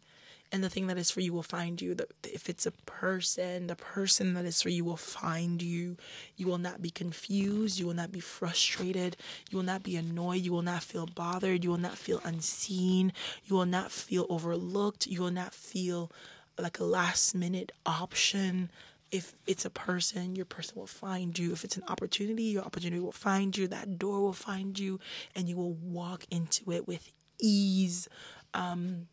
And 0.52 0.64
the 0.64 0.70
thing 0.70 0.88
that 0.88 0.98
is 0.98 1.12
for 1.12 1.22
you 1.22 1.34
will 1.34 1.44
find 1.44 1.82
you. 1.82 1.98
If 2.24 2.50
it's 2.50 2.66
a 2.66 2.72
person 2.72 3.68
the 3.68 3.76
person 3.76 4.36
that 4.36 4.46
is 4.46 4.62
for 4.62 4.70
you 4.70 4.86
will 4.86 4.96
find 4.96 5.62
you. 5.62 5.98
You 6.38 6.48
will 6.48 6.60
not 6.60 6.82
be 6.82 6.90
confused. 6.90 7.80
You 7.80 7.88
will 7.88 7.94
not 7.94 8.12
be 8.12 8.20
frustrated. 8.20 9.18
You 9.50 9.58
will 9.58 9.66
not 9.66 9.84
be 9.84 9.96
annoyed. 9.98 10.42
You 10.42 10.54
will 10.54 10.62
not 10.62 10.84
feel 10.84 11.08
bothered. 11.08 11.64
You 11.64 11.72
will 11.72 11.78
not 11.78 11.98
feel 11.98 12.22
unseen. 12.24 13.12
You 13.46 13.56
will 13.56 13.66
not 13.66 13.92
feel 13.92 14.28
overlooked. 14.30 15.08
You 15.08 15.24
will 15.24 15.32
not 15.32 15.54
feel 15.54 16.12
like 16.58 16.80
a 16.80 16.86
last 16.86 17.36
minute 17.36 17.72
option 17.86 18.70
if 19.16 19.34
it's 19.48 19.64
a 19.64 19.70
person, 19.70 20.36
your 20.36 20.46
person 20.46 20.76
will 20.78 20.88
find 20.88 21.40
you. 21.40 21.54
If 21.54 21.64
it's 21.64 21.78
an 21.78 21.84
opportunity, 21.88 22.44
your 22.44 22.64
opportunity 22.64 23.00
will 23.00 23.14
find 23.14 23.56
you. 23.56 23.66
That 23.66 23.98
door 23.98 24.20
will 24.20 24.34
find 24.34 24.78
you, 24.78 25.00
and 25.34 25.48
you 25.48 25.56
will 25.56 25.72
walk 25.72 26.26
into 26.30 26.70
it 26.74 26.86
with 26.86 27.10
ease. 27.40 28.10
Um, 28.54 29.08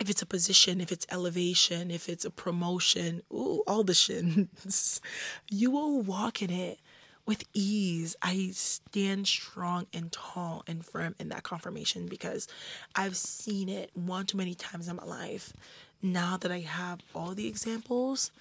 if 0.00 0.10
it's 0.10 0.20
a 0.20 0.26
position, 0.26 0.80
if 0.80 0.90
it's 0.90 1.06
elevation, 1.12 1.92
if 1.92 2.08
it's 2.08 2.24
a 2.24 2.30
promotion, 2.30 3.22
ooh, 3.32 3.62
all 3.68 3.84
the 3.84 3.94
shins, 3.94 5.00
you 5.50 5.70
will 5.70 6.02
walk 6.02 6.42
in 6.42 6.50
it 6.50 6.80
with 7.24 7.44
ease. 7.54 8.16
I 8.20 8.50
stand 8.52 9.28
strong 9.28 9.86
and 9.94 10.10
tall 10.10 10.64
and 10.66 10.84
firm 10.84 11.14
in 11.20 11.28
that 11.28 11.44
confirmation 11.44 12.06
because 12.06 12.48
I've 12.96 13.16
seen 13.16 13.68
it 13.68 13.92
one 13.94 14.26
too 14.26 14.38
many 14.38 14.54
times 14.54 14.88
in 14.88 14.96
my 14.96 15.04
life. 15.04 15.52
Now 16.02 16.36
that 16.36 16.50
I 16.50 16.60
have 16.60 17.00
all 17.14 17.34
the 17.34 17.46
examples, 17.46 18.32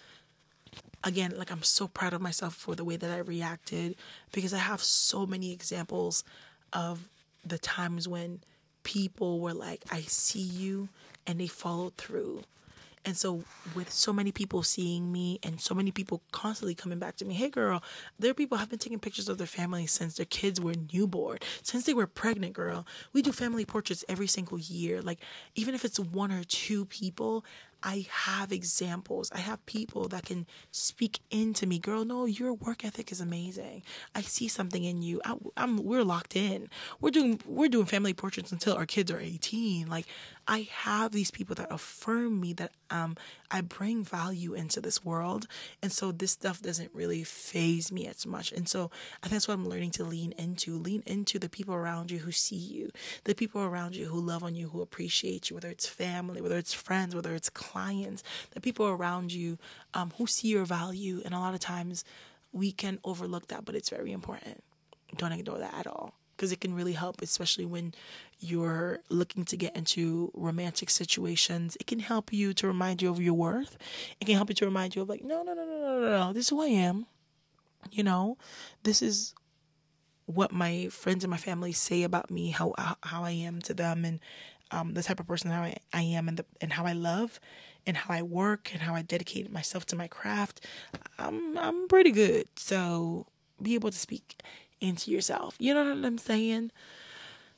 again, 1.04 1.34
like 1.38 1.52
I'm 1.52 1.64
so 1.64 1.88
proud 1.88 2.14
of 2.14 2.22
myself 2.22 2.56
for 2.56 2.76
the 2.76 2.84
way 2.84 2.98
that 2.98 3.12
I 3.12 3.20
reacted 3.20 3.96
because 4.32 4.54
I 4.54 4.60
have 4.60 4.82
so 4.82 5.26
many 5.26 5.52
examples 5.54 6.24
of 6.74 7.08
the 7.46 7.58
times 7.58 8.08
when 8.08 8.42
people 8.84 9.40
were 9.40 9.54
like, 9.54 9.84
I 9.92 10.02
see 10.02 10.40
you, 10.40 10.90
and 11.28 11.40
they 11.40 11.48
followed 11.48 11.96
through. 11.96 12.44
And 13.06 13.16
so, 13.16 13.44
with 13.76 13.92
so 13.92 14.12
many 14.12 14.32
people 14.32 14.64
seeing 14.64 15.12
me 15.12 15.40
and 15.44 15.62
so 15.62 15.76
many 15.76 15.92
people 15.92 16.24
constantly 16.32 16.74
coming 16.74 16.98
back 16.98 17.18
to 17.18 17.26
me, 17.26 17.36
hey 17.36 17.50
girl, 17.50 17.84
there 18.18 18.32
are 18.32 18.34
people 18.34 18.58
have 18.58 18.70
been 18.70 18.80
taking 18.80 18.98
pictures 19.00 19.30
of 19.30 19.38
their 19.38 19.46
family 19.46 19.86
since 19.86 20.16
their 20.16 20.26
kids 20.26 20.60
were 20.60 20.74
newborn, 20.92 21.38
since 21.62 21.86
they 21.86 21.94
were 21.94 22.08
pregnant, 22.08 22.54
girl. 22.54 22.88
We 23.14 23.22
do 23.22 23.32
family 23.32 23.64
portraits 23.64 24.04
every 24.10 24.26
single 24.26 24.58
year. 24.58 25.04
Like, 25.04 25.20
even 25.54 25.76
if 25.76 25.86
it's 25.86 26.00
one 26.00 26.32
or 26.32 26.44
two 26.46 26.86
people, 26.86 27.46
I 27.86 28.08
have 28.10 28.52
examples. 28.52 29.32
I 29.32 29.38
have 29.38 29.64
people 29.68 30.08
that 30.08 30.26
can 30.26 30.48
speak 30.72 31.20
into 31.30 31.68
me. 31.68 31.78
Girl, 31.78 32.04
no, 32.04 32.26
your 32.26 32.52
work 32.52 32.84
ethic 32.84 33.12
is 33.12 33.22
amazing. 33.22 33.84
I 34.16 34.22
see 34.22 34.48
something 34.48 34.84
in 34.84 35.04
you. 35.04 35.22
I, 35.24 35.36
am 35.56 35.84
we're 35.84 36.04
locked 36.04 36.36
in. 36.36 36.68
We're 37.00 37.12
doing 37.12 37.40
we're 37.46 37.70
doing 37.70 37.86
family 37.86 38.16
portraits 38.16 38.52
until 38.52 38.76
our 38.76 38.88
kids 38.88 39.12
are 39.12 39.20
18. 39.20 39.86
Like 39.88 40.08
I 40.48 40.68
have 40.72 41.12
these 41.12 41.32
people 41.32 41.56
that 41.56 41.72
affirm 41.72 42.40
me 42.40 42.54
that 42.54 42.72
um 42.90 43.16
I 43.50 43.62
bring 43.62 44.04
value 44.04 44.54
into 44.54 44.82
this 44.82 45.04
world. 45.04 45.48
And 45.82 45.92
so 45.92 46.12
this 46.12 46.32
stuff 46.32 46.62
doesn't 46.62 46.92
really 46.94 47.24
faze 47.24 47.92
me 47.92 48.08
as 48.08 48.26
much. 48.26 48.52
And 48.52 48.68
so 48.68 48.92
I 49.22 49.28
think 49.28 49.34
that's 49.34 49.48
what 49.48 49.56
I'm 49.56 49.68
learning 49.68 49.92
to 49.92 50.04
lean 50.04 50.34
into. 50.34 50.78
Lean 50.78 51.04
into 51.06 51.40
the 51.40 51.50
people 51.50 51.74
around 51.74 52.12
you 52.12 52.20
who 52.20 52.32
see 52.32 52.56
you, 52.56 52.92
the 53.24 53.36
people 53.36 53.62
around 53.62 53.96
you 53.96 54.08
who 54.08 54.20
love 54.20 54.44
on 54.44 54.56
you, 54.56 54.70
who 54.70 54.82
appreciate 54.82 55.50
you, 55.50 55.56
whether 55.56 55.70
it's 55.70 55.88
family, 55.88 56.42
whether 56.42 56.58
it's 56.58 56.74
friends, 56.74 57.16
whether 57.16 57.34
it's 57.34 57.50
clients, 57.50 58.24
the 58.52 58.62
people 58.62 58.88
around 58.88 59.32
you 59.32 59.58
um, 59.94 60.14
who 60.18 60.28
see 60.28 60.50
your 60.50 60.66
value. 60.66 61.22
And 61.26 61.34
a 61.34 61.40
lot 61.40 61.54
of 61.54 61.60
times 61.60 62.04
we 62.52 62.72
can 62.72 63.00
overlook 63.04 63.48
that, 63.48 63.66
but 63.66 63.76
it's 63.76 63.90
very 63.90 64.12
important. 64.12 64.64
Don't 65.18 65.32
ignore 65.32 65.60
that 65.60 65.74
at 65.74 65.88
all 65.88 66.14
because 66.36 66.52
it 66.52 66.62
can 66.62 66.74
really 66.74 66.94
help, 66.94 67.22
especially 67.22 67.66
when 67.66 67.94
you're 68.40 69.00
looking 69.10 69.46
to 69.46 69.58
get 69.58 69.76
into 69.76 70.32
romantic 70.34 70.90
situations. 70.90 71.78
It 71.80 71.88
can 71.88 72.00
help 72.00 72.34
you 72.34 72.54
to 72.56 72.68
remind 72.68 73.02
you 73.02 73.10
of 73.10 73.22
your 73.22 73.34
worth. 73.34 73.78
It 74.20 74.26
can 74.26 74.36
help 74.36 74.50
you 74.50 74.56
to 74.56 74.66
remind 74.66 74.96
you 74.96 75.02
of 75.02 75.10
like, 75.10 75.24
no, 75.24 75.44
no, 75.44 75.54
no, 75.54 75.66
no, 75.66 75.78
no, 75.78 76.00
no, 76.00 76.10
no. 76.10 76.34
This 76.34 76.46
is 76.46 76.50
who 76.50 76.62
I 76.62 76.68
am. 76.68 77.06
You 77.92 78.04
know, 78.04 78.38
this 78.84 79.02
is 79.02 79.34
what 80.26 80.52
my 80.52 80.88
friends 80.90 81.24
and 81.24 81.32
my 81.32 81.38
family 81.38 81.72
say 81.72 82.04
about 82.04 82.32
me, 82.32 82.50
how 82.50 82.74
how 83.04 83.24
I 83.24 83.32
am 83.32 83.62
to 83.62 83.74
them, 83.74 84.04
and 84.04 84.20
um, 84.72 84.94
the 84.94 85.04
type 85.04 85.20
of 85.20 85.28
person 85.28 85.52
how 85.52 85.62
I, 85.62 85.78
I 85.94 86.02
am, 86.02 86.28
and 86.28 86.38
the 86.38 86.46
and 86.62 86.74
how 86.74 86.86
I 86.86 86.94
love, 86.94 87.40
and 87.86 87.96
how 87.96 88.14
I 88.14 88.24
work, 88.24 88.72
and 88.74 88.82
how 88.82 88.96
I 88.96 89.04
dedicate 89.04 89.52
myself 89.52 89.86
to 89.88 89.96
my 89.96 90.08
craft. 90.08 90.66
I'm 91.20 91.58
I'm 91.58 91.88
pretty 91.88 92.12
good. 92.12 92.48
So 92.56 93.28
be 93.62 93.76
able 93.76 93.92
to 93.92 93.98
speak 93.98 94.42
into 94.82 95.12
yourself. 95.12 95.56
You 95.60 95.74
know 95.74 95.84
what 95.84 96.06
I'm 96.06 96.18
saying? 96.18 96.72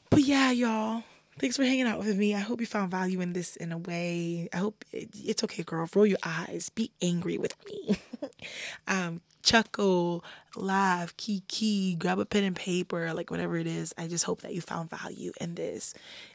But 0.09 0.21
yeah, 0.21 0.51
y'all. 0.51 1.03
Thanks 1.39 1.55
for 1.55 1.63
hanging 1.63 1.85
out 1.85 1.99
with 1.99 2.17
me. 2.17 2.33
I 2.33 2.39
hope 2.39 2.61
you 2.61 2.65
found 2.65 2.89
value 2.89 3.21
in 3.21 3.33
this 3.33 3.55
in 3.57 3.71
a 3.71 3.77
way. 3.77 4.49
I 4.51 4.57
hope 4.57 4.83
it, 4.91 5.09
it's 5.13 5.43
okay, 5.43 5.61
girl. 5.61 5.87
Roll 5.93 6.07
your 6.07 6.17
eyes. 6.23 6.69
Be 6.69 6.89
angry 6.99 7.37
with 7.37 7.55
me. 7.67 7.99
um, 8.87 9.21
chuckle, 9.43 10.25
laugh, 10.55 11.15
kiki, 11.15 11.95
grab 11.95 12.17
a 12.17 12.25
pen 12.25 12.43
and 12.43 12.55
paper, 12.55 13.13
like 13.13 13.29
whatever 13.29 13.55
it 13.55 13.67
is. 13.67 13.93
I 13.99 14.07
just 14.07 14.25
hope 14.25 14.41
that 14.41 14.55
you 14.55 14.61
found 14.61 14.89
value 14.89 15.31
in 15.39 15.53
this 15.53 15.93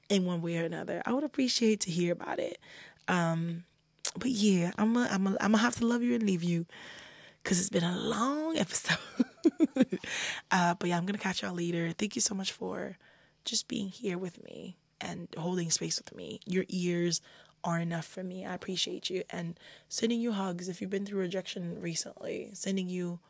in 0.09 0.25
one 0.25 0.41
way 0.41 0.59
or 0.59 0.65
another. 0.65 1.03
I 1.05 1.13
would 1.13 1.25
appreciate 1.25 1.81
to 1.81 1.91
hear 1.91 2.13
about 2.13 2.39
it. 2.39 2.59
Um, 3.09 3.65
but 4.17 4.31
yeah, 4.31 4.71
I'm 4.79 4.95
gonna 4.95 5.09
I'm 5.11 5.37
I'm 5.41 5.55
have 5.55 5.77
to 5.77 5.87
love 5.87 6.03
you 6.03 6.15
and 6.15 6.23
leave 6.23 6.43
you 6.43 6.67
because 7.43 7.59
it's 7.59 7.71
been 7.71 7.85
a 7.85 7.99
long 7.99 8.57
episode. 8.57 8.99
uh, 10.51 10.75
but 10.75 10.89
yeah, 10.89 10.97
I'm 10.97 11.07
gonna 11.07 11.19
catch 11.19 11.43
y'all 11.43 11.55
later. 11.55 11.93
Thank 11.97 12.15
you 12.15 12.21
so 12.23 12.35
much 12.35 12.53
for 12.53 12.97
just 13.45 13.69
being 13.69 13.89
here 13.89 14.19
with 14.19 14.43
me 14.45 14.77
and 15.01 15.29
holding 15.37 15.71
space 15.71 15.99
with 15.99 16.15
me. 16.15 16.41
Your 16.47 16.65
ears 16.69 17.21
are 17.65 17.79
enough 17.79 18.07
for 18.07 18.23
me. 18.23 18.45
I 18.45 18.55
appreciate 18.55 19.11
you 19.11 19.23
and 19.31 19.59
sending 19.89 20.21
you 20.21 20.33
hugs 20.33 20.69
if 20.69 20.81
you've 20.81 20.91
been 20.91 21.07
through 21.07 21.21
rejection 21.21 21.81
recently. 21.81 22.51
Sending 22.55 22.89
you 22.89 23.21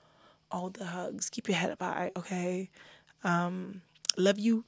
all 0.51 0.71
the 0.71 0.87
hugs. 0.87 1.31
Keep 1.31 1.49
your 1.49 1.57
head 1.57 1.71
up 1.71 1.81
high, 1.83 2.13
okay? 2.17 2.71
Um, 3.25 3.83
love 4.17 4.39
you. 4.39 4.65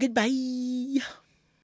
Goodbye. 0.00 1.00